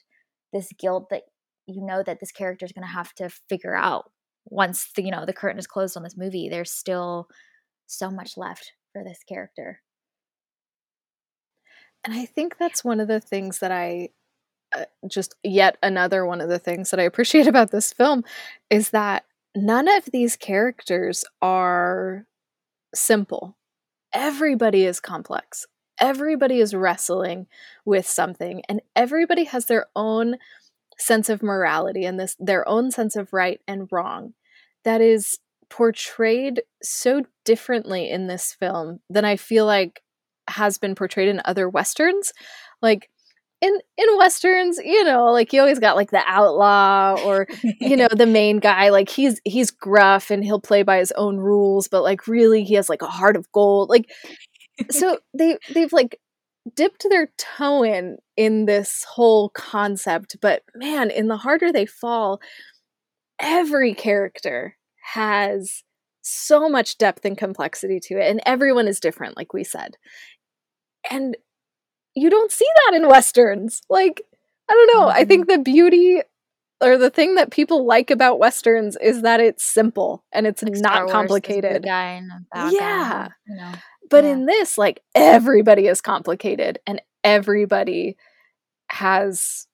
this 0.52 0.70
guilt 0.78 1.08
that 1.10 1.22
you 1.66 1.84
know 1.84 2.02
that 2.02 2.20
this 2.20 2.32
character 2.32 2.66
is 2.66 2.72
going 2.72 2.86
to 2.86 2.92
have 2.92 3.14
to 3.14 3.30
figure 3.48 3.76
out 3.76 4.10
once 4.46 4.90
the, 4.96 5.02
you 5.02 5.10
know 5.10 5.24
the 5.24 5.32
curtain 5.32 5.58
is 5.58 5.66
closed 5.66 5.96
on 5.96 6.02
this 6.02 6.16
movie. 6.16 6.48
There's 6.48 6.72
still 6.72 7.28
so 7.86 8.10
much 8.10 8.36
left 8.36 8.72
for 8.92 9.02
this 9.04 9.20
character. 9.28 9.80
And 12.04 12.14
I 12.14 12.24
think 12.24 12.56
that's 12.58 12.84
one 12.84 13.00
of 13.00 13.08
the 13.08 13.20
things 13.20 13.58
that 13.58 13.72
I 13.72 14.10
uh, 14.74 14.84
just 15.08 15.34
yet 15.42 15.76
another 15.82 16.24
one 16.24 16.40
of 16.40 16.48
the 16.48 16.58
things 16.58 16.90
that 16.90 17.00
I 17.00 17.04
appreciate 17.04 17.46
about 17.48 17.70
this 17.70 17.92
film 17.92 18.24
is 18.68 18.90
that 18.90 19.24
none 19.56 19.88
of 19.88 20.04
these 20.12 20.36
characters 20.36 21.24
are 21.40 22.26
simple 22.94 23.56
everybody 24.12 24.84
is 24.84 25.00
complex. 25.00 25.66
Everybody 25.98 26.60
is 26.60 26.74
wrestling 26.74 27.46
with 27.84 28.06
something, 28.06 28.62
and 28.68 28.80
everybody 28.96 29.44
has 29.44 29.66
their 29.66 29.86
own 29.94 30.36
sense 30.96 31.28
of 31.28 31.42
morality 31.42 32.04
and 32.04 32.20
this 32.20 32.36
their 32.38 32.66
own 32.68 32.90
sense 32.90 33.16
of 33.16 33.32
right 33.32 33.60
and 33.66 33.88
wrong 33.90 34.34
that 34.84 35.00
is 35.00 35.38
portrayed 35.70 36.62
so 36.82 37.22
differently 37.44 38.10
in 38.10 38.26
this 38.26 38.52
film 38.52 39.00
than 39.08 39.24
I 39.24 39.36
feel 39.36 39.64
like 39.64 40.02
has 40.48 40.78
been 40.78 40.94
portrayed 40.94 41.28
in 41.28 41.40
other 41.44 41.68
westerns. 41.68 42.32
Like 42.82 43.08
in 43.60 43.78
in 43.98 44.16
westerns 44.16 44.78
you 44.78 45.04
know 45.04 45.26
like 45.26 45.52
you 45.52 45.60
always 45.60 45.78
got 45.78 45.96
like 45.96 46.10
the 46.10 46.22
outlaw 46.26 47.14
or 47.24 47.46
you 47.80 47.96
know 47.96 48.08
the 48.16 48.26
main 48.26 48.58
guy 48.58 48.88
like 48.88 49.08
he's 49.08 49.40
he's 49.44 49.70
gruff 49.70 50.30
and 50.30 50.44
he'll 50.44 50.60
play 50.60 50.82
by 50.82 50.98
his 50.98 51.12
own 51.12 51.36
rules 51.36 51.88
but 51.88 52.02
like 52.02 52.26
really 52.26 52.64
he 52.64 52.74
has 52.74 52.88
like 52.88 53.02
a 53.02 53.06
heart 53.06 53.36
of 53.36 53.50
gold 53.52 53.88
like 53.88 54.10
so 54.90 55.18
they 55.34 55.58
they've 55.74 55.92
like 55.92 56.18
dipped 56.74 57.06
their 57.08 57.30
toe 57.38 57.82
in 57.82 58.18
in 58.36 58.66
this 58.66 59.04
whole 59.04 59.48
concept 59.50 60.36
but 60.40 60.62
man 60.74 61.10
in 61.10 61.28
the 61.28 61.36
harder 61.36 61.72
they 61.72 61.86
fall 61.86 62.40
every 63.38 63.94
character 63.94 64.76
has 65.02 65.82
so 66.22 66.68
much 66.68 66.98
depth 66.98 67.24
and 67.24 67.36
complexity 67.36 67.98
to 67.98 68.14
it 68.14 68.28
and 68.28 68.40
everyone 68.46 68.86
is 68.86 69.00
different 69.00 69.36
like 69.36 69.52
we 69.52 69.64
said. 69.64 69.96
And 71.10 71.36
you 72.20 72.30
don't 72.30 72.52
see 72.52 72.66
that 72.86 72.96
in 72.96 73.08
westerns. 73.08 73.82
Like, 73.88 74.22
I 74.68 74.74
don't 74.74 74.94
know. 74.94 75.06
Mm-hmm. 75.06 75.18
I 75.18 75.24
think 75.24 75.46
mm-hmm. 75.46 75.62
the 75.62 75.64
beauty 75.64 76.22
or 76.80 76.96
the 76.96 77.10
thing 77.10 77.34
that 77.34 77.50
people 77.50 77.84
like 77.86 78.10
about 78.10 78.38
westerns 78.38 78.96
is 79.00 79.22
that 79.22 79.40
it's 79.40 79.62
simple 79.62 80.24
and 80.32 80.46
it's 80.46 80.62
like 80.62 80.74
not 80.76 81.08
complicated. 81.10 81.84
yeah. 82.72 83.28
Guy, 83.28 83.34
you 83.46 83.56
know. 83.56 83.72
But 84.08 84.24
yeah. 84.24 84.30
in 84.30 84.46
this, 84.46 84.78
like 84.78 85.02
everybody 85.14 85.86
is 85.86 86.00
complicated 86.00 86.78
and 86.86 87.00
everybody 87.22 88.16
has 88.90 89.66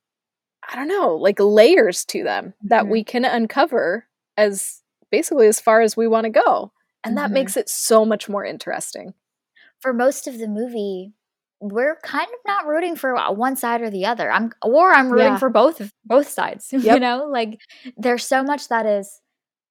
I 0.69 0.75
don't 0.75 0.89
know, 0.89 1.15
like 1.15 1.39
layers 1.39 2.05
to 2.07 2.25
them 2.25 2.47
mm-hmm. 2.47 2.69
that 2.69 2.89
we 2.89 3.05
can 3.05 3.25
uncover 3.25 4.07
as 4.37 4.83
basically 5.11 5.47
as 5.47 5.61
far 5.61 5.81
as 5.81 5.97
we 5.97 6.09
want 6.09 6.25
to 6.25 6.31
go. 6.31 6.73
And 7.05 7.17
mm-hmm. 7.17 7.23
that 7.23 7.31
makes 7.31 7.57
it 7.57 7.69
so 7.69 8.05
much 8.05 8.29
more 8.29 8.45
interesting. 8.45 9.15
For 9.81 9.93
most 9.93 10.27
of 10.27 10.39
the 10.39 10.49
movie, 10.49 11.13
we're 11.61 11.99
kind 12.03 12.27
of 12.27 12.39
not 12.47 12.67
rooting 12.67 12.97
for 12.97 13.17
uh, 13.17 13.33
one 13.33 13.57
side 13.57 13.81
or 13.81 13.91
the 13.91 14.07
other. 14.07 14.31
I'm 14.31 14.53
or 14.63 14.93
I'm 14.93 15.11
rooting 15.11 15.33
yeah. 15.33 15.39
for 15.39 15.51
both 15.51 15.93
both 16.05 16.29
sides. 16.29 16.69
Yep. 16.73 16.95
You 16.95 17.01
know, 17.01 17.27
like 17.31 17.61
there's 17.97 18.27
so 18.27 18.43
much 18.43 18.69
that 18.69 18.87
is 18.87 19.21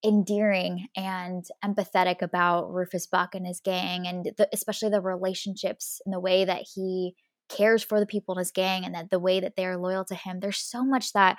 endearing 0.04 0.88
and 0.96 1.46
empathetic 1.64 2.22
about 2.22 2.72
Rufus 2.72 3.08
Buck 3.08 3.36
and 3.36 3.46
his 3.46 3.60
gang, 3.60 4.08
and 4.08 4.26
the, 4.38 4.50
especially 4.52 4.90
the 4.90 5.02
relationships 5.02 6.02
and 6.06 6.14
the 6.14 6.20
way 6.20 6.46
that 6.46 6.66
he 6.74 7.16
cares 7.50 7.84
for 7.84 8.00
the 8.00 8.08
people 8.08 8.36
in 8.36 8.40
his 8.40 8.52
gang, 8.52 8.86
and 8.86 8.96
that 8.96 9.12
the 9.12 9.20
way 9.20 9.40
that 9.40 9.56
they 9.56 9.66
are 9.66 9.78
loyal 9.78 10.06
to 10.06 10.16
him. 10.16 10.40
There's 10.40 10.58
so 10.58 10.84
much 10.84 11.14
that 11.14 11.38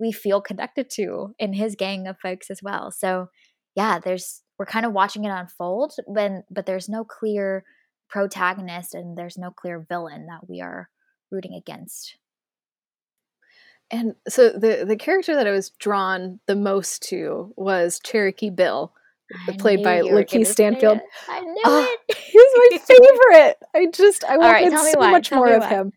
we 0.00 0.10
feel 0.10 0.40
connected 0.40 0.90
to 0.90 1.34
in 1.38 1.52
his 1.52 1.76
gang 1.76 2.08
of 2.08 2.18
folks 2.18 2.50
as 2.50 2.60
well. 2.62 2.90
So 2.90 3.28
yeah, 3.76 4.00
there's 4.00 4.42
we're 4.58 4.66
kind 4.66 4.86
of 4.86 4.92
watching 4.92 5.24
it 5.24 5.30
unfold, 5.30 5.92
when 6.06 6.42
but 6.50 6.66
there's 6.66 6.88
no 6.88 7.04
clear 7.04 7.64
protagonist 8.14 8.94
and 8.94 9.18
there's 9.18 9.36
no 9.36 9.50
clear 9.50 9.84
villain 9.88 10.26
that 10.26 10.48
we 10.48 10.60
are 10.60 10.88
rooting 11.32 11.52
against. 11.52 12.16
And 13.90 14.14
so 14.28 14.50
the 14.50 14.84
the 14.86 14.96
character 14.96 15.34
that 15.34 15.48
I 15.48 15.50
was 15.50 15.70
drawn 15.80 16.38
the 16.46 16.54
most 16.54 17.02
to 17.08 17.52
was 17.56 18.00
Cherokee 18.04 18.50
Bill, 18.50 18.92
I 19.48 19.56
played 19.56 19.82
by 19.82 20.00
Lakeith 20.00 20.46
Stanfield. 20.46 21.00
I 21.28 21.40
knew 21.40 21.62
oh, 21.64 21.96
it. 22.08 22.16
He's 22.16 22.52
my 22.56 22.78
favorite. 23.32 23.56
I 23.74 23.86
just 23.92 24.22
I 24.22 24.38
wanted 24.38 24.72
right, 24.72 24.92
so 24.92 25.00
much 25.00 25.30
tell 25.30 25.38
more 25.38 25.52
of 25.52 25.62
why. 25.62 25.68
him. 25.68 25.92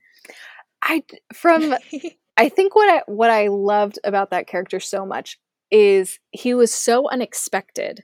I 0.82 1.04
from 1.36 1.76
I 2.38 2.50
think 2.50 2.76
what 2.76 2.90
I 2.90 3.04
what 3.06 3.30
I 3.30 3.48
loved 3.48 4.00
about 4.04 4.32
that 4.32 4.48
character 4.48 4.80
so 4.80 5.06
much 5.06 5.40
is 5.70 6.20
he 6.32 6.56
was 6.56 6.74
so 6.74 7.08
unexpected 7.12 8.04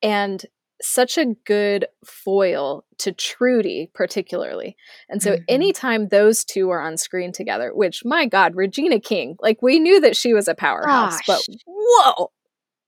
and 0.00 0.46
such 0.80 1.18
a 1.18 1.34
good 1.44 1.86
foil 2.04 2.84
to 2.98 3.12
Trudy, 3.12 3.90
particularly. 3.94 4.76
And 5.08 5.22
so, 5.22 5.32
mm-hmm. 5.32 5.44
anytime 5.48 6.08
those 6.08 6.44
two 6.44 6.70
are 6.70 6.80
on 6.80 6.96
screen 6.96 7.32
together, 7.32 7.74
which 7.74 8.04
my 8.04 8.26
God, 8.26 8.54
Regina 8.54 9.00
King, 9.00 9.36
like 9.40 9.60
we 9.62 9.78
knew 9.78 10.00
that 10.00 10.16
she 10.16 10.34
was 10.34 10.48
a 10.48 10.54
powerhouse, 10.54 11.18
Gosh. 11.22 11.26
but 11.26 11.56
whoa, 11.66 12.30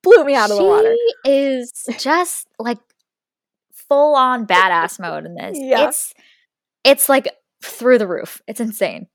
blew 0.02 0.24
me 0.24 0.34
out 0.34 0.50
of 0.50 0.58
the 0.58 0.64
water. 0.64 0.94
She 1.24 1.30
is 1.30 1.72
just 1.98 2.48
like 2.58 2.78
full 3.72 4.14
on 4.14 4.46
badass 4.46 4.98
mode 5.00 5.26
in 5.26 5.34
this. 5.34 5.58
Yeah. 5.60 5.88
It's 5.88 6.14
it's 6.84 7.08
like 7.08 7.28
through 7.62 7.98
the 7.98 8.06
roof. 8.06 8.40
It's 8.46 8.60
insane. 8.60 9.06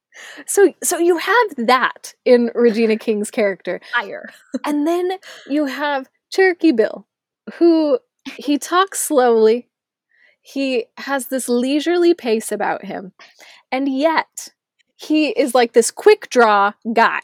So 0.47 0.73
so 0.83 0.97
you 0.97 1.17
have 1.17 1.47
that 1.57 2.13
in 2.25 2.51
Regina 2.53 2.97
King's 2.99 3.31
character. 3.31 3.81
Fire. 3.93 4.29
and 4.65 4.85
then 4.85 5.11
you 5.47 5.65
have 5.65 6.07
Cherokee 6.29 6.71
Bill, 6.71 7.07
who 7.55 7.99
he 8.25 8.57
talks 8.57 8.99
slowly. 8.99 9.67
He 10.41 10.85
has 10.97 11.27
this 11.27 11.49
leisurely 11.49 12.13
pace 12.13 12.51
about 12.51 12.85
him. 12.85 13.13
And 13.71 13.89
yet, 13.89 14.49
he 14.95 15.29
is 15.29 15.55
like 15.55 15.73
this 15.73 15.91
quick 15.91 16.29
draw 16.29 16.73
guy. 16.93 17.21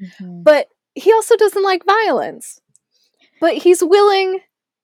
Mm-hmm. 0.00 0.42
But 0.42 0.68
he 0.94 1.12
also 1.12 1.36
doesn't 1.36 1.62
like 1.62 1.84
violence. 1.84 2.60
But 3.40 3.54
he's 3.54 3.82
willing 3.82 4.40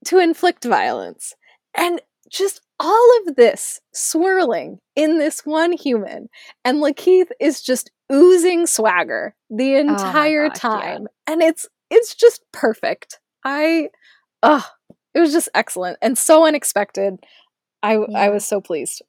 to 0.06 0.18
inflict 0.18 0.64
violence. 0.64 1.34
And 1.76 2.00
just 2.30 2.60
all 2.80 3.18
of 3.26 3.36
this 3.36 3.80
swirling 3.92 4.78
in 4.96 5.18
this 5.18 5.44
one 5.44 5.72
human. 5.72 6.28
And 6.64 6.78
Lakeith 6.82 7.28
is 7.40 7.62
just 7.62 7.90
oozing 8.12 8.66
swagger 8.66 9.34
the 9.50 9.74
oh 9.74 9.78
entire 9.78 10.46
oh 10.46 10.48
gosh, 10.48 10.58
time. 10.58 11.02
Yeah. 11.02 11.32
And 11.32 11.42
it's 11.42 11.66
it's 11.90 12.14
just 12.14 12.42
perfect. 12.52 13.20
I 13.44 13.88
oh 14.42 14.66
it 15.18 15.20
was 15.20 15.32
just 15.32 15.48
excellent 15.52 15.98
and 16.00 16.16
so 16.16 16.46
unexpected. 16.46 17.18
I 17.82 17.98
yeah. 18.08 18.18
I 18.18 18.28
was 18.28 18.44
so 18.44 18.60
pleased. 18.60 19.02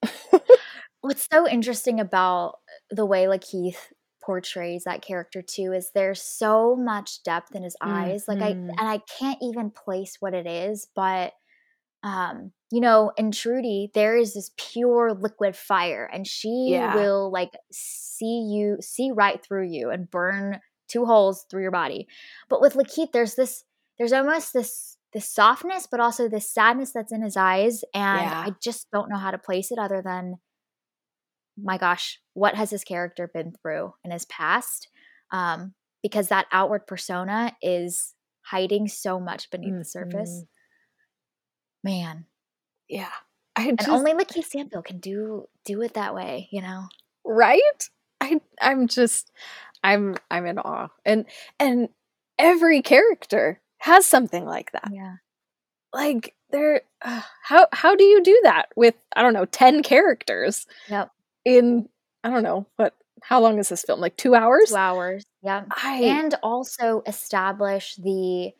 What's 1.02 1.28
so 1.32 1.48
interesting 1.48 2.00
about 2.00 2.56
the 2.90 3.06
way 3.06 3.26
Lakeith 3.26 3.78
portrays 4.24 4.84
that 4.86 5.04
character 5.04 5.44
too 5.44 5.72
is 5.72 5.92
there's 5.94 6.22
so 6.22 6.76
much 6.76 7.22
depth 7.24 7.56
in 7.56 7.62
his 7.62 7.76
eyes. 7.80 8.26
Mm-hmm. 8.26 8.42
Like 8.42 8.50
I 8.50 8.54
mm-hmm. 8.54 8.70
and 8.70 8.90
I 8.90 9.02
can't 9.20 9.38
even 9.44 9.70
place 9.70 10.18
what 10.20 10.34
it 10.34 10.48
is, 10.48 10.88
but 10.96 11.34
um 12.02 12.52
you 12.72 12.80
know 12.80 13.12
in 13.18 13.30
trudy 13.30 13.92
there 13.94 14.16
is 14.16 14.34
this 14.34 14.52
pure 14.58 15.14
liquid 15.14 15.54
fire 15.54 16.10
and 16.12 16.26
she 16.26 16.70
yeah. 16.70 16.96
will 16.96 17.30
like 17.30 17.52
see 17.74 18.48
you 18.50 18.78
see 18.80 19.12
right 19.12 19.44
through 19.44 19.68
you 19.68 19.90
and 19.90 20.10
burn 20.10 20.62
two 20.88 21.06
holes 21.06 21.46
through 21.52 21.62
your 21.62 21.72
body 21.72 22.08
but 22.50 22.62
with 22.62 22.76
lakeith 22.76 23.12
there's 23.12 23.36
this 23.36 23.66
there's 23.98 24.14
almost 24.14 24.54
this 24.54 24.96
the 25.14 25.22
softness, 25.22 25.88
but 25.90 26.00
also 26.00 26.28
the 26.28 26.42
sadness 26.42 26.92
that's 26.92 27.12
in 27.12 27.22
his 27.22 27.36
eyes. 27.36 27.84
And 27.94 28.22
yeah. 28.22 28.44
I 28.48 28.54
just 28.62 28.88
don't 28.92 29.10
know 29.10 29.18
how 29.18 29.32
to 29.32 29.38
place 29.38 29.72
it 29.72 29.80
other 29.80 30.02
than, 30.04 30.36
my 31.58 31.78
gosh, 31.78 32.20
what 32.34 32.56
has 32.56 32.70
his 32.70 32.84
character 32.84 33.30
been 33.34 33.54
through 33.62 33.94
in 34.04 34.12
his 34.12 34.26
past? 34.26 34.88
Um, 35.32 35.74
because 36.04 36.28
that 36.30 36.48
outward 36.52 36.88
persona 36.88 37.56
is 37.62 38.14
hiding 38.42 38.88
so 38.88 39.20
much 39.20 39.50
beneath 39.50 39.70
mm-hmm. 39.70 39.80
the 39.80 39.86
surface. 39.86 40.30
Mm-hmm. 41.84 41.90
Man. 41.90 42.26
Yeah. 42.88 43.12
I 43.56 43.70
and 43.70 43.90
only 43.90 44.14
Lakeith 44.14 44.46
Stanfield 44.46 44.86
can 44.86 45.00
do 45.00 45.46
do 45.66 45.82
it 45.82 45.96
that 45.96 46.16
way, 46.16 46.48
you 46.52 46.62
know. 46.62 46.86
right? 47.26 47.90
I 48.22 48.42
I'm 48.62 48.88
just 48.88 49.32
I'm 49.84 50.16
I'm 50.30 50.46
in 50.46 50.60
awe. 50.60 50.90
And 51.06 51.26
and 51.60 51.90
every 52.38 52.82
character 52.82 53.62
has 53.80 54.06
something 54.06 54.46
like 54.46 54.72
that. 54.74 54.90
Yeah. 54.92 55.16
Like 55.94 56.36
there 56.52 56.82
uh, 57.02 57.22
how 57.44 57.68
how 57.74 57.96
do 57.96 58.04
you 58.04 58.22
do 58.24 58.40
that 58.44 58.70
with 58.76 58.96
I 59.16 59.22
don't 59.22 59.34
know 59.34 59.46
10 59.46 59.84
characters 59.84 60.68
Yep. 60.90 61.12
in 61.46 61.90
I 62.24 62.30
don't 62.30 62.44
know, 62.44 62.68
what 62.76 62.96
how 63.24 63.42
long 63.42 63.58
is 63.60 63.70
this 63.70 63.84
film? 63.84 64.00
Like 64.00 64.16
2 64.18 64.36
hours? 64.36 64.70
Two 64.70 64.76
hours. 64.76 65.26
Yeah. 65.42 65.66
I 65.72 65.96
And 66.04 66.36
also 66.44 67.02
establish 67.08 67.96
the 67.96 68.52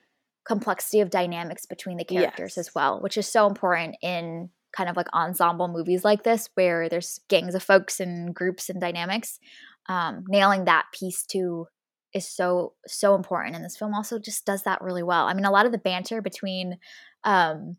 complexity 0.46 1.02
of 1.02 1.10
dynamics 1.12 1.66
between 1.66 1.98
the 1.98 2.04
characters 2.06 2.54
Yes. 2.58 2.68
as 2.68 2.76
well, 2.76 3.00
which 3.02 3.18
is 3.18 3.28
so 3.28 3.46
important 3.48 3.96
in 4.02 4.50
kind 4.72 4.90
of 4.90 4.96
like 4.98 5.08
ensemble 5.14 5.68
movies 5.68 6.04
like 6.04 6.24
this, 6.24 6.50
where 6.56 6.90
there's 6.90 7.20
gangs 7.28 7.56
of 7.56 7.62
folks 7.64 8.00
and 8.00 8.34
groups 8.34 8.70
and 8.70 8.80
dynamics. 8.82 9.40
Um, 9.88 10.24
nailing 10.28 10.66
that 10.66 10.86
piece 10.94 11.26
too 11.26 11.68
is 12.14 12.28
so 12.28 12.74
so 12.88 13.16
important, 13.16 13.56
and 13.56 13.64
this 13.64 13.78
film 13.78 13.94
also 13.94 14.20
just 14.20 14.46
does 14.46 14.64
that 14.64 14.82
really 14.82 15.04
well. 15.04 15.26
I 15.26 15.34
mean, 15.34 15.46
a 15.46 15.52
lot 15.52 15.66
of 15.66 15.72
the 15.72 15.78
banter 15.78 16.22
between 16.22 16.78
um, 17.24 17.78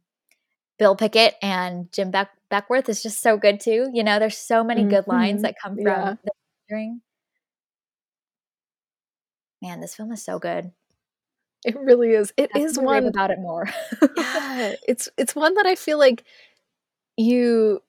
Bill 0.79 0.97
Pickett 0.97 1.35
and 1.43 1.91
Jim 1.93 2.11
Beck- 2.11 2.37
Beckwourth 2.51 2.89
is 2.89 3.03
just 3.03 3.21
so 3.23 3.37
good 3.37 3.61
too. 3.61 3.91
You 3.93 4.03
know, 4.05 4.19
there's 4.19 4.39
so 4.39 4.63
many 4.65 4.85
good 4.85 5.07
lines 5.07 5.41
Mhm. 5.41 5.43
that 5.43 5.55
come 5.63 5.75
from 5.77 5.87
Yeah. 5.87 6.15
the 6.25 6.31
bantering. 6.69 7.01
Man, 9.63 9.81
this 9.81 9.95
film 9.95 10.11
is 10.13 10.25
so 10.25 10.39
good. 10.39 10.73
It 11.65 11.77
really 11.79 12.11
is. 12.13 12.33
It 12.39 12.51
is 12.57 12.79
one 12.79 13.07
about 13.07 13.31
it 13.31 13.39
more. 13.39 13.69
yeah, 14.17 14.75
it's 14.89 15.09
it's 15.19 15.35
one 15.35 15.55
that 15.55 15.67
I 15.67 15.75
feel 15.75 15.99
like 15.99 16.25
you 17.19 17.83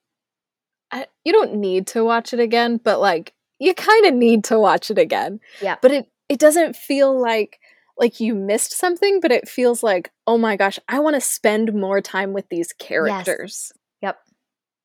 I, 0.91 1.07
you 1.23 1.31
don't 1.31 1.55
need 1.55 1.87
to 1.87 2.03
watch 2.03 2.33
it 2.33 2.41
again, 2.41 2.75
but 2.83 2.99
like 2.99 3.33
you 3.59 3.73
kind 3.73 4.05
of 4.07 4.13
need 4.13 4.43
to 4.45 4.59
watch 4.59 4.91
it 4.91 4.97
again. 4.97 5.39
Yeah. 5.61 5.77
But 5.81 5.91
it 5.91 6.09
it 6.32 6.39
doesn't 6.39 6.77
feel 6.77 7.19
like 7.19 7.59
like 7.97 8.21
you 8.21 8.34
missed 8.34 8.71
something, 8.71 9.19
but 9.19 9.34
it 9.34 9.49
feels 9.49 9.84
like, 9.84 10.11
"Oh 10.25 10.38
my 10.38 10.55
gosh, 10.55 10.79
I 10.88 10.99
want 10.99 11.15
to 11.15 11.21
spend 11.21 11.73
more 11.73 11.99
time 11.99 12.32
with 12.32 12.47
these 12.47 12.71
characters." 12.71 13.73
Yep. 14.01 14.17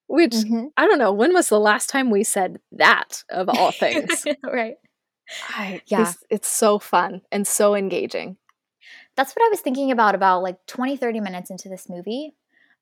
Which 0.08 0.32
Mhm. 0.32 0.72
I 0.76 0.86
don't 0.86 0.98
know, 0.98 1.12
when 1.12 1.32
was 1.32 1.48
the 1.48 1.60
last 1.60 1.88
time 1.88 2.10
we 2.10 2.24
said 2.24 2.58
that 2.72 3.22
of 3.30 3.48
all 3.48 3.70
things? 3.70 4.26
right. 4.42 4.76
I, 5.48 5.80
Yeah. 5.86 6.02
it's, 6.02 6.24
it's 6.30 6.48
so 6.48 6.80
fun 6.80 7.22
and 7.30 7.46
so 7.46 7.76
engaging. 7.76 8.38
That's 9.16 9.34
what 9.34 9.46
I 9.46 9.48
was 9.48 9.60
thinking 9.60 9.92
about 9.92 10.16
about 10.16 10.42
like 10.42 10.66
20 10.66 10.96
30 10.96 11.20
minutes 11.20 11.50
into 11.50 11.68
this 11.68 11.88
movie. 11.88 12.34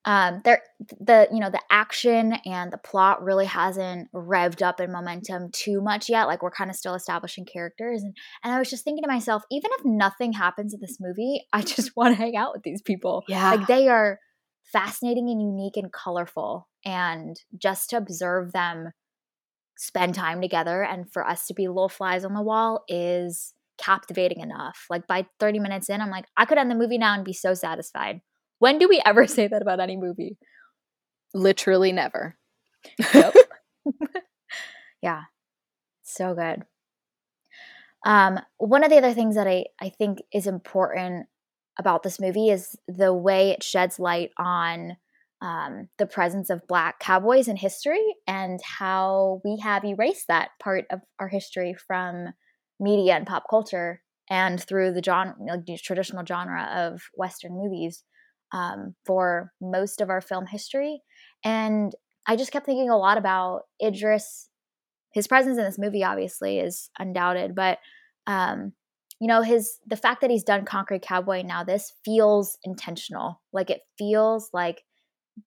Um 0.05 0.42
there 0.44 0.62
the 1.00 1.28
you 1.32 1.40
know 1.40 1.50
the 1.50 1.62
action 1.70 2.34
and 2.44 2.72
the 2.72 2.78
plot 2.78 3.22
really 3.22 3.46
hasn't 3.46 4.09
revved 4.12 4.62
up 4.62 4.80
in 4.80 4.92
momentum 4.92 5.50
too 5.52 5.80
much 5.80 6.09
yet. 6.09 6.26
Like 6.26 6.42
we're 6.42 6.50
kind 6.50 6.70
of 6.70 6.76
still 6.76 6.94
establishing 6.94 7.46
characters 7.46 8.02
and 8.02 8.16
and 8.42 8.52
I 8.52 8.59
was 8.59 8.70
just 8.70 8.84
thinking 8.84 9.02
to 9.02 9.09
myself, 9.09 9.42
even 9.50 9.70
if 9.78 9.84
nothing 9.84 10.32
happens 10.32 10.74
in 10.74 10.80
this 10.80 10.98
movie, 11.00 11.46
I 11.52 11.62
just 11.62 11.96
want 11.96 12.14
to 12.14 12.20
hang 12.20 12.36
out 12.36 12.52
with 12.55 12.62
these 12.62 12.82
people. 12.82 13.24
Yeah. 13.28 13.55
Like 13.55 13.66
they 13.66 13.88
are 13.88 14.18
fascinating 14.72 15.28
and 15.28 15.40
unique 15.40 15.76
and 15.76 15.92
colorful 15.92 16.68
and 16.84 17.36
just 17.57 17.90
to 17.90 17.96
observe 17.96 18.52
them 18.52 18.90
spend 19.76 20.14
time 20.14 20.40
together 20.40 20.82
and 20.82 21.12
for 21.12 21.26
us 21.26 21.46
to 21.46 21.55
be 21.55 21.68
little 21.68 21.88
flies 21.88 22.24
on 22.24 22.34
the 22.34 22.42
wall 22.42 22.84
is 22.88 23.55
captivating 23.78 24.40
enough. 24.40 24.86
Like 24.88 25.07
by 25.07 25.26
30 25.40 25.59
minutes 25.59 25.88
in, 25.88 26.00
I'm 26.00 26.11
like, 26.11 26.26
I 26.36 26.44
could 26.44 26.59
end 26.59 26.70
the 26.70 26.76
movie 26.76 26.98
now 26.98 27.14
and 27.14 27.24
be 27.24 27.32
so 27.32 27.55
satisfied. 27.55 28.20
When 28.59 28.78
do 28.78 28.88
we 28.88 29.00
ever 29.05 29.26
say 29.28 29.48
that 29.48 29.62
about 29.62 29.80
any 29.80 29.96
movie? 29.96 30.36
Literally 31.32 31.92
never. 31.92 32.36
Yep. 33.12 33.34
yeah. 35.02 35.22
So 36.02 36.34
good. 36.34 36.64
Um, 38.07 38.38
one 38.59 38.84
of 38.84 38.90
the 38.90 38.98
other 38.98 39.14
things 39.14 39.34
that 39.34 39.46
I, 39.46 39.64
I 39.80 39.88
think 39.88 40.18
is 40.32 40.46
important 40.46 41.26
about 41.78 42.02
this 42.02 42.20
movie 42.20 42.50
is 42.50 42.76
the 42.86 43.12
way 43.12 43.50
it 43.50 43.62
sheds 43.62 43.98
light 43.98 44.30
on 44.38 44.96
um, 45.40 45.88
the 45.98 46.07
presence 46.07 46.50
of 46.50 46.66
black 46.68 47.00
cowboys 47.00 47.48
in 47.48 47.57
history 47.57 48.02
and 48.26 48.61
how 48.62 49.40
we 49.44 49.59
have 49.62 49.84
erased 49.84 50.28
that 50.28 50.50
part 50.62 50.84
of 50.90 51.00
our 51.18 51.28
history 51.28 51.74
from 51.86 52.28
media 52.78 53.14
and 53.14 53.26
pop 53.26 53.44
culture 53.48 54.02
and 54.30 54.62
through 54.62 54.92
the 54.92 55.02
genre, 55.02 55.34
like 55.46 55.66
the 55.66 55.76
traditional 55.76 56.24
genre 56.24 56.64
of 56.74 57.02
Western 57.14 57.52
movies 57.52 58.05
um, 58.55 58.94
for 59.05 59.52
most 59.61 60.00
of 60.00 60.09
our 60.09 60.20
film 60.20 60.46
history. 60.46 61.02
And 61.44 61.92
I 62.26 62.36
just 62.36 62.52
kept 62.52 62.64
thinking 62.64 62.88
a 62.88 62.96
lot 62.96 63.18
about 63.18 63.62
Idris. 63.84 64.48
His 65.12 65.26
presence 65.26 65.59
in 65.59 65.64
this 65.64 65.78
movie 65.78 66.05
obviously 66.05 66.61
is 66.61 66.88
undoubted, 66.98 67.55
but 67.55 67.78
um, 68.26 68.72
you 69.20 69.26
know, 69.28 69.42
his 69.42 69.78
the 69.86 69.96
fact 69.96 70.20
that 70.20 70.30
he's 70.30 70.44
done 70.44 70.64
Concrete 70.64 71.02
Cowboy 71.02 71.42
now, 71.42 71.64
this 71.64 71.92
feels 72.05 72.57
intentional. 72.64 73.42
Like 73.52 73.70
it 73.70 73.82
feels 73.98 74.50
like 74.52 74.82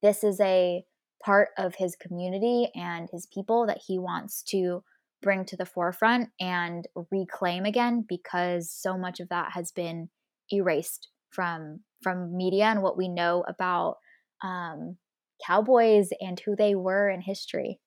this 0.02 0.24
is 0.24 0.40
a 0.42 0.84
part 1.24 1.50
of 1.58 1.76
his 1.76 1.96
community 1.96 2.70
and 2.76 3.10
his 3.12 3.26
people 3.34 3.66
that 3.68 3.80
he 3.88 3.98
wants 3.98 4.44
to 4.44 4.84
bring 5.22 5.46
to 5.46 5.58
the 5.58 5.66
forefront 5.66 6.30
and 6.40 6.88
reclaim 7.10 7.66
again 7.66 8.06
because 8.08 8.70
so 8.70 8.98
much 8.98 9.20
of 9.20 9.30
that 9.30 9.54
has 9.54 9.72
been 9.72 10.10
erased 10.52 11.10
from 11.38 11.82
from 12.02 12.36
media 12.36 12.66
and 12.66 12.82
what 12.82 12.98
we 12.98 13.08
know 13.08 13.46
about 13.48 13.98
um, 14.44 14.98
cowboys 15.46 16.10
and 16.20 16.40
who 16.40 16.56
they 16.56 16.76
were 16.76 17.10
in 17.10 17.22
history. 17.22 17.80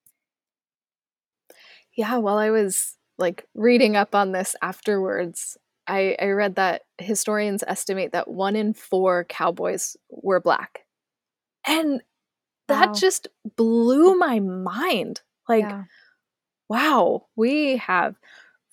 Yeah, 1.94 2.18
while 2.18 2.38
I 2.38 2.50
was 2.50 2.96
like 3.18 3.46
reading 3.54 3.96
up 3.96 4.14
on 4.14 4.32
this 4.32 4.56
afterwards, 4.62 5.58
I, 5.86 6.16
I 6.20 6.26
read 6.28 6.54
that 6.56 6.82
historians 6.98 7.64
estimate 7.66 8.12
that 8.12 8.28
one 8.28 8.56
in 8.56 8.74
four 8.74 9.24
cowboys 9.24 9.96
were 10.10 10.40
black. 10.40 10.84
And 11.66 12.02
that 12.68 12.92
Wow. 12.92 13.00
just 13.00 13.28
blew 13.56 14.14
my 14.16 14.40
mind. 14.40 15.22
Like, 15.48 15.70
yeah. 15.70 15.84
wow, 16.68 17.26
we 17.36 17.78
have 17.78 18.16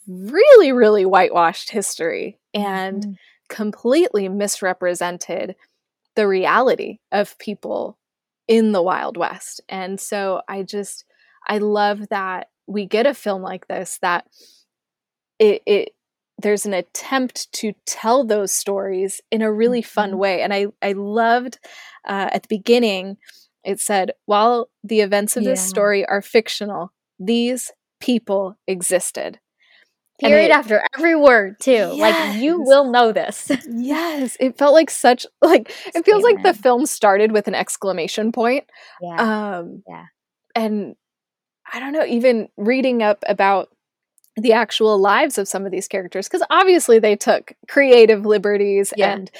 really, 0.08 0.72
really 0.72 1.06
whitewashed 1.06 1.70
history 1.72 2.40
and 2.54 3.04
Mhm. 3.04 3.18
Completely 3.50 4.30
misrepresented 4.30 5.56
the 6.16 6.28
reality 6.28 7.00
of 7.12 7.38
people 7.40 7.98
in 8.48 8.72
the 8.72 8.82
Wild 8.82 9.18
West. 9.18 9.62
And 9.70 10.00
so 10.00 10.42
I 10.48 10.64
just, 10.64 11.06
I 11.48 11.60
love 11.60 12.10
that 12.10 12.50
we 12.68 12.86
get 12.86 13.06
a 13.06 13.14
film 13.14 13.42
like 13.42 13.68
this 13.68 14.00
that 14.02 14.28
it, 15.40 15.62
it 15.66 15.90
there's 16.40 16.66
an 16.66 16.74
attempt 16.74 17.52
to 17.52 17.74
tell 17.86 18.24
those 18.24 18.52
stories 18.52 19.22
in 19.32 19.42
a 19.42 19.52
really 19.52 19.82
fun 19.82 20.14
Mhm. 20.14 20.18
way. 20.18 20.42
And 20.42 20.54
I, 20.54 20.68
I 20.84 20.92
loved 20.92 21.58
uh, 22.08 22.30
at 22.32 22.44
the 22.44 22.48
beginning, 22.58 23.18
it 23.64 23.80
said, 23.80 24.12
while 24.26 24.70
the 24.84 25.02
events 25.02 25.36
of 25.36 25.44
this 25.44 25.60
Yeah. 25.62 25.66
story 25.66 26.06
are 26.06 26.22
fictional, 26.22 26.92
these 27.20 27.72
people 28.00 28.58
existed. 28.68 29.40
Period 30.20 30.46
it- 30.46 30.52
after 30.52 30.82
every 30.96 31.16
word 31.16 31.60
too. 31.60 31.86
Like 31.96 32.36
you 32.42 32.62
will 32.62 32.90
know 32.92 33.12
this. 33.12 33.52
Yes, 33.70 34.36
it 34.40 34.58
felt 34.58 34.74
like 34.74 34.90
such 34.90 35.26
like 35.42 35.72
it 35.96 36.04
feels 36.06 36.24
like 36.24 36.42
the 36.44 36.54
film 36.54 36.86
started 36.86 37.32
with 37.32 37.48
an 37.48 37.56
exclamation 37.56 38.32
point. 38.32 38.66
yeah. 39.02 39.58
Um 39.60 39.84
Yeah. 39.88 40.06
and 40.56 40.96
I 41.72 41.80
don't 41.80 41.92
know, 41.94 42.06
even 42.06 42.48
reading 42.58 43.04
up 43.04 43.24
about 43.28 43.70
the 44.38 44.54
actual 44.54 45.00
lives 45.00 45.38
of 45.38 45.48
some 45.48 45.66
of 45.66 45.72
these 45.72 45.88
characters 45.88 46.28
cuz 46.30 46.42
obviously 46.50 47.00
they 47.00 47.16
took 47.16 47.54
creative 47.68 48.26
liberties 48.26 48.94
Yeah. 48.96 49.14
and 49.14 49.32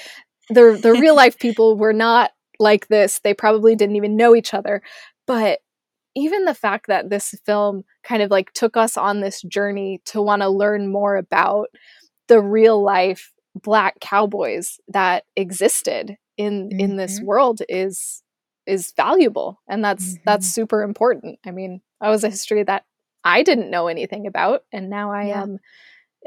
the 0.50 0.78
the 0.82 0.92
real 0.92 1.14
life 1.16 1.38
people 1.38 1.76
were 1.76 1.92
not 1.92 2.30
like 2.60 2.88
this. 2.88 3.20
They 3.20 3.34
probably 3.34 3.74
didn't 3.76 3.96
even 3.96 4.16
know 4.16 4.34
each 4.34 4.54
other. 4.54 4.82
But 5.26 5.60
even 6.18 6.44
the 6.44 6.54
fact 6.54 6.86
that 6.88 7.10
this 7.10 7.34
film 7.46 7.82
kind 8.02 8.22
of 8.22 8.30
like 8.30 8.52
took 8.52 8.76
us 8.76 8.96
on 8.96 9.20
this 9.20 9.42
journey 9.42 10.00
to 10.06 10.20
want 10.20 10.42
to 10.42 10.48
learn 10.48 10.90
more 10.92 11.16
about 11.16 11.68
the 12.28 12.40
real 12.40 12.82
life 12.82 13.32
black 13.54 13.98
cowboys 14.00 14.78
that 14.88 15.24
existed 15.36 16.16
in 16.36 16.70
in 16.78 16.96
this 16.96 17.20
Mhm. 17.20 17.24
world 17.24 17.62
is 17.68 18.22
is 18.66 18.92
valuable 18.96 19.60
and 19.68 19.82
that's 19.84 20.18
that's 20.26 20.46
Mhm. 20.48 20.52
super 20.52 20.82
important 20.82 21.38
i 21.46 21.50
mean 21.50 21.80
that 22.00 22.08
was 22.10 22.22
a 22.22 22.30
history 22.30 22.62
that 22.62 22.84
i 23.24 23.42
didn't 23.42 23.70
know 23.70 23.88
anything 23.88 24.26
about 24.26 24.62
and 24.72 24.90
now 24.90 25.10
i 25.10 25.24
Yeah. 25.24 25.42
am 25.42 25.58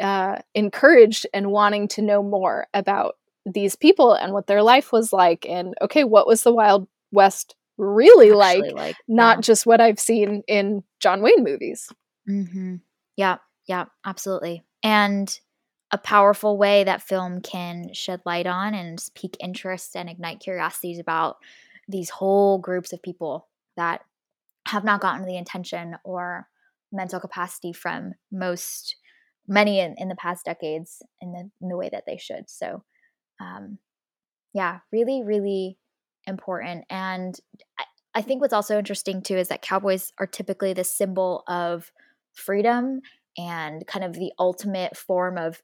uh, 0.02 0.38
encouraged 0.56 1.28
and 1.34 1.52
wanting 1.52 1.88
to 1.90 2.02
know 2.02 2.24
more 2.24 2.68
about 2.74 3.18
these 3.46 3.76
people 3.76 4.14
and 4.14 4.34
what 4.34 4.48
their 4.48 4.64
life 4.64 4.92
was 4.92 5.12
like 5.14 5.46
and 5.48 5.76
okay 5.82 6.04
what 6.04 6.28
was 6.28 6.44
the 6.44 6.54
wild 6.54 6.88
west 7.12 7.56
really 7.82 8.32
like 8.32 8.64
like 8.74 8.96
not 9.08 9.38
yeah. 9.38 9.42
just 9.42 9.66
what 9.66 9.82
i've 9.82 10.00
seen 10.00 10.44
in 10.48 10.84
john 11.00 11.22
wayne 11.22 11.44
movies 11.44 11.90
Mm-hmm. 12.30 12.76
Yeah, 13.18 13.38
yeah, 13.68 13.86
absolutely. 14.06 14.64
And 14.84 15.40
a 15.92 15.98
powerful 15.98 16.58
way 16.58 16.84
that 16.84 17.02
film 17.02 17.42
can 17.42 17.94
shed 17.94 18.22
light 18.26 18.48
on 18.48 18.74
and 18.74 19.04
pique 19.16 19.38
interest 19.40 19.96
and 19.96 20.10
ignite 20.10 20.40
curiosities 20.40 21.00
about 21.00 21.38
these 21.88 22.10
whole 22.10 22.58
groups 22.60 22.94
of 22.94 23.02
people 23.02 23.48
that 23.76 24.02
have 24.68 24.84
not 24.84 25.02
gotten 25.02 25.26
the 25.26 25.38
attention 25.38 25.98
or 26.04 26.48
mental 26.94 27.20
capacity 27.20 27.74
from 27.74 28.14
most 28.32 28.96
many 29.48 29.80
in, 29.80 29.96
in 29.98 30.08
the 30.08 30.16
past 30.16 30.46
decades 30.46 31.02
in 31.20 31.34
the, 31.34 31.50
in 31.62 31.68
the 31.68 31.76
way 31.76 31.90
that 31.92 32.04
they 32.06 32.16
should 32.18 32.50
so 32.50 32.84
um, 33.42 33.80
yeah 34.54 34.80
really 34.92 35.24
really 35.24 35.78
important 36.28 36.86
and 36.90 37.40
I, 38.14 38.22
think 38.22 38.42
what's 38.42 38.54
also 38.54 38.78
interesting 38.78 39.22
too 39.22 39.38
is 39.38 39.48
that 39.50 39.62
cowboys 39.62 40.12
are 40.20 40.28
typically 40.28 40.74
the 40.74 40.84
symbol 40.84 41.44
of 41.48 41.92
freedom 42.34 43.02
and 43.38 43.86
kind 43.88 44.06
of 44.06 44.14
the 44.14 44.32
ultimate 44.40 44.98
form 44.98 45.38
of 45.38 45.62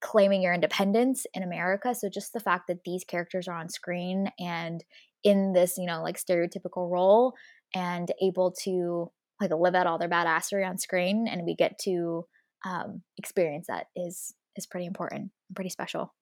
claiming 0.00 0.42
your 0.42 0.54
independence 0.54 1.26
in 1.34 1.42
America. 1.42 1.94
So 1.94 2.08
just 2.08 2.32
the 2.32 2.40
fact 2.40 2.68
that 2.68 2.84
these 2.84 3.04
characters 3.04 3.48
are 3.48 3.56
on 3.56 3.68
screen 3.68 4.30
and 4.38 4.84
in 5.24 5.52
this, 5.52 5.76
you 5.76 5.86
know, 5.86 6.02
like 6.02 6.16
stereotypical 6.18 6.90
role 6.90 7.34
and 7.74 8.10
able 8.22 8.54
to 8.64 9.10
like 9.40 9.50
live 9.50 9.74
out 9.74 9.86
all 9.86 9.98
their 9.98 10.08
badassery 10.08 10.68
on 10.68 10.78
screen 10.78 11.26
and 11.28 11.44
we 11.44 11.54
get 11.54 11.78
to 11.80 12.26
um, 12.64 13.02
experience 13.16 13.66
that 13.68 13.86
is 13.94 14.34
is 14.56 14.66
pretty 14.66 14.86
important 14.86 15.30
and 15.48 15.56
pretty 15.56 15.70
special. 15.70 16.14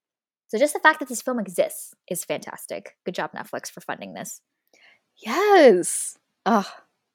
So 0.48 0.58
just 0.58 0.74
the 0.74 0.80
fact 0.80 1.00
that 1.00 1.08
this 1.08 1.22
film 1.22 1.40
exists 1.40 1.94
is 2.08 2.24
fantastic. 2.24 2.96
Good 3.04 3.14
job 3.14 3.32
Netflix 3.32 3.70
for 3.70 3.80
funding 3.80 4.14
this. 4.14 4.40
Yes. 5.18 6.18
Oh, 6.44 6.70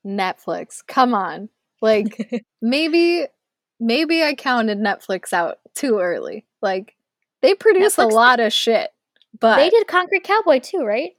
Netflix. 0.05 0.85
Come 0.85 1.13
on. 1.13 1.49
Like 1.81 2.43
maybe 2.61 3.25
maybe 3.79 4.23
I 4.23 4.35
counted 4.35 4.77
Netflix 4.79 5.33
out 5.33 5.59
too 5.73 5.99
early. 5.99 6.45
Like 6.61 6.95
they 7.41 7.55
produce 7.55 7.95
Netflix 7.95 8.11
a 8.11 8.13
lot 8.13 8.39
of 8.39 8.53
shit. 8.53 8.91
But 9.39 9.57
they 9.57 9.69
did 9.69 9.87
Concrete 9.87 10.23
Cowboy 10.23 10.59
too, 10.59 10.83
right? 10.83 11.11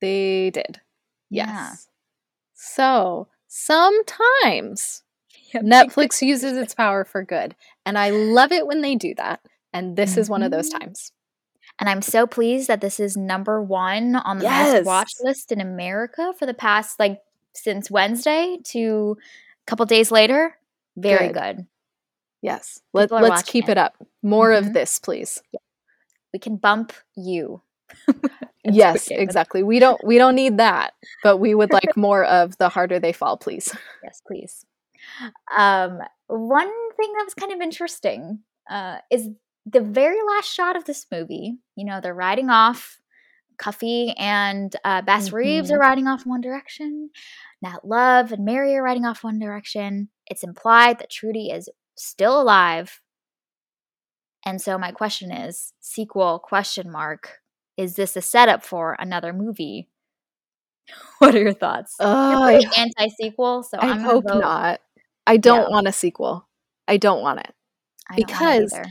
They 0.00 0.50
did. 0.50 0.80
Yes. 1.30 1.48
Yeah. 1.48 1.72
So 2.54 3.28
sometimes 3.48 5.02
Netflix 5.54 6.22
uses 6.22 6.56
its 6.56 6.74
power 6.74 7.04
for 7.04 7.22
good. 7.22 7.54
And 7.86 7.98
I 7.98 8.10
love 8.10 8.52
it 8.52 8.66
when 8.66 8.80
they 8.82 8.94
do 8.94 9.14
that. 9.16 9.40
And 9.72 9.96
this 9.96 10.12
mm-hmm. 10.12 10.20
is 10.20 10.30
one 10.30 10.42
of 10.42 10.50
those 10.50 10.70
mm-hmm. 10.70 10.78
times. 10.78 11.12
And 11.80 11.88
I'm 11.88 12.02
so 12.02 12.26
pleased 12.26 12.68
that 12.68 12.80
this 12.80 13.00
is 13.00 13.16
number 13.16 13.62
one 13.62 14.16
on 14.16 14.38
the 14.38 14.44
yes. 14.44 14.74
most 14.74 14.86
watch 14.86 15.12
list 15.20 15.50
in 15.50 15.60
America 15.60 16.32
for 16.38 16.46
the 16.46 16.54
past, 16.54 17.00
like, 17.00 17.20
since 17.52 17.90
Wednesday 17.90 18.58
to 18.64 19.16
a 19.20 19.66
couple 19.66 19.86
days 19.86 20.10
later. 20.10 20.56
Very 20.96 21.28
good. 21.28 21.56
good. 21.56 21.66
Yes. 22.42 22.80
Let, 22.92 23.10
let's 23.10 23.42
keep 23.42 23.68
it. 23.68 23.72
it. 23.72 23.78
up. 23.78 23.96
More 24.22 24.50
mm-hmm. 24.50 24.68
of 24.68 24.74
this, 24.74 24.98
please. 24.98 25.42
We 26.32 26.38
can 26.38 26.56
bump 26.56 26.92
you. 27.16 27.62
yes, 28.64 29.08
exactly. 29.10 29.62
We 29.62 29.78
don't 29.78 30.02
we 30.04 30.18
don't 30.18 30.34
need 30.34 30.58
that, 30.58 30.94
but 31.22 31.36
we 31.36 31.54
would 31.54 31.72
like 31.72 31.96
more 31.96 32.24
of 32.24 32.56
the 32.58 32.68
harder 32.68 32.98
they 32.98 33.12
fall, 33.12 33.36
please. 33.36 33.74
Yes, 34.02 34.20
please. 34.26 34.66
Um, 35.56 36.00
one 36.26 36.90
thing 36.96 37.12
that 37.12 37.24
was 37.24 37.34
kind 37.34 37.52
of 37.52 37.60
interesting 37.60 38.40
uh, 38.68 38.98
is 39.10 39.28
the 39.66 39.80
very 39.80 40.18
last 40.34 40.52
shot 40.52 40.76
of 40.76 40.84
this 40.84 41.06
movie. 41.10 41.58
You 41.76 41.84
know, 41.84 42.00
they're 42.00 42.14
riding 42.14 42.50
off. 42.50 43.00
Cuffee 43.56 44.12
and 44.18 44.74
uh, 44.84 45.02
Bass 45.02 45.26
mm-hmm. 45.26 45.36
Reeves 45.36 45.70
are 45.70 45.78
riding 45.78 46.08
off 46.08 46.24
in 46.24 46.30
one 46.30 46.40
direction. 46.40 47.10
Nat 47.62 47.84
Love 47.84 48.32
and 48.32 48.44
Mary 48.44 48.74
are 48.74 48.82
riding 48.82 49.04
off 49.04 49.22
one 49.22 49.38
direction. 49.38 50.08
It's 50.26 50.42
implied 50.42 50.98
that 50.98 51.10
Trudy 51.10 51.50
is 51.50 51.68
still 51.96 52.40
alive. 52.40 53.00
And 54.44 54.60
so 54.60 54.76
my 54.76 54.92
question 54.92 55.30
is, 55.30 55.72
sequel 55.80 56.38
question 56.38 56.90
mark, 56.90 57.38
is 57.76 57.94
this 57.94 58.16
a 58.16 58.20
setup 58.20 58.64
for 58.64 58.96
another 58.98 59.32
movie? 59.32 59.88
What 61.18 61.34
are 61.34 61.40
your 61.40 61.54
thoughts? 61.54 61.96
Uh, 61.98 62.58
You're 62.60 62.70
anti-sequel, 62.76 63.62
so 63.62 63.78
I 63.78 63.88
I'm 63.88 64.00
hope 64.00 64.24
not. 64.26 64.80
I 65.26 65.38
don't 65.38 65.62
yeah. 65.62 65.68
want 65.70 65.88
a 65.88 65.92
sequel. 65.92 66.46
I 66.86 66.98
don't 66.98 67.22
want 67.22 67.40
it. 67.40 67.54
because 68.14 68.70
it 68.70 68.86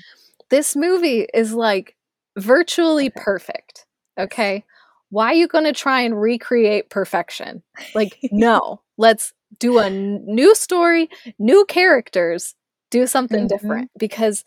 this 0.49 0.75
movie 0.75 1.27
is 1.33 1.53
like 1.53 1.95
virtually 2.37 3.09
perfect. 3.09 3.85
Okay? 4.17 4.63
Why 5.09 5.27
are 5.27 5.33
you 5.33 5.47
going 5.47 5.65
to 5.65 5.73
try 5.73 6.01
and 6.01 6.19
recreate 6.19 6.89
perfection? 6.89 7.63
Like 7.93 8.17
no. 8.31 8.81
Let's 8.97 9.33
do 9.59 9.79
a 9.79 9.85
n- 9.85 10.23
new 10.25 10.55
story, 10.55 11.09
new 11.39 11.65
characters, 11.65 12.55
do 12.89 13.07
something 13.07 13.47
mm-hmm. 13.47 13.47
different 13.47 13.91
because 13.97 14.43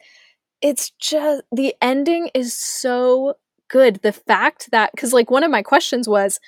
it's 0.62 0.90
just 0.98 1.42
the 1.52 1.74
ending 1.80 2.30
is 2.34 2.52
so 2.52 3.34
good. 3.68 4.00
The 4.02 4.12
fact 4.12 4.70
that 4.72 4.90
because 4.92 5.12
like 5.12 5.30
one 5.30 5.44
of 5.44 5.50
my 5.50 5.62
questions 5.62 6.08
was, 6.08 6.40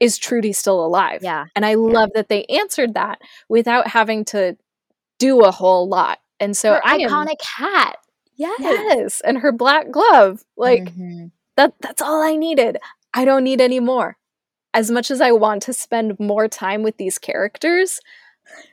is 0.00 0.18
Trudy 0.18 0.52
still 0.52 0.84
alive? 0.84 1.20
Yeah. 1.22 1.46
And 1.54 1.64
I 1.64 1.74
love 1.74 2.10
that 2.14 2.28
they 2.28 2.44
answered 2.46 2.94
that 2.94 3.20
without 3.48 3.86
having 3.86 4.24
to 4.26 4.56
do 5.20 5.42
a 5.42 5.52
whole 5.52 5.88
lot. 5.88 6.18
And 6.40 6.56
so 6.56 6.74
her 6.74 6.80
iconic 6.84 7.40
am, 7.60 7.66
hat. 7.68 7.96
Yes. 8.42 8.60
Yes. 8.60 9.20
And 9.20 9.38
her 9.38 9.52
black 9.52 9.90
glove. 9.90 10.42
Like 10.56 10.84
mm-hmm. 10.84 11.26
that 11.56 11.74
that's 11.80 12.02
all 12.02 12.22
I 12.22 12.36
needed. 12.36 12.78
I 13.14 13.24
don't 13.24 13.44
need 13.44 13.60
any 13.60 13.80
more. 13.80 14.16
As 14.74 14.90
much 14.90 15.10
as 15.10 15.20
I 15.20 15.32
want 15.32 15.62
to 15.64 15.72
spend 15.72 16.18
more 16.18 16.48
time 16.48 16.82
with 16.82 16.96
these 16.96 17.18
characters, 17.18 18.00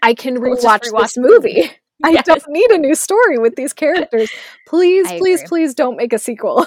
I 0.01 0.13
can 0.13 0.37
rewatch, 0.37 0.89
rewatch 0.89 1.01
this 1.01 1.17
movie. 1.17 1.71
I 2.03 2.11
yes. 2.11 2.25
don't 2.25 2.41
need 2.47 2.71
a 2.71 2.77
new 2.77 2.95
story 2.95 3.37
with 3.37 3.55
these 3.55 3.73
characters. 3.73 4.31
Please, 4.67 5.05
please, 5.17 5.43
please 5.43 5.73
don't 5.73 5.97
make 5.97 6.13
a 6.13 6.19
sequel. 6.19 6.65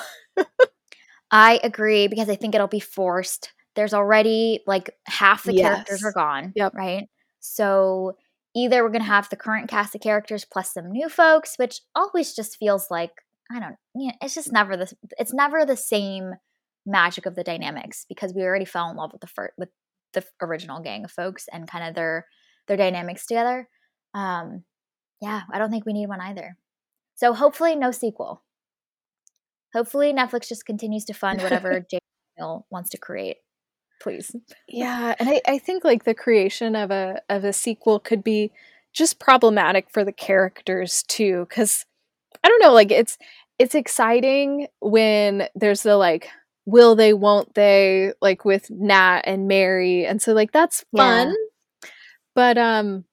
I 1.30 1.58
agree 1.64 2.06
because 2.06 2.28
I 2.28 2.36
think 2.36 2.54
it'll 2.54 2.66
be 2.66 2.80
forced. 2.80 3.52
There's 3.74 3.94
already 3.94 4.60
like 4.66 4.94
half 5.06 5.44
the 5.44 5.54
yes. 5.54 5.72
characters 5.72 6.04
are 6.04 6.12
gone. 6.12 6.52
Yep. 6.54 6.74
Right. 6.74 7.08
So 7.40 8.16
either 8.54 8.82
we're 8.82 8.90
going 8.90 9.02
to 9.02 9.06
have 9.06 9.28
the 9.28 9.36
current 9.36 9.68
cast 9.68 9.94
of 9.94 10.00
characters 10.00 10.44
plus 10.44 10.74
some 10.74 10.90
new 10.90 11.08
folks, 11.08 11.54
which 11.56 11.80
always 11.94 12.34
just 12.34 12.58
feels 12.58 12.90
like, 12.90 13.12
I 13.50 13.60
don't, 13.60 13.76
you 13.94 14.08
know, 14.08 14.14
it's 14.20 14.34
just 14.34 14.52
never 14.52 14.76
the, 14.76 14.92
it's 15.18 15.32
never 15.32 15.64
the 15.64 15.76
same 15.76 16.34
magic 16.84 17.26
of 17.26 17.34
the 17.34 17.44
dynamics 17.44 18.04
because 18.08 18.34
we 18.34 18.42
already 18.42 18.64
fell 18.64 18.90
in 18.90 18.96
love 18.96 19.12
with 19.12 19.20
the 19.20 19.26
first, 19.26 19.54
with 19.56 19.70
the 20.12 20.24
original 20.40 20.80
gang 20.80 21.04
of 21.04 21.10
folks 21.10 21.48
and 21.52 21.68
kind 21.68 21.86
of 21.88 21.94
their, 21.94 22.26
their 22.68 22.76
dynamics 22.76 23.26
together. 23.26 23.68
Um, 24.14 24.64
yeah, 25.20 25.42
I 25.50 25.58
don't 25.58 25.70
think 25.70 25.86
we 25.86 25.92
need 25.92 26.08
one 26.08 26.20
either. 26.20 26.56
So 27.14 27.32
hopefully, 27.32 27.76
no 27.76 27.90
sequel. 27.92 28.42
Hopefully, 29.72 30.12
Netflix 30.12 30.48
just 30.48 30.66
continues 30.66 31.04
to 31.06 31.14
fund 31.14 31.40
whatever 31.40 31.80
J. 31.90 31.98
Wants 32.70 32.90
to 32.90 32.98
create. 32.98 33.36
Please. 34.02 34.34
Yeah, 34.66 35.14
and 35.20 35.28
I, 35.28 35.40
I 35.46 35.58
think 35.58 35.84
like 35.84 36.04
the 36.04 36.14
creation 36.14 36.74
of 36.74 36.90
a 36.90 37.20
of 37.28 37.44
a 37.44 37.52
sequel 37.52 38.00
could 38.00 38.24
be 38.24 38.50
just 38.92 39.20
problematic 39.20 39.88
for 39.90 40.04
the 40.04 40.12
characters 40.12 41.04
too, 41.04 41.46
because 41.48 41.86
I 42.42 42.48
don't 42.48 42.60
know, 42.60 42.72
like 42.72 42.90
it's 42.90 43.16
it's 43.58 43.76
exciting 43.76 44.66
when 44.80 45.48
there's 45.54 45.84
the 45.84 45.96
like 45.96 46.28
will 46.66 46.96
they 46.96 47.14
won't 47.14 47.54
they 47.54 48.12
like 48.20 48.44
with 48.44 48.70
Nat 48.70 49.22
and 49.24 49.46
Mary 49.46 50.04
and 50.04 50.20
so 50.20 50.32
like 50.32 50.50
that's 50.50 50.84
fun. 50.96 51.28
Yeah. 51.28 51.90
But 52.34 52.58
um 52.58 53.04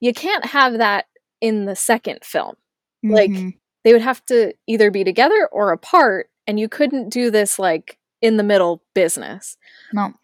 you 0.00 0.12
can't 0.12 0.44
have 0.46 0.78
that 0.78 1.06
in 1.40 1.66
the 1.66 1.76
second 1.76 2.24
film. 2.24 2.56
Mm-hmm. 3.04 3.14
Like 3.14 3.54
they 3.84 3.92
would 3.92 4.02
have 4.02 4.24
to 4.26 4.54
either 4.66 4.90
be 4.90 5.04
together 5.04 5.48
or 5.52 5.70
apart, 5.72 6.30
and 6.46 6.58
you 6.58 6.68
couldn't 6.68 7.10
do 7.10 7.30
this 7.30 7.58
like 7.58 7.98
in 8.20 8.36
the 8.36 8.42
middle 8.42 8.82
business. 8.94 9.56
No. 9.92 10.14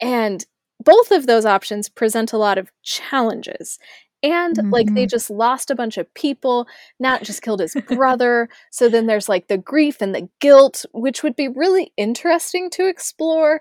And 0.00 0.44
both 0.82 1.10
of 1.10 1.26
those 1.26 1.44
options 1.44 1.88
present 1.88 2.32
a 2.32 2.38
lot 2.38 2.58
of 2.58 2.70
challenges. 2.82 3.78
And 4.22 4.56
mm-hmm. 4.56 4.70
like 4.70 4.86
they 4.94 5.02
mm-hmm. 5.02 5.08
just 5.08 5.30
lost 5.30 5.70
a 5.70 5.74
bunch 5.74 5.96
of 5.96 6.12
people. 6.14 6.66
Nat 6.98 7.22
just 7.22 7.42
killed 7.42 7.60
his 7.60 7.76
brother. 7.88 8.48
so 8.70 8.88
then 8.88 9.06
there's 9.06 9.28
like 9.28 9.48
the 9.48 9.58
grief 9.58 10.00
and 10.00 10.14
the 10.14 10.28
guilt, 10.40 10.84
which 10.92 11.22
would 11.22 11.36
be 11.36 11.48
really 11.48 11.92
interesting 11.96 12.70
to 12.70 12.88
explore, 12.88 13.60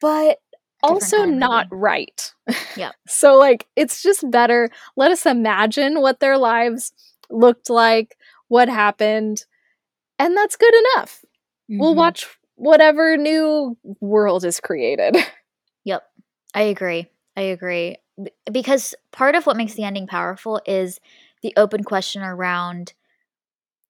but 0.00 0.38
also 0.82 1.24
not 1.24 1.66
right. 1.70 2.34
Yeah. 2.76 2.92
so 3.06 3.36
like 3.36 3.66
it's 3.76 4.02
just 4.02 4.30
better 4.30 4.70
let 4.96 5.10
us 5.10 5.26
imagine 5.26 6.00
what 6.00 6.20
their 6.20 6.38
lives 6.38 6.92
looked 7.30 7.70
like, 7.70 8.16
what 8.48 8.68
happened, 8.68 9.44
and 10.18 10.36
that's 10.36 10.56
good 10.56 10.74
enough. 10.74 11.24
Mm-hmm. 11.70 11.80
We'll 11.80 11.94
watch 11.94 12.26
whatever 12.54 13.16
new 13.16 13.76
world 14.00 14.44
is 14.44 14.60
created. 14.60 15.16
Yep. 15.86 16.02
I 16.54 16.62
agree. 16.62 17.06
I 17.36 17.42
agree. 17.42 17.96
because 18.50 18.94
part 19.12 19.34
of 19.34 19.46
what 19.46 19.56
makes 19.56 19.74
the 19.74 19.84
ending 19.84 20.06
powerful 20.06 20.60
is 20.66 21.00
the 21.42 21.52
open 21.56 21.84
question 21.84 22.22
around 22.22 22.94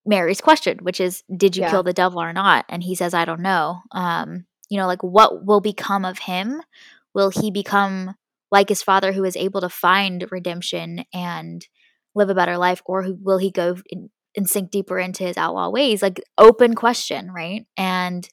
Mary's 0.04 0.40
question, 0.40 0.78
which 0.82 1.00
is, 1.00 1.22
did 1.34 1.56
you 1.56 1.62
yeah. 1.62 1.70
kill 1.70 1.82
the 1.82 1.92
devil 1.92 2.20
or 2.20 2.32
not? 2.32 2.64
And 2.68 2.82
he 2.82 2.94
says, 2.94 3.14
I 3.14 3.24
don't 3.24 3.40
know. 3.40 3.80
Um, 3.92 4.46
you 4.68 4.78
know, 4.78 4.86
like 4.86 5.02
what 5.02 5.44
will 5.44 5.60
become 5.60 6.04
of 6.04 6.18
him? 6.18 6.62
Will 7.14 7.30
he 7.30 7.50
become 7.50 8.14
like 8.50 8.68
his 8.68 8.82
father 8.82 9.12
who 9.12 9.24
is 9.24 9.36
able 9.36 9.60
to 9.60 9.68
find 9.68 10.26
redemption 10.30 11.04
and 11.12 11.66
live 12.14 12.30
a 12.30 12.34
better 12.34 12.58
life? 12.58 12.82
Or 12.84 13.06
will 13.20 13.38
he 13.38 13.50
go 13.50 13.76
in, 13.88 14.10
and 14.36 14.48
sink 14.48 14.70
deeper 14.70 14.98
into 14.98 15.24
his 15.24 15.36
outlaw 15.36 15.70
ways? 15.70 16.02
Like, 16.02 16.20
open 16.36 16.74
question, 16.74 17.30
right? 17.32 17.66
And 17.76 18.28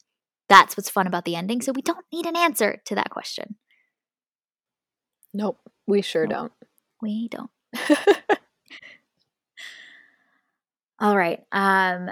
that's 0.53 0.77
what's 0.77 0.89
fun 0.89 1.07
about 1.07 1.25
the 1.25 1.35
ending. 1.35 1.61
So 1.61 1.71
we 1.71 1.81
don't 1.81 2.05
need 2.13 2.27
an 2.27 2.37
answer 2.37 2.79
to 2.85 2.95
that 2.95 3.09
question. 3.09 3.55
Nope. 5.33 5.59
We 5.87 6.03
sure 6.03 6.27
nope. 6.27 6.31
don't. 6.31 6.53
We 7.01 7.27
don't. 7.27 7.49
All 10.99 11.17
right. 11.17 11.41
Um 11.51 12.11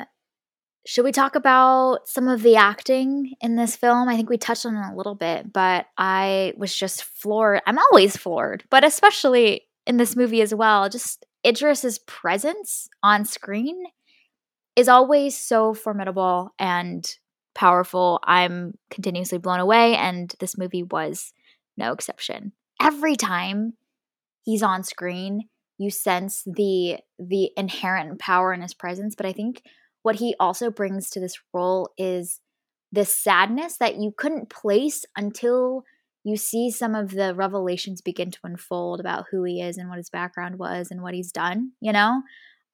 should 0.88 1.06
we 1.06 1.12
talk 1.12 1.36
about 1.36 2.10
some 2.10 2.28
of 2.28 2.42
the 2.42 2.56
acting 2.56 3.36
in 3.40 3.56
this 3.56 3.76
film? 3.76 4.10
I 4.10 4.16
think 4.16 4.32
we 4.32 4.40
touched 4.40 4.66
on 4.66 4.76
it 4.76 4.92
a 4.92 4.96
little 4.96 5.14
bit, 5.14 5.54
but 5.54 5.86
I 5.96 6.54
was 6.58 6.74
just 6.74 7.04
floored. 7.04 7.62
I'm 7.68 7.78
always 7.78 8.18
floored, 8.18 8.64
but 8.72 8.84
especially 8.84 9.68
in 9.86 9.98
this 9.98 10.16
movie 10.16 10.42
as 10.42 10.56
well. 10.56 10.90
Just 10.90 11.24
Idris's 11.44 12.00
presence 12.00 12.90
on 13.04 13.26
screen 13.26 13.84
is 14.76 14.90
always 14.90 15.38
so 15.38 15.76
formidable 15.76 16.50
and 16.58 17.08
powerful. 17.54 18.20
I'm 18.24 18.78
continuously 18.90 19.38
blown 19.38 19.60
away, 19.60 19.96
and 19.96 20.34
this 20.40 20.58
movie 20.58 20.84
was 20.84 21.34
no 21.78 21.92
exception. 21.94 22.54
Every 22.82 23.16
time 23.16 23.74
he's 24.44 24.64
on 24.64 24.84
screen, 24.84 25.50
you 25.78 25.90
sense 25.90 26.44
the 26.46 26.98
the 27.20 27.52
inherent 27.58 28.20
power 28.20 28.54
in 28.54 28.62
his 28.62 28.74
presence, 28.74 29.16
but 29.16 29.26
I 29.26 29.34
think 29.34 29.64
what 30.04 30.16
he 30.16 30.36
also 30.40 30.72
brings 30.72 31.10
to 31.12 31.20
this 31.20 31.40
role 31.54 31.90
is 31.98 32.40
this 32.92 33.14
sadness 33.14 33.78
that 33.78 33.96
you 33.96 34.14
couldn't 34.16 34.50
place 34.50 35.06
until 35.16 35.84
you 36.24 36.38
see 36.38 36.70
some 36.70 36.94
of 36.94 37.12
the 37.12 37.34
revelations 37.34 38.02
begin 38.02 38.32
to 38.32 38.40
unfold 38.44 39.00
about 39.00 39.26
who 39.32 39.44
he 39.44 39.62
is 39.62 39.78
and 39.78 39.90
what 39.90 39.98
his 39.98 40.10
background 40.10 40.60
was 40.60 40.92
and 40.92 41.02
what 41.02 41.14
he's 41.14 41.32
done 41.32 41.72
you 41.80 41.92
know 41.92 42.22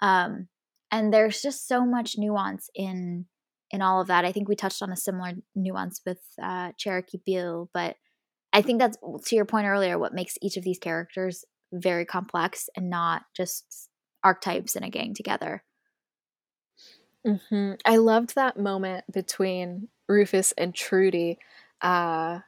um, 0.01 0.47
and 0.91 1.13
there's 1.13 1.41
just 1.41 1.67
so 1.67 1.85
much 1.85 2.17
nuance 2.17 2.69
in 2.75 3.25
in 3.71 3.81
all 3.81 4.01
of 4.01 4.07
that 4.07 4.25
i 4.25 4.31
think 4.31 4.47
we 4.47 4.55
touched 4.55 4.81
on 4.81 4.91
a 4.91 4.97
similar 4.97 5.33
nuance 5.55 6.01
with 6.05 6.21
uh, 6.41 6.71
cherokee 6.77 7.19
bill 7.25 7.69
but 7.73 7.95
i 8.53 8.61
think 8.61 8.79
that's 8.79 8.97
to 9.25 9.35
your 9.35 9.45
point 9.45 9.67
earlier 9.67 9.97
what 9.97 10.13
makes 10.13 10.35
each 10.41 10.57
of 10.57 10.63
these 10.63 10.79
characters 10.79 11.45
very 11.71 12.05
complex 12.05 12.69
and 12.75 12.89
not 12.89 13.23
just 13.35 13.89
archetypes 14.23 14.75
in 14.75 14.83
a 14.83 14.89
gang 14.89 15.13
together. 15.13 15.63
Hmm 17.25 17.73
I 17.85 17.97
loved 17.97 18.35
that 18.35 18.57
moment 18.57 19.03
between 19.11 19.89
Rufus 20.07 20.53
and 20.57 20.73
Trudy, 20.73 21.39
uh, 21.81 22.39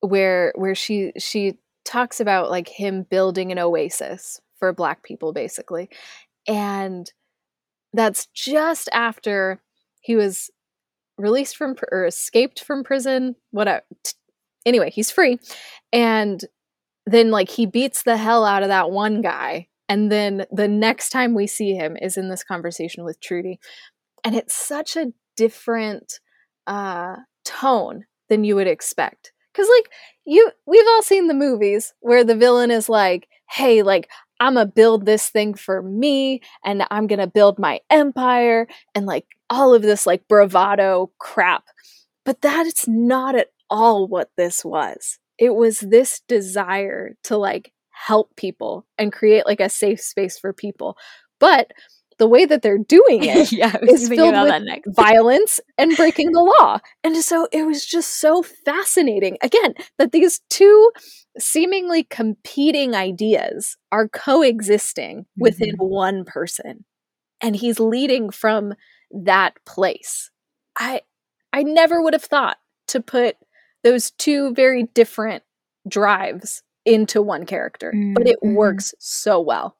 where 0.00 0.52
where 0.56 0.74
she 0.74 1.12
she 1.18 1.58
talks 1.84 2.18
about 2.18 2.50
like 2.50 2.68
him 2.68 3.02
building 3.02 3.52
an 3.52 3.58
oasis 3.58 4.40
for 4.58 4.72
Black 4.72 5.02
people, 5.02 5.34
basically, 5.34 5.90
and 6.48 7.12
that's 7.92 8.26
just 8.26 8.88
after 8.92 9.60
he 10.04 10.16
was 10.16 10.50
released 11.18 11.56
from 11.56 11.74
or 11.90 12.06
escaped 12.06 12.62
from 12.62 12.84
prison. 12.84 13.36
Whatever. 13.50 13.82
Anyway, 14.66 14.90
he's 14.90 15.10
free, 15.10 15.38
and 15.92 16.42
then 17.06 17.30
like 17.30 17.50
he 17.50 17.66
beats 17.66 18.02
the 18.02 18.16
hell 18.16 18.44
out 18.44 18.62
of 18.62 18.68
that 18.68 18.90
one 18.90 19.20
guy 19.20 19.68
and 19.88 20.10
then 20.10 20.46
the 20.50 20.68
next 20.68 21.10
time 21.10 21.34
we 21.34 21.46
see 21.46 21.74
him 21.74 21.96
is 22.00 22.16
in 22.16 22.28
this 22.28 22.42
conversation 22.42 23.04
with 23.04 23.20
Trudy. 23.20 23.58
And 24.24 24.34
it's 24.34 24.54
such 24.54 24.96
a 24.96 25.12
different 25.36 26.20
uh, 26.66 27.16
tone 27.44 28.06
than 28.28 28.44
you 28.44 28.56
would 28.56 28.66
expect. 28.66 29.32
Cause 29.54 29.68
like 29.76 29.92
you 30.24 30.50
we've 30.66 30.86
all 30.88 31.02
seen 31.02 31.28
the 31.28 31.34
movies 31.34 31.94
where 32.00 32.24
the 32.24 32.34
villain 32.34 32.72
is 32.72 32.88
like, 32.88 33.28
hey, 33.48 33.82
like 33.82 34.08
I'm 34.40 34.54
gonna 34.54 34.66
build 34.66 35.06
this 35.06 35.28
thing 35.28 35.54
for 35.54 35.82
me 35.82 36.40
and 36.64 36.84
I'm 36.90 37.06
gonna 37.06 37.26
build 37.26 37.58
my 37.58 37.80
empire 37.90 38.66
and 38.94 39.06
like 39.06 39.26
all 39.50 39.74
of 39.74 39.82
this 39.82 40.06
like 40.06 40.26
bravado 40.28 41.10
crap. 41.18 41.64
But 42.24 42.40
that's 42.40 42.88
not 42.88 43.36
at 43.36 43.48
all 43.70 44.06
what 44.06 44.30
this 44.36 44.64
was. 44.64 45.18
It 45.38 45.54
was 45.54 45.80
this 45.80 46.20
desire 46.28 47.16
to 47.24 47.36
like 47.36 47.72
help 47.90 48.34
people 48.36 48.86
and 48.98 49.12
create 49.12 49.46
like 49.46 49.60
a 49.60 49.68
safe 49.68 50.00
space 50.00 50.38
for 50.38 50.52
people. 50.52 50.96
But 51.38 51.72
the 52.18 52.28
way 52.28 52.44
that 52.44 52.62
they're 52.62 52.78
doing 52.78 53.04
it 53.24 53.52
yeah, 53.52 53.76
is 53.82 54.08
filled 54.08 54.34
with 54.34 54.82
violence 54.94 55.60
and 55.78 55.96
breaking 55.96 56.32
the 56.32 56.54
law. 56.58 56.78
And 57.02 57.16
so 57.16 57.48
it 57.52 57.66
was 57.66 57.84
just 57.84 58.20
so 58.20 58.42
fascinating. 58.42 59.38
Again, 59.42 59.74
that 59.98 60.12
these 60.12 60.40
two 60.50 60.90
seemingly 61.38 62.04
competing 62.04 62.94
ideas 62.94 63.76
are 63.90 64.08
coexisting 64.08 65.20
mm-hmm. 65.20 65.40
within 65.40 65.74
one 65.78 66.24
person. 66.24 66.84
And 67.40 67.56
he's 67.56 67.80
leading 67.80 68.30
from 68.30 68.74
that 69.10 69.54
place. 69.66 70.30
I 70.78 71.02
I 71.52 71.62
never 71.62 72.02
would 72.02 72.14
have 72.14 72.24
thought 72.24 72.58
to 72.88 73.00
put 73.00 73.36
those 73.82 74.10
two 74.12 74.54
very 74.54 74.84
different 74.94 75.44
drives 75.88 76.62
into 76.84 77.22
one 77.22 77.46
character, 77.46 77.92
mm-hmm. 77.94 78.14
but 78.14 78.26
it 78.26 78.38
mm-hmm. 78.42 78.54
works 78.54 78.94
so 78.98 79.40
well. 79.40 79.76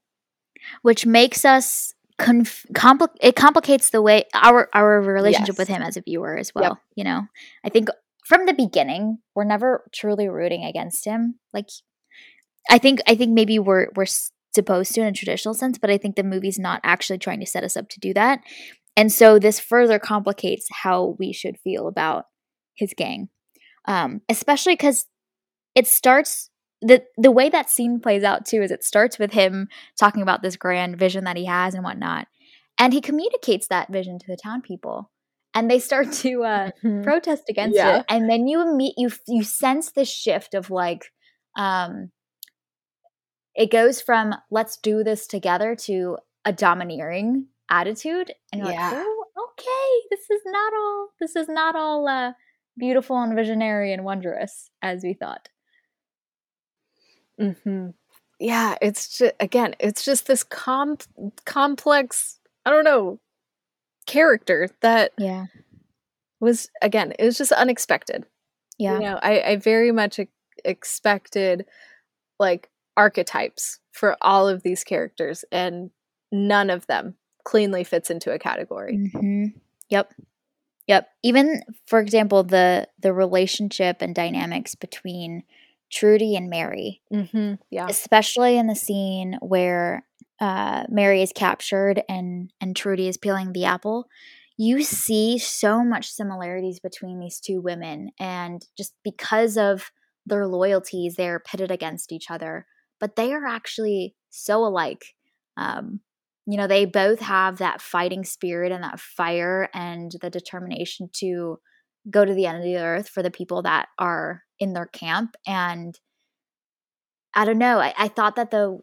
Which 0.82 1.04
makes 1.04 1.44
us 1.44 1.93
conf- 2.18 2.66
compli- 2.72 3.16
it 3.20 3.36
complicates 3.36 3.90
the 3.90 4.02
way 4.02 4.24
our 4.34 4.68
our 4.74 5.00
relationship 5.00 5.54
yes. 5.54 5.58
with 5.58 5.68
him 5.68 5.82
as 5.82 5.96
a 5.96 6.02
viewer 6.02 6.36
as 6.36 6.54
well. 6.54 6.62
Yep. 6.64 6.78
You 6.96 7.04
know, 7.04 7.22
I 7.64 7.68
think 7.68 7.88
from 8.26 8.46
the 8.46 8.54
beginning 8.54 9.18
we're 9.34 9.44
never 9.44 9.84
truly 9.92 10.28
rooting 10.28 10.64
against 10.64 11.04
him. 11.04 11.38
Like, 11.52 11.68
I 12.70 12.78
think 12.78 13.00
I 13.06 13.14
think 13.14 13.32
maybe 13.32 13.58
we're 13.58 13.88
we're 13.94 14.06
supposed 14.54 14.94
to 14.94 15.00
in 15.00 15.08
a 15.08 15.12
traditional 15.12 15.54
sense, 15.54 15.78
but 15.78 15.90
I 15.90 15.98
think 15.98 16.16
the 16.16 16.22
movie's 16.22 16.58
not 16.58 16.80
actually 16.84 17.18
trying 17.18 17.40
to 17.40 17.46
set 17.46 17.64
us 17.64 17.76
up 17.76 17.88
to 17.90 18.00
do 18.00 18.14
that. 18.14 18.40
And 18.96 19.12
so 19.12 19.38
this 19.38 19.58
further 19.58 19.98
complicates 19.98 20.66
how 20.70 21.16
we 21.18 21.32
should 21.32 21.58
feel 21.58 21.88
about 21.88 22.26
his 22.74 22.94
gang, 22.96 23.28
um, 23.86 24.20
especially 24.28 24.74
because 24.74 25.06
it 25.74 25.88
starts 25.88 26.50
the 26.84 27.02
the 27.16 27.30
way 27.30 27.48
that 27.48 27.70
scene 27.70 27.98
plays 27.98 28.22
out 28.22 28.44
too 28.44 28.62
is 28.62 28.70
it 28.70 28.84
starts 28.84 29.18
with 29.18 29.32
him 29.32 29.68
talking 29.98 30.22
about 30.22 30.42
this 30.42 30.56
grand 30.56 30.98
vision 30.98 31.24
that 31.24 31.36
he 31.36 31.46
has 31.46 31.74
and 31.74 31.82
whatnot, 31.82 32.28
and 32.78 32.92
he 32.92 33.00
communicates 33.00 33.68
that 33.68 33.90
vision 33.90 34.18
to 34.18 34.26
the 34.26 34.36
town 34.36 34.60
people, 34.60 35.10
and 35.54 35.70
they 35.70 35.78
start 35.78 36.12
to 36.12 36.44
uh, 36.44 36.70
mm-hmm. 36.84 37.02
protest 37.02 37.44
against 37.48 37.76
yeah. 37.76 37.98
it, 37.98 38.04
and 38.08 38.28
then 38.28 38.46
you 38.46 38.76
meet 38.76 38.94
you 38.98 39.10
you 39.26 39.42
sense 39.42 39.92
this 39.92 40.10
shift 40.10 40.54
of 40.54 40.70
like, 40.70 41.10
um, 41.56 42.10
it 43.54 43.70
goes 43.70 44.02
from 44.02 44.34
let's 44.50 44.76
do 44.76 45.02
this 45.02 45.26
together 45.26 45.74
to 45.74 46.18
a 46.44 46.52
domineering 46.52 47.46
attitude, 47.70 48.30
and 48.52 48.60
you're 48.62 48.70
yeah. 48.70 48.90
like, 48.90 49.06
oh, 49.06 49.24
okay, 49.58 50.08
this 50.10 50.28
is 50.30 50.42
not 50.44 50.72
all 50.74 51.08
this 51.18 51.34
is 51.34 51.48
not 51.48 51.74
all 51.76 52.06
uh, 52.06 52.32
beautiful 52.76 53.22
and 53.22 53.34
visionary 53.34 53.92
and 53.94 54.04
wondrous 54.04 54.70
as 54.82 55.02
we 55.02 55.14
thought. 55.14 55.48
Hmm 57.38 57.88
Yeah, 58.38 58.76
it's 58.80 59.18
just 59.18 59.34
again, 59.40 59.74
it's 59.78 60.04
just 60.04 60.26
this 60.26 60.44
com- 60.44 60.98
complex. 61.44 62.38
I 62.66 62.70
don't 62.70 62.84
know 62.84 63.20
character 64.06 64.68
that 64.80 65.12
yeah 65.18 65.46
was 66.40 66.68
again. 66.82 67.12
It 67.18 67.24
was 67.24 67.38
just 67.38 67.52
unexpected. 67.52 68.26
Yeah, 68.78 68.94
you 68.94 69.00
know, 69.00 69.18
I, 69.22 69.40
I 69.40 69.56
very 69.56 69.92
much 69.92 70.20
expected 70.64 71.66
like 72.38 72.70
archetypes 72.96 73.80
for 73.92 74.16
all 74.20 74.48
of 74.48 74.62
these 74.62 74.84
characters, 74.84 75.44
and 75.50 75.90
none 76.32 76.70
of 76.70 76.86
them 76.86 77.14
cleanly 77.44 77.84
fits 77.84 78.10
into 78.10 78.32
a 78.32 78.38
category. 78.38 78.96
Mm-hmm. 78.96 79.58
Yep. 79.90 80.12
Yep. 80.86 81.08
Even 81.22 81.62
for 81.86 81.98
example, 81.98 82.42
the 82.42 82.88
the 83.00 83.12
relationship 83.12 83.98
and 84.00 84.14
dynamics 84.14 84.74
between 84.74 85.44
Trudy 85.92 86.36
and 86.36 86.50
Mary. 86.50 87.02
Mm-hmm. 87.12 87.54
Yeah. 87.70 87.86
Especially 87.88 88.56
in 88.56 88.66
the 88.66 88.74
scene 88.74 89.38
where 89.40 90.04
uh, 90.40 90.84
Mary 90.88 91.22
is 91.22 91.32
captured 91.34 92.02
and 92.08 92.52
and 92.60 92.74
Trudy 92.74 93.08
is 93.08 93.16
peeling 93.16 93.52
the 93.52 93.64
apple. 93.64 94.06
You 94.56 94.82
see 94.82 95.38
so 95.38 95.82
much 95.82 96.10
similarities 96.10 96.78
between 96.78 97.18
these 97.18 97.40
two 97.40 97.60
women, 97.60 98.10
and 98.20 98.64
just 98.76 98.94
because 99.02 99.56
of 99.56 99.90
their 100.26 100.46
loyalties, 100.46 101.16
they're 101.16 101.40
pitted 101.40 101.70
against 101.70 102.12
each 102.12 102.30
other. 102.30 102.66
But 103.00 103.16
they 103.16 103.32
are 103.32 103.46
actually 103.46 104.14
so 104.30 104.64
alike. 104.64 105.14
Um, 105.56 106.00
you 106.46 106.56
know, 106.56 106.66
they 106.66 106.84
both 106.84 107.20
have 107.20 107.58
that 107.58 107.80
fighting 107.80 108.24
spirit 108.24 108.70
and 108.70 108.84
that 108.84 109.00
fire 109.00 109.68
and 109.74 110.12
the 110.20 110.30
determination 110.30 111.08
to 111.14 111.58
go 112.10 112.24
to 112.24 112.34
the 112.34 112.46
end 112.46 112.58
of 112.58 112.64
the 112.64 112.76
earth 112.76 113.08
for 113.08 113.22
the 113.22 113.30
people 113.30 113.62
that 113.62 113.88
are 113.98 114.43
in 114.58 114.72
their 114.72 114.86
camp 114.86 115.36
and 115.46 116.00
i 117.34 117.44
don't 117.44 117.58
know 117.58 117.78
i, 117.78 117.94
I 117.98 118.08
thought 118.08 118.36
that 118.36 118.50
the 118.50 118.80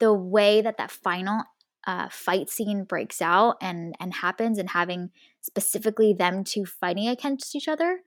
the 0.00 0.12
way 0.12 0.60
that 0.60 0.76
that 0.78 0.90
final 0.90 1.42
uh, 1.86 2.08
fight 2.10 2.50
scene 2.50 2.84
breaks 2.84 3.22
out 3.22 3.56
and 3.62 3.94
and 3.98 4.12
happens 4.14 4.58
and 4.58 4.70
having 4.70 5.10
specifically 5.40 6.12
them 6.12 6.44
two 6.44 6.66
fighting 6.66 7.08
against 7.08 7.56
each 7.56 7.68
other 7.68 8.00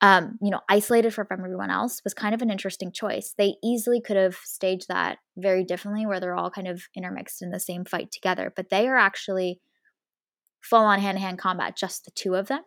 um, 0.00 0.38
you 0.42 0.50
know 0.50 0.60
isolated 0.68 1.12
from 1.12 1.26
everyone 1.30 1.70
else 1.70 2.02
was 2.04 2.14
kind 2.14 2.34
of 2.34 2.42
an 2.42 2.50
interesting 2.50 2.92
choice. 2.92 3.34
They 3.36 3.54
easily 3.62 4.00
could 4.00 4.16
have 4.16 4.36
staged 4.36 4.88
that 4.88 5.18
very 5.36 5.64
differently 5.64 6.04
where 6.04 6.20
they're 6.20 6.34
all 6.34 6.50
kind 6.50 6.68
of 6.68 6.88
intermixed 6.94 7.42
in 7.42 7.50
the 7.50 7.60
same 7.60 7.84
fight 7.84 8.12
together 8.12 8.52
but 8.54 8.70
they 8.70 8.86
are 8.88 8.98
actually 8.98 9.60
full 10.60 10.84
on 10.84 11.00
hand-to-hand 11.00 11.38
combat 11.38 11.76
just 11.76 12.04
the 12.04 12.10
two 12.10 12.34
of 12.34 12.48
them. 12.48 12.62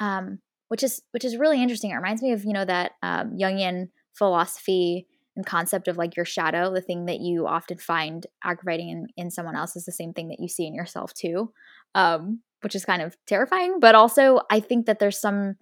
Um, 0.00 0.40
which 0.68 0.82
is 0.82 1.02
which 1.12 1.24
is 1.24 1.36
really 1.36 1.62
interesting. 1.62 1.90
It 1.90 1.96
reminds 1.96 2.22
me 2.22 2.32
of 2.32 2.44
you 2.44 2.52
know 2.52 2.64
that 2.64 2.92
um, 3.02 3.36
Jungian 3.38 3.88
philosophy 4.16 5.06
and 5.36 5.44
concept 5.44 5.88
of 5.88 5.98
like 5.98 6.16
your 6.16 6.24
shadow, 6.24 6.72
the 6.72 6.80
thing 6.80 7.06
that 7.06 7.20
you 7.20 7.46
often 7.46 7.78
find 7.78 8.26
aggravating 8.42 8.88
in, 8.88 9.06
in 9.16 9.30
someone 9.30 9.54
else 9.54 9.76
is 9.76 9.84
the 9.84 9.92
same 9.92 10.12
thing 10.12 10.28
that 10.28 10.40
you 10.40 10.48
see 10.48 10.66
in 10.66 10.74
yourself 10.74 11.12
too, 11.12 11.52
um, 11.94 12.40
which 12.62 12.74
is 12.74 12.86
kind 12.86 13.02
of 13.02 13.16
terrifying. 13.26 13.78
But 13.78 13.94
also, 13.94 14.40
I 14.50 14.60
think 14.60 14.86
that 14.86 14.98
there's 14.98 15.20
some 15.20 15.56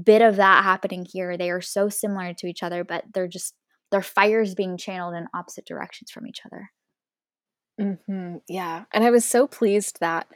bit 0.00 0.22
of 0.22 0.36
that 0.36 0.64
happening 0.64 1.06
here. 1.08 1.36
They 1.36 1.50
are 1.50 1.60
so 1.60 1.88
similar 1.88 2.34
to 2.34 2.46
each 2.46 2.62
other, 2.62 2.82
but 2.82 3.04
they're 3.14 3.28
just 3.28 3.54
their 3.90 4.02
fires 4.02 4.54
being 4.54 4.76
channeled 4.76 5.14
in 5.14 5.26
opposite 5.34 5.66
directions 5.66 6.10
from 6.10 6.26
each 6.26 6.40
other. 6.46 6.70
Mm-hmm. 7.80 8.36
Yeah, 8.48 8.84
and 8.92 9.04
I 9.04 9.10
was 9.10 9.24
so 9.24 9.46
pleased 9.46 9.98
that 10.00 10.26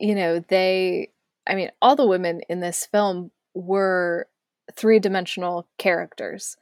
you 0.00 0.14
know 0.14 0.40
they. 0.40 1.10
I 1.46 1.56
mean, 1.56 1.70
all 1.82 1.96
the 1.96 2.06
women 2.06 2.40
in 2.48 2.60
this 2.60 2.86
film 2.86 3.32
were 3.54 4.26
three 4.76 4.98
dimensional 4.98 5.66
characters 5.78 6.56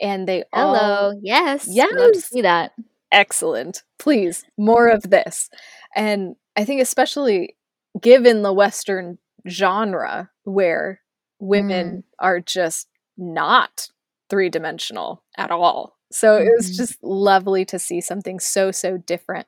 and 0.00 0.26
they 0.28 0.44
Hello. 0.52 0.74
all 1.12 1.20
Yes. 1.22 1.66
yes 1.68 1.92
Love 1.94 2.12
to 2.12 2.20
see 2.20 2.42
that. 2.42 2.72
excellent 3.12 3.82
please 3.98 4.44
more 4.58 4.88
of 4.88 5.02
this 5.10 5.48
and 5.94 6.34
i 6.56 6.64
think 6.64 6.80
especially 6.80 7.54
given 8.00 8.42
the 8.42 8.52
western 8.52 9.18
genre 9.48 10.30
where 10.44 11.00
women 11.38 11.98
Mm. 11.98 12.02
are 12.18 12.40
just 12.40 12.88
not 13.16 13.88
three-dimensional 14.30 15.22
at 15.36 15.50
all 15.52 15.96
so 16.10 16.36
it 16.36 16.48
was 16.56 16.70
Mhm. 16.72 16.76
just 16.76 17.02
lovely 17.04 17.64
to 17.66 17.78
see 17.78 18.00
something 18.00 18.40
so 18.40 18.72
so 18.72 18.96
different 18.96 19.46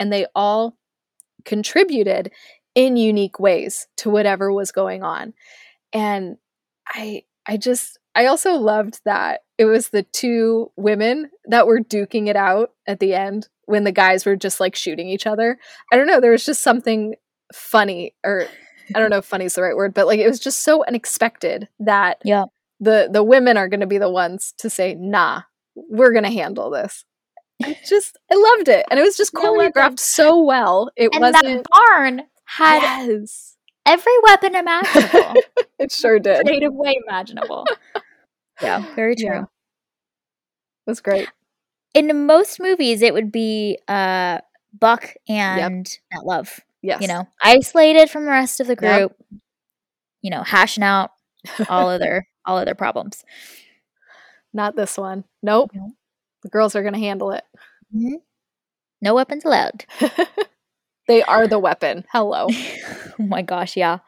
and 0.00 0.12
they 0.12 0.26
all 0.34 0.76
contributed 1.44 2.32
in 2.74 2.96
unique 2.96 3.38
ways 3.38 3.86
to 3.98 4.10
whatever 4.10 4.52
was 4.52 4.72
going 4.72 5.02
on 5.04 5.32
and 5.96 6.36
i 6.88 7.22
i 7.46 7.56
just 7.56 7.98
i 8.14 8.26
also 8.26 8.52
loved 8.54 9.00
that 9.04 9.40
it 9.58 9.64
was 9.64 9.88
the 9.88 10.02
two 10.02 10.70
women 10.76 11.30
that 11.46 11.66
were 11.66 11.80
duking 11.80 12.28
it 12.28 12.36
out 12.36 12.72
at 12.86 13.00
the 13.00 13.14
end 13.14 13.48
when 13.64 13.84
the 13.84 13.92
guys 13.92 14.24
were 14.26 14.36
just 14.36 14.60
like 14.60 14.76
shooting 14.76 15.08
each 15.08 15.26
other. 15.26 15.58
I 15.92 15.96
don't 15.96 16.06
know 16.06 16.20
there 16.20 16.30
was 16.30 16.44
just 16.44 16.62
something 16.62 17.14
funny 17.54 18.14
or 18.24 18.46
i 18.94 18.98
don't 19.00 19.10
know 19.10 19.18
if 19.18 19.24
funny 19.24 19.44
is 19.46 19.54
the 19.54 19.62
right 19.62 19.76
word 19.76 19.94
but 19.94 20.06
like 20.06 20.18
it 20.20 20.28
was 20.28 20.38
just 20.40 20.62
so 20.62 20.84
unexpected 20.86 21.68
that 21.80 22.18
Yeah. 22.24 22.44
the 22.80 23.08
the 23.12 23.22
women 23.24 23.56
are 23.56 23.68
going 23.68 23.80
to 23.80 23.86
be 23.86 23.98
the 23.98 24.10
ones 24.10 24.52
to 24.58 24.68
say 24.70 24.94
nah 24.94 25.42
we're 25.74 26.12
going 26.12 26.24
to 26.24 26.30
handle 26.30 26.70
this. 26.70 27.04
I 27.62 27.76
just 27.88 28.16
i 28.30 28.34
loved 28.56 28.68
it 28.68 28.84
and 28.90 28.98
it 29.00 29.02
was 29.02 29.16
just 29.16 29.32
choreographed 29.32 29.98
so 30.00 30.42
well 30.42 30.90
it 30.96 31.10
And 31.12 31.20
wasn't 31.22 31.64
that 31.64 31.66
barn 31.70 32.22
had 32.44 32.82
yes 32.82 33.55
every 33.86 34.12
weapon 34.24 34.54
imaginable, 34.54 35.34
it 35.78 35.92
sure 35.92 36.18
did 36.18 36.44
creative 36.46 36.74
way 36.74 36.98
imaginable. 37.06 37.66
Yeah, 38.62 38.84
very 38.94 39.14
true. 39.16 39.26
Yeah. 39.26 39.44
was 40.86 41.00
great 41.00 41.28
In 41.94 42.26
most 42.26 42.58
movies, 42.60 43.02
it 43.02 43.12
would 43.12 43.30
be 43.30 43.78
uh, 43.86 44.38
Buck 44.78 45.14
and 45.28 45.86
Nat 46.12 46.24
Love. 46.24 46.60
yes 46.82 47.02
You 47.02 47.08
know, 47.08 47.28
isolated 47.42 48.08
from 48.10 48.24
the 48.24 48.30
rest 48.30 48.60
of 48.60 48.66
the 48.66 48.76
Yep. 48.80 48.98
group. 48.98 49.16
You 50.22 50.30
know, 50.30 50.42
hashing 50.42 50.82
out 50.84 51.10
all 51.68 51.90
of 51.90 52.00
their 52.00 52.26
all 52.46 52.58
of 52.58 52.64
their 52.64 52.74
problems. 52.74 53.24
not 54.54 54.74
this 54.76 54.96
one 54.96 55.24
nope 55.42 55.70
Nope. 55.74 55.92
the 56.42 56.48
girls 56.48 56.74
are 56.74 56.82
going 56.82 56.94
to 56.94 56.98
handle 57.00 57.30
it 57.32 57.44
Mhm. 57.94 58.22
No 59.02 59.14
weapons 59.14 59.44
allowed. 59.44 59.84
They 61.06 61.22
are 61.22 61.46
the 61.46 61.58
weapon 61.58 62.04
hello 62.12 62.48
oh 63.18 63.24
my 63.24 63.42
gosh, 63.42 63.76
yeah. 63.76 63.98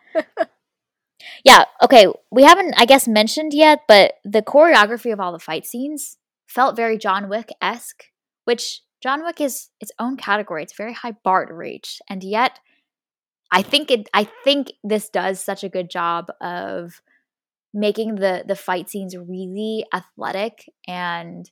yeah, 1.44 1.64
okay. 1.82 2.06
We 2.30 2.44
haven't, 2.44 2.74
I 2.76 2.84
guess, 2.84 3.08
mentioned 3.08 3.52
yet, 3.54 3.80
but 3.88 4.14
the 4.24 4.42
choreography 4.42 5.12
of 5.12 5.20
all 5.20 5.32
the 5.32 5.38
fight 5.38 5.66
scenes 5.66 6.16
felt 6.46 6.76
very 6.76 6.98
John 6.98 7.28
Wick 7.28 7.50
esque, 7.60 8.04
which 8.44 8.82
John 9.02 9.24
Wick 9.24 9.40
is 9.40 9.68
its 9.80 9.92
own 9.98 10.16
category. 10.16 10.62
It's 10.62 10.76
very 10.76 10.94
high 10.94 11.16
bar 11.24 11.46
to 11.46 11.54
reach. 11.54 12.00
And 12.08 12.22
yet, 12.22 12.58
I 13.50 13.62
think 13.62 13.90
it 13.90 14.08
I 14.12 14.24
think 14.44 14.72
this 14.84 15.08
does 15.08 15.42
such 15.42 15.64
a 15.64 15.68
good 15.68 15.88
job 15.90 16.26
of 16.40 17.00
making 17.72 18.16
the 18.16 18.44
the 18.46 18.56
fight 18.56 18.90
scenes 18.90 19.16
really 19.16 19.86
athletic 19.94 20.70
and 20.86 21.50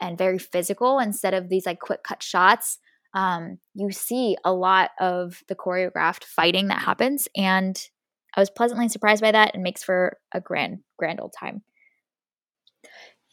and 0.00 0.18
very 0.18 0.38
physical 0.38 0.98
instead 0.98 1.34
of 1.34 1.48
these 1.48 1.66
like 1.66 1.80
quick 1.80 2.02
cut 2.02 2.22
shots 2.22 2.78
um, 3.18 3.58
you 3.74 3.90
see 3.90 4.36
a 4.44 4.52
lot 4.52 4.90
of 5.00 5.42
the 5.48 5.56
choreographed 5.56 6.24
fighting 6.24 6.68
that 6.68 6.80
happens 6.82 7.28
and 7.36 7.88
i 8.36 8.40
was 8.40 8.50
pleasantly 8.50 8.88
surprised 8.88 9.22
by 9.22 9.32
that 9.32 9.54
and 9.54 9.62
makes 9.62 9.82
for 9.82 10.18
a 10.32 10.40
grand 10.40 10.78
grand 10.98 11.20
old 11.20 11.32
time 11.38 11.62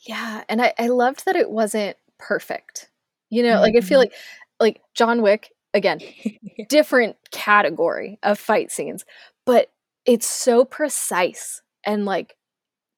Yeah, 0.08 0.44
and 0.50 0.62
I, 0.62 0.74
I 0.78 0.88
loved 0.88 1.26
that 1.26 1.36
it 1.36 1.50
wasn't 1.50 1.98
perfect. 2.20 2.90
You 3.30 3.44
know, 3.44 3.60
like 3.62 3.76
I 3.76 3.82
feel 3.82 4.00
Mhm. 4.00 4.04
like 4.04 4.14
like 4.60 4.82
John 4.94 5.22
Wick 5.22 5.52
again, 5.74 6.00
different 6.70 7.18
category 7.32 8.20
of 8.24 8.40
fight 8.40 8.72
scenes, 8.72 9.06
but 9.46 9.72
it's 10.06 10.28
so 10.28 10.64
precise 10.66 11.62
and 11.86 12.06
like 12.06 12.36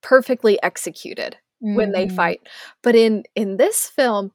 perfectly 0.02 0.62
executed 0.64 1.38
when 1.74 1.92
they 1.92 2.08
Mhm. 2.08 2.12
fight. 2.12 2.42
But 2.84 2.96
in 2.96 3.24
in 3.36 3.58
this 3.58 3.88
film, 3.90 4.32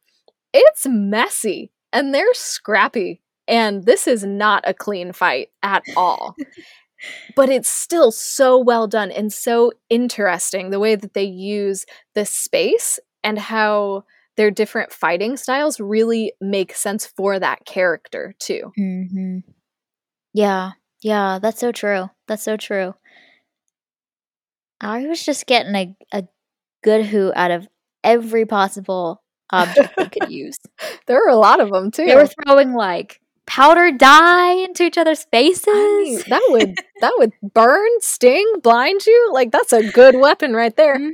it's 0.52 0.86
messy 0.86 1.72
and 1.92 2.14
they're 2.14 2.34
scrappy 2.34 3.20
and 3.48 3.84
this 3.84 4.06
is 4.06 4.24
not 4.24 4.62
a 4.66 4.74
clean 4.74 5.12
fight 5.12 5.48
at 5.62 5.82
all. 5.96 6.36
but 7.36 7.48
it's 7.48 7.68
still 7.68 8.12
so 8.12 8.58
well 8.58 8.86
done 8.86 9.10
and 9.10 9.32
so 9.32 9.72
interesting 9.90 10.70
the 10.70 10.78
way 10.80 10.94
that 10.94 11.14
they 11.14 11.24
use 11.24 11.84
the 12.14 12.24
space 12.24 13.00
and 13.24 13.38
how 13.38 14.04
their 14.36 14.50
different 14.50 14.92
fighting 14.92 15.36
styles 15.36 15.80
really 15.80 16.32
make 16.40 16.74
sense 16.74 17.06
for 17.06 17.38
that 17.38 17.64
character 17.66 18.34
too. 18.38 18.72
Mhm. 18.78 19.42
yeah 20.32 20.72
yeah 21.02 21.38
that's 21.42 21.58
so 21.60 21.72
true 21.72 22.08
that's 22.28 22.42
so 22.44 22.56
true 22.56 22.94
i 24.80 25.06
was 25.06 25.22
just 25.24 25.46
getting 25.46 25.74
a, 25.74 25.96
a 26.12 26.24
good 26.82 27.06
hoot 27.06 27.32
out 27.36 27.50
of 27.50 27.68
every 28.04 28.46
possible 28.46 29.22
object 29.52 29.94
they 29.96 30.08
could 30.08 30.30
use 30.32 30.56
There 31.06 31.24
are 31.24 31.28
a 31.28 31.36
lot 31.36 31.60
of 31.60 31.70
them 31.70 31.90
too. 31.90 32.06
they 32.06 32.14
were 32.16 32.26
throwing 32.46 32.72
like 32.72 33.20
powder 33.46 33.90
dye 33.90 34.52
into 34.54 34.84
each 34.84 34.96
other's 34.98 35.24
faces 35.24 35.66
I 35.68 36.02
mean, 36.04 36.22
that 36.28 36.42
would 36.48 36.74
that 37.00 37.12
would 37.18 37.32
burn, 37.52 37.88
sting, 38.00 38.60
blind 38.62 39.04
you. 39.06 39.30
Like 39.32 39.50
that's 39.50 39.72
a 39.72 39.90
good 39.90 40.16
weapon 40.16 40.54
right 40.54 40.74
there. 40.76 40.98
Mhm. 40.98 41.10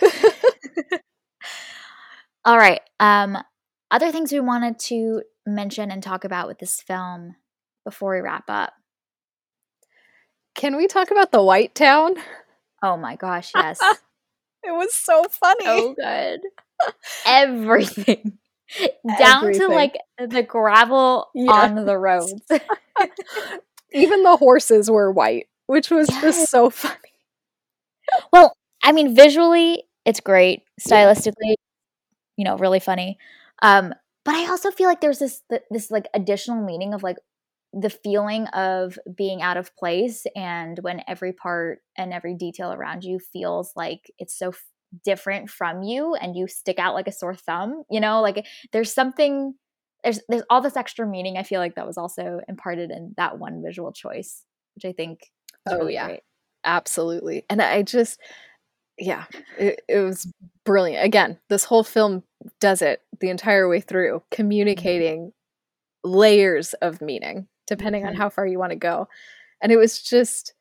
All 2.44 2.56
right. 2.58 2.80
Um, 3.00 3.38
other 3.90 4.12
things 4.12 4.32
we 4.32 4.40
wanted 4.40 4.78
to 4.80 5.22
mention 5.46 5.90
and 5.90 6.02
talk 6.02 6.24
about 6.24 6.46
with 6.48 6.58
this 6.58 6.80
film 6.80 7.36
before 7.84 8.14
we 8.14 8.20
wrap 8.20 8.44
up. 8.48 8.72
Can 10.54 10.76
we 10.76 10.86
talk 10.86 11.10
about 11.10 11.32
the 11.32 11.42
White 11.42 11.74
Town? 11.74 12.14
Oh 12.82 12.96
my 12.96 13.16
gosh, 13.16 13.50
yes. 13.54 13.78
It 14.62 14.72
was 14.72 14.94
so 14.94 15.24
funny. 15.24 15.64
so 15.64 15.94
good. 15.94 16.40
Everything. 17.26 18.38
Down 19.18 19.52
to 19.52 19.68
like 19.68 19.96
the 20.18 20.42
gravel 20.42 21.28
Yes. 21.34 21.50
on 21.52 21.84
the 21.84 21.96
roads. 21.96 22.42
Even 23.92 24.22
the 24.22 24.36
horses 24.36 24.90
were 24.90 25.10
white, 25.12 25.46
which 25.66 25.90
was 25.90 26.08
Yes. 26.10 26.22
just 26.22 26.50
so 26.50 26.70
funny. 26.70 26.94
well, 28.32 28.56
I 28.82 28.92
mean, 28.92 29.14
visually, 29.14 29.84
it's 30.04 30.20
great. 30.20 30.62
Stylistically, 30.80 31.54
you 32.36 32.44
know, 32.44 32.56
really 32.56 32.80
funny. 32.80 33.18
Um, 33.62 33.94
but 34.24 34.34
I 34.34 34.48
also 34.48 34.70
feel 34.70 34.88
like 34.88 35.00
there's 35.00 35.18
this 35.18 35.42
th- 35.50 35.62
this 35.70 35.90
like 35.90 36.06
additional 36.14 36.64
meaning 36.64 36.94
of 36.94 37.02
like 37.02 37.16
the 37.72 37.90
feeling 37.90 38.46
of 38.48 38.98
being 39.16 39.42
out 39.42 39.56
of 39.56 39.74
place 39.76 40.26
and 40.36 40.78
when 40.82 41.02
every 41.08 41.32
part 41.32 41.80
and 41.96 42.12
every 42.12 42.34
detail 42.34 42.72
around 42.72 43.04
you 43.04 43.18
feels 43.18 43.72
like 43.76 44.10
it's 44.18 44.36
so 44.38 44.52
different 45.04 45.50
from 45.50 45.82
you 45.82 46.14
and 46.14 46.36
you 46.36 46.46
stick 46.46 46.78
out 46.78 46.94
like 46.94 47.08
a 47.08 47.12
sore 47.12 47.34
thumb 47.34 47.82
you 47.90 48.00
know 48.00 48.20
like 48.20 48.44
there's 48.72 48.92
something 48.92 49.54
there's 50.02 50.20
there's 50.28 50.42
all 50.50 50.60
this 50.60 50.76
extra 50.76 51.06
meaning 51.06 51.36
i 51.36 51.42
feel 51.42 51.60
like 51.60 51.74
that 51.74 51.86
was 51.86 51.96
also 51.98 52.40
imparted 52.48 52.90
in 52.90 53.14
that 53.16 53.38
one 53.38 53.62
visual 53.64 53.92
choice 53.92 54.44
which 54.74 54.84
i 54.84 54.92
think 54.92 55.30
Oh, 55.66 55.78
really 55.78 55.94
yeah. 55.94 56.06
great. 56.06 56.20
Absolutely. 56.64 57.46
And 57.48 57.62
I 57.62 57.82
just 57.82 58.20
yeah, 58.98 59.24
it, 59.58 59.80
it 59.88 59.98
was 60.00 60.30
brilliant. 60.64 61.04
Again, 61.04 61.38
this 61.48 61.64
whole 61.64 61.82
film 61.84 62.22
does 62.60 62.82
it 62.82 63.00
the 63.20 63.30
entire 63.30 63.68
way 63.68 63.80
through, 63.80 64.22
communicating 64.30 65.32
layers 66.04 66.74
of 66.74 67.00
meaning 67.00 67.46
depending 67.66 68.04
on 68.06 68.12
Mhm. 68.12 68.18
how 68.18 68.28
far 68.28 68.46
you 68.46 68.58
want 68.58 68.70
to 68.72 68.76
go. 68.76 69.08
And 69.62 69.72
it 69.72 69.76
was 69.78 70.02
just 70.02 70.52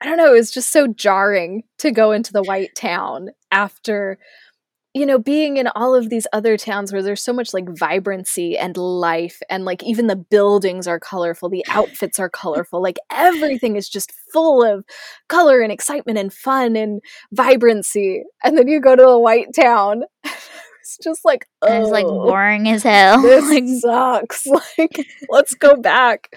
I 0.00 0.06
don't 0.06 0.16
know, 0.16 0.34
it 0.34 0.38
was 0.38 0.50
just 0.50 0.70
so 0.70 0.86
jarring 0.86 1.62
to 1.78 1.90
go 1.90 2.12
into 2.12 2.32
the 2.32 2.42
white 2.42 2.74
town 2.74 3.30
after 3.50 4.18
you 4.94 5.04
know, 5.04 5.18
being 5.18 5.56
in 5.56 5.66
all 5.74 5.96
of 5.96 6.08
these 6.08 6.26
other 6.32 6.56
towns 6.56 6.92
where 6.92 7.02
there's 7.02 7.22
so 7.22 7.32
much 7.32 7.52
like 7.52 7.68
vibrancy 7.76 8.56
and 8.56 8.76
life, 8.76 9.42
and 9.50 9.64
like 9.64 9.82
even 9.82 10.06
the 10.06 10.14
buildings 10.14 10.86
are 10.86 11.00
colorful, 11.00 11.48
the 11.48 11.64
outfits 11.68 12.20
are 12.20 12.30
colorful, 12.30 12.80
like 12.80 12.98
everything 13.10 13.74
is 13.74 13.88
just 13.88 14.12
full 14.32 14.62
of 14.62 14.84
color 15.28 15.60
and 15.60 15.72
excitement 15.72 16.16
and 16.16 16.32
fun 16.32 16.76
and 16.76 17.00
vibrancy. 17.32 18.22
And 18.44 18.56
then 18.56 18.68
you 18.68 18.80
go 18.80 18.94
to 18.94 19.02
a 19.02 19.18
white 19.18 19.52
town, 19.52 20.04
it's 20.24 20.98
just 21.02 21.24
like, 21.24 21.44
oh, 21.62 21.82
it's 21.82 21.90
like 21.90 22.06
boring 22.06 22.68
as 22.68 22.84
hell. 22.84 23.20
this 23.22 23.50
like, 23.50 23.64
sucks. 23.80 24.46
Like, 24.78 25.08
let's 25.28 25.54
go 25.54 25.74
back. 25.74 26.36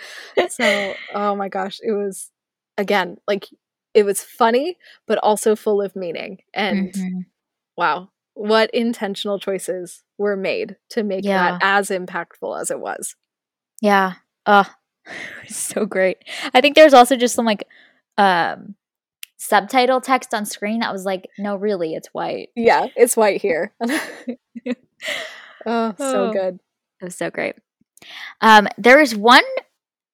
So, 0.50 0.96
oh 1.14 1.36
my 1.36 1.48
gosh, 1.48 1.78
it 1.84 1.92
was 1.92 2.32
again 2.78 3.18
like 3.28 3.48
it 3.94 4.04
was 4.04 4.22
funny, 4.22 4.78
but 5.08 5.18
also 5.24 5.56
full 5.56 5.82
of 5.82 5.96
meaning. 5.96 6.40
And 6.54 6.94
mhm. 6.94 7.26
wow, 7.76 8.10
what 8.36 8.70
intentional 8.72 9.40
choices 9.40 10.04
were 10.18 10.36
made 10.38 10.76
to 10.90 11.04
make 11.04 11.26
Yeah. 11.26 11.54
that 11.54 11.60
as 11.64 11.90
impactful 11.90 12.60
as 12.60 12.70
it 12.70 12.80
was. 12.80 13.16
Yeah. 13.82 14.14
Oh, 14.46 14.70
so 15.48 15.86
great. 15.86 16.18
I 16.54 16.62
think 16.62 16.76
there's 16.76 16.94
also 16.94 17.16
just 17.16 17.36
some 17.36 17.46
like 17.46 17.64
um 18.18 18.76
subtitle 19.38 20.02
text 20.02 20.34
on 20.34 20.46
screen 20.46 20.80
that 20.80 20.92
was 20.92 21.06
like, 21.06 21.28
no, 21.38 21.56
really, 21.56 21.94
it's 21.94 22.10
white. 22.10 22.50
Yeah, 22.56 22.88
it's 22.96 23.16
white 23.16 23.42
here. 23.42 23.74
oh, 25.66 25.94
so 25.98 26.34
good. 26.34 26.60
It 27.02 27.06
was 27.06 27.16
so 27.16 27.30
great. 27.30 27.56
Um, 28.42 28.68
there 28.78 29.00
is 29.00 29.16
one 29.16 29.44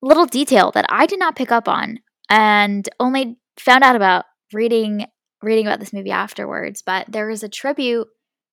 little 0.01 0.25
detail 0.25 0.71
that 0.71 0.85
I 0.89 1.05
did 1.05 1.19
not 1.19 1.35
pick 1.35 1.51
up 1.51 1.67
on 1.67 1.99
and 2.33 2.89
only 2.99 3.37
found 3.59 3.83
out 3.83 3.95
about 3.95 4.25
reading 4.51 5.05
reading 5.43 5.67
about 5.67 5.79
this 5.79 5.93
movie 5.93 6.09
afterwards. 6.09 6.81
But 6.81 7.05
there 7.11 7.29
is 7.29 7.43
a 7.43 7.49
tribute 7.49 8.07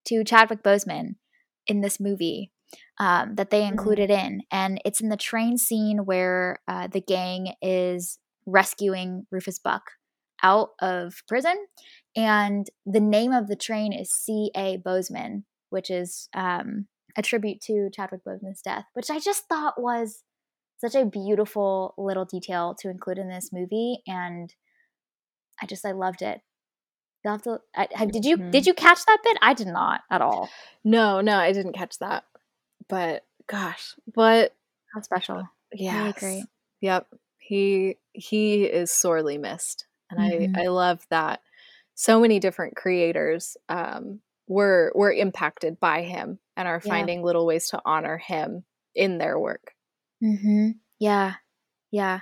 to 0.06 0.22
Chadwick 0.22 0.62
Boseman 0.62 1.14
in 1.66 1.80
this 1.80 1.98
movie 1.98 2.52
um, 2.98 3.36
that 3.36 3.48
they 3.50 3.64
included 3.64 4.10
in, 4.10 4.42
and 4.50 4.80
it's 4.84 5.00
in 5.00 5.08
the 5.08 5.16
train 5.16 5.56
scene 5.56 6.04
where 6.04 6.58
uh, 6.68 6.88
the 6.88 7.00
gang 7.00 7.54
is 7.62 8.18
rescuing 8.44 9.26
Rufus 9.30 9.58
Buck 9.58 9.82
out 10.42 10.70
of 10.80 11.14
prison, 11.26 11.56
and 12.14 12.66
the 12.84 13.00
name 13.00 13.32
of 13.32 13.48
the 13.48 13.56
train 13.56 13.94
is 13.94 14.12
C. 14.12 14.50
A. 14.54 14.76
Boseman, 14.76 15.44
which 15.70 15.90
is 15.90 16.28
um, 16.34 16.86
a 17.16 17.22
tribute 17.22 17.62
to 17.62 17.88
Chadwick 17.94 18.24
Boseman's 18.26 18.62
death, 18.62 18.84
which 18.92 19.10
I 19.10 19.20
just 19.20 19.44
thought 19.48 19.80
was 19.80 20.22
such 20.80 20.94
a 20.94 21.04
beautiful 21.04 21.94
little 21.98 22.24
detail 22.24 22.74
to 22.80 22.88
include 22.90 23.18
in 23.18 23.28
this 23.28 23.50
movie, 23.52 23.98
and 24.06 24.54
I 25.62 25.66
just 25.66 25.84
I 25.84 25.92
loved 25.92 26.22
it. 26.22 26.40
You'll 27.24 27.34
have 27.34 27.42
to. 27.42 27.60
I, 27.76 27.88
I- 27.96 28.06
did 28.06 28.24
you 28.24 28.36
Mhm. 28.38 28.50
did 28.50 28.66
you 28.66 28.74
catch 28.74 29.04
that 29.06 29.18
bit? 29.22 29.36
I 29.42 29.52
did 29.54 29.66
not 29.66 30.00
at 30.10 30.22
all. 30.22 30.48
No, 30.84 31.20
no, 31.20 31.36
I 31.36 31.52
didn't 31.52 31.74
catch 31.74 31.98
that. 31.98 32.24
But 32.88 33.24
gosh, 33.46 33.94
but 34.14 34.54
How 34.94 35.00
special! 35.02 35.48
yeah, 35.72 35.98
Really 36.00 36.12
great. 36.14 36.44
Yep. 36.80 37.06
He 37.38 37.98
he 38.12 38.64
is 38.64 38.90
sorely 38.90 39.36
missed. 39.38 39.86
And 40.10 40.18
Mhm. 40.18 40.56
I 40.56 40.62
I 40.62 40.66
love 40.68 41.06
that 41.10 41.42
so 41.94 42.18
many 42.20 42.40
different 42.40 42.74
creators 42.76 43.56
um 43.68 44.20
were 44.48 44.90
were 44.94 45.12
impacted 45.12 45.78
by 45.78 46.02
him 46.02 46.38
and 46.56 46.66
are 46.66 46.80
Yeah. 46.82 46.90
finding 46.90 47.22
little 47.22 47.44
ways 47.46 47.68
to 47.68 47.82
honor 47.84 48.16
him 48.18 48.64
in 48.94 49.18
their 49.18 49.38
work. 49.38 49.74
Mm-hmm. 50.22 50.70
Yeah, 50.98 51.34
yeah, 51.90 52.20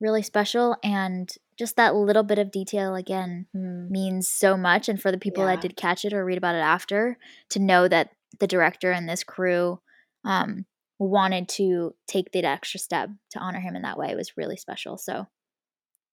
really 0.00 0.22
special, 0.22 0.76
and 0.82 1.30
just 1.58 1.76
that 1.76 1.94
little 1.94 2.22
bit 2.22 2.38
of 2.38 2.50
detail 2.50 2.94
again 2.94 3.46
means 3.54 4.28
so 4.28 4.56
much. 4.56 4.88
And 4.88 5.00
for 5.00 5.12
the 5.12 5.18
people 5.18 5.44
Yeah. 5.44 5.56
that 5.56 5.60
did 5.62 5.76
catch 5.76 6.04
it 6.04 6.12
or 6.14 6.24
read 6.24 6.38
about 6.38 6.54
it 6.54 6.58
after, 6.60 7.18
to 7.50 7.58
know 7.58 7.88
that 7.88 8.12
the 8.38 8.46
director 8.46 8.90
and 8.92 9.08
this 9.08 9.24
crew 9.24 9.80
um, 10.24 10.64
wanted 10.98 11.48
to 11.48 11.94
take 12.06 12.32
that 12.32 12.44
extra 12.44 12.80
step 12.80 13.10
to 13.30 13.38
honor 13.38 13.60
him 13.60 13.76
in 13.76 13.82
that 13.82 13.98
way 13.98 14.14
was 14.14 14.36
really 14.36 14.56
special. 14.56 14.96
So, 14.96 15.26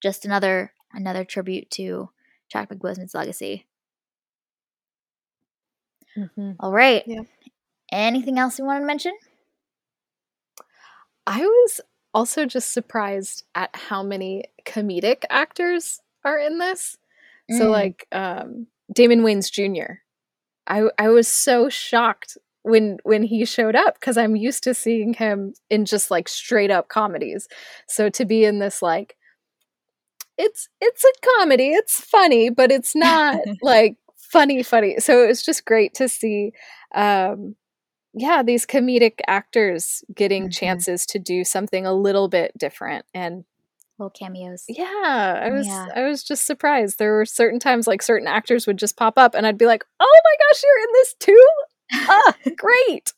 just 0.01 0.25
another 0.25 0.73
another 0.93 1.23
tribute 1.25 1.69
to 1.71 2.09
Chadwick 2.49 2.79
Boseman's 2.79 3.13
legacy. 3.15 3.65
Mhm. 6.17 6.55
All 6.59 6.71
right. 6.71 7.03
Yeah. 7.05 7.21
Anything 7.91 8.39
else 8.39 8.59
you 8.59 8.65
wanted 8.65 8.81
to 8.81 8.85
mention? 8.87 9.13
I 11.27 11.41
was 11.41 11.81
also 12.13 12.45
just 12.47 12.73
surprised 12.73 13.43
at 13.55 13.69
how 13.75 14.03
many 14.03 14.45
comedic 14.65 15.23
actors 15.29 16.01
are 16.25 16.39
in 16.39 16.59
this. 16.59 16.97
So 17.51 17.65
Mm. 17.65 17.71
like 17.71 18.07
um 18.13 18.67
Damon 18.93 19.21
Wayans 19.21 19.51
Jr. 19.51 20.01
I 20.67 20.89
I 20.97 21.09
was 21.09 21.27
so 21.27 21.69
shocked 21.69 22.37
when 22.63 22.99
when 23.03 23.23
he 23.23 23.45
showed 23.45 23.75
up 23.75 24.01
cuz 24.01 24.17
I'm 24.17 24.35
used 24.37 24.63
to 24.63 24.73
seeing 24.73 25.13
him 25.15 25.53
in 25.69 25.85
just 25.85 26.11
like 26.11 26.29
straight 26.29 26.71
up 26.71 26.89
comedies. 26.89 27.47
So 27.87 28.09
to 28.09 28.25
be 28.25 28.45
in 28.45 28.59
this 28.59 28.81
like 28.81 29.17
it's 30.37 30.69
it's 30.81 31.03
a 31.05 31.11
comedy, 31.37 31.71
it's 31.73 31.99
funny, 32.01 32.49
but 32.49 32.71
it's 32.71 32.95
not 32.95 33.37
like 33.61 33.97
funny 34.17 34.63
funny. 34.63 34.99
So 34.99 35.23
it 35.23 35.27
was 35.27 35.43
just 35.43 35.65
great 35.65 35.93
to 35.95 36.07
see 36.09 36.53
um 36.95 37.55
yeah, 38.17 38.43
these 38.43 38.65
comedic 38.65 39.19
actors 39.27 40.03
getting 40.13 40.47
Mhm. 40.49 40.53
chances 40.53 41.05
to 41.07 41.19
do 41.19 41.43
something 41.43 41.85
a 41.85 41.93
little 41.93 42.27
bit 42.27 42.57
different 42.57 43.05
and 43.13 43.45
Little 43.99 44.09
cameos. 44.11 44.63
yeah, 44.67 45.41
I 45.43 45.49
was 45.49 45.65
Yeah. 45.67 45.87
I 45.95 46.03
was 46.03 46.23
just 46.23 46.45
surprised. 46.45 46.99
There 46.99 47.13
were 47.13 47.25
certain 47.25 47.59
times 47.59 47.87
like 47.87 48.01
certain 48.01 48.27
actors 48.27 48.67
would 48.67 48.77
just 48.77 48.95
pop 48.97 49.17
up 49.17 49.33
and 49.35 49.47
I'd 49.47 49.57
be 49.57 49.65
like, 49.65 49.83
"Oh 49.99 50.21
my 50.23 50.35
gosh, 50.47 50.63
you're 50.63 50.79
in 50.79 50.93
this 50.93 51.13
too? 51.19 51.47
Ah, 52.09 52.33
great." 52.57 53.13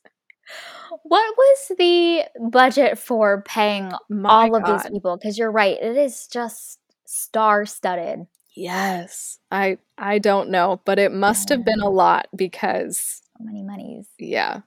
What 1.04 1.36
was 1.38 1.72
the 1.78 2.24
budget 2.50 2.98
for 2.98 3.42
paying 3.44 3.92
My 4.10 4.30
all 4.30 4.56
of 4.56 4.66
these 4.66 4.90
people? 4.92 5.18
Because 5.18 5.38
you're 5.38 5.52
right, 5.52 5.78
it 5.82 5.98
is 5.98 6.28
just 6.28 6.80
star 7.06 7.66
studded. 7.66 8.26
Yes. 8.56 9.38
I 9.52 9.78
I 9.98 10.20
don't 10.20 10.50
know, 10.50 10.82
but 10.86 10.98
it 10.98 11.12
must 11.12 11.50
have 11.50 11.64
been 11.66 11.82
a 11.82 11.90
lot 11.90 12.28
because 12.36 13.22
So 13.38 13.44
many 13.44 13.64
monies. 13.64 14.08
yeah. 14.18 14.62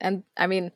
And 0.00 0.22
I 0.36 0.46
mean, 0.46 0.72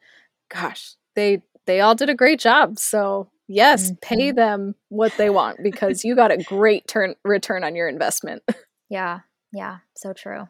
gosh, 0.49 0.95
they 1.15 1.43
they 1.67 1.81
all 1.81 1.95
did 1.95 2.09
a 2.11 2.15
great 2.15 2.41
job. 2.41 2.79
So, 2.79 3.31
yes, 3.49 3.93
pay 4.03 4.33
Mhm. 4.33 4.35
them 4.37 4.75
what 4.89 5.13
they 5.17 5.31
want 5.31 5.59
because 5.63 6.05
you 6.05 6.15
got 6.17 6.33
a 6.33 6.37
great 6.49 6.87
turn 6.89 7.15
return 7.25 7.63
on 7.65 7.75
your 7.77 7.89
investment. 7.89 8.43
Yeah, 8.89 9.21
yeah, 9.55 9.79
so 9.97 10.13
true. 10.13 10.49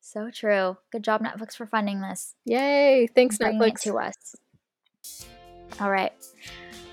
So 0.00 0.30
true. 0.30 0.78
Good 0.92 1.04
job, 1.04 1.20
Netflix, 1.22 1.54
for 1.56 1.66
funding 1.66 2.00
this. 2.00 2.34
Yay. 2.46 3.06
Thanks 3.14 3.36
Netflix. 3.36 3.68
it 3.86 3.90
to 3.90 3.98
us. 3.98 4.14
All 5.78 5.90
right. 5.90 6.12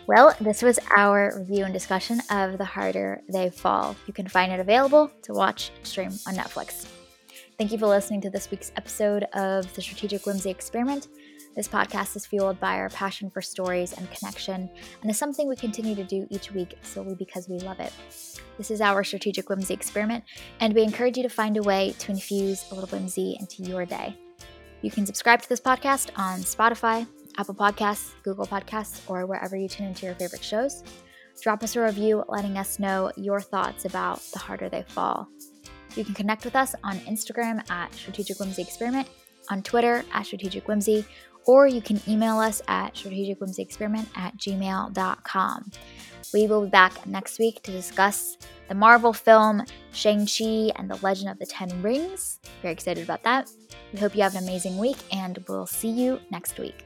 Well, 0.08 0.36
this 0.42 0.62
was 0.62 0.78
our 0.96 1.34
review 1.38 1.64
and 1.64 1.74
discussion 1.74 2.20
of 2.30 2.58
The 2.58 2.66
Harder 2.66 3.22
They 3.32 3.50
Fall. 3.50 3.96
You 4.08 4.14
can 4.14 4.28
find 4.28 4.52
it 4.52 4.60
available 4.60 5.10
to 5.24 5.34
watch 5.34 5.72
stream 5.84 6.12
on 6.28 6.36
Netflix. 6.36 6.86
Thank 7.58 7.72
you 7.72 7.78
for 7.78 7.88
listening 7.88 8.20
to 8.22 8.30
this 8.30 8.50
week's 8.52 8.72
episode 8.76 9.24
of 9.34 9.74
the 9.76 9.82
Strategic 9.82 10.26
Whimsy 10.26 10.50
Experiment. 10.50 11.08
This 11.56 11.68
podcast 11.68 12.16
is 12.16 12.28
fueled 12.28 12.60
by 12.60 12.76
our 12.76 12.89
passion 12.89 13.32
for 13.32 13.41
stories 13.41 13.93
and 13.93 14.10
connection, 14.12 14.70
and 15.02 15.10
is 15.10 15.18
something 15.18 15.50
we 15.50 15.56
continue 15.56 15.95
to 15.95 16.04
do 16.04 16.28
each 16.30 16.52
week 16.52 16.78
solely 16.84 17.16
because 17.16 17.50
we 17.50 17.60
love 17.60 17.80
it. 17.80 17.91
This 18.58 18.70
is 18.70 18.82
our 18.82 19.04
Strategic 19.04 19.50
Whimsy 19.50 19.74
Experiment, 19.74 20.24
and 20.60 20.74
we 20.76 20.84
encourage 20.84 21.18
you 21.18 21.24
to 21.24 21.30
find 21.30 21.58
a 21.58 21.64
way 21.64 21.95
to 22.00 22.12
infuse 22.12 22.66
a 22.72 22.76
little 22.76 22.89
whimsy 22.89 23.36
into 23.39 23.64
your 23.64 23.84
day. 23.86 24.16
You 24.82 24.91
can 24.91 25.08
subscribe 25.08 25.41
to 25.41 25.50
this 25.50 25.60
podcast 25.60 26.12
on 26.16 26.41
Spotify, 26.41 27.08
Apple 27.38 27.56
Podcasts, 27.56 28.12
Google 28.24 28.45
Podcasts, 28.45 29.02
or 29.10 29.26
wherever 29.26 29.58
you 29.58 29.68
tune 29.68 29.88
into 29.88 30.06
your 30.06 30.16
favorite 30.16 30.43
shows. 30.43 30.84
Drop 31.41 31.64
us 31.64 31.76
a 31.76 31.82
review 31.82 32.24
letting 32.28 32.58
us 32.58 32.80
know 32.80 33.12
your 33.18 33.41
thoughts 33.41 33.86
about 33.86 34.22
The 34.34 34.39
Harder 34.39 34.70
They 34.70 34.84
Fall. 34.84 35.28
You 35.95 36.06
can 36.06 36.14
connect 36.14 36.45
with 36.45 36.56
us 36.56 36.76
on 36.84 36.97
Instagram 37.00 37.70
at 37.72 37.93
Strategic 37.93 38.39
Whimsy 38.39 38.62
Experiment, 38.62 39.08
on 39.50 39.64
Twitter 39.64 40.04
at 40.14 40.26
Strategic 40.26 40.68
Whimsy, 40.68 41.06
or 41.50 41.66
you 41.66 41.82
can 41.82 42.00
email 42.08 42.38
us 42.38 42.62
at 42.68 42.93
strategicwhimsyexperiment 42.93 44.06
at 44.16 44.38
gmail.com. 44.38 45.72
We 46.32 46.45
will 46.45 46.66
be 46.66 46.70
back 46.70 47.08
next 47.08 47.39
week 47.39 47.64
to 47.64 47.72
discuss 47.72 48.38
the 48.68 48.76
Marvel 48.76 49.14
film 49.14 49.64
Shang-Chi 49.91 50.72
and 50.76 50.88
the 50.88 51.00
Legend 51.02 51.32
of 51.32 51.39
the 51.39 51.47
Ten 51.47 51.82
Rings. 51.82 52.39
Very 52.62 52.72
excited 52.72 53.04
about 53.04 53.24
that. 53.24 53.50
We 53.91 54.00
hope 54.00 54.16
you 54.16 54.22
have 54.22 54.36
an 54.36 54.43
amazing 54.43 54.78
week, 54.78 54.97
and 55.12 55.43
we'll 55.47 55.66
see 55.66 55.89
you 55.89 56.20
next 56.30 56.60
week. 56.60 56.86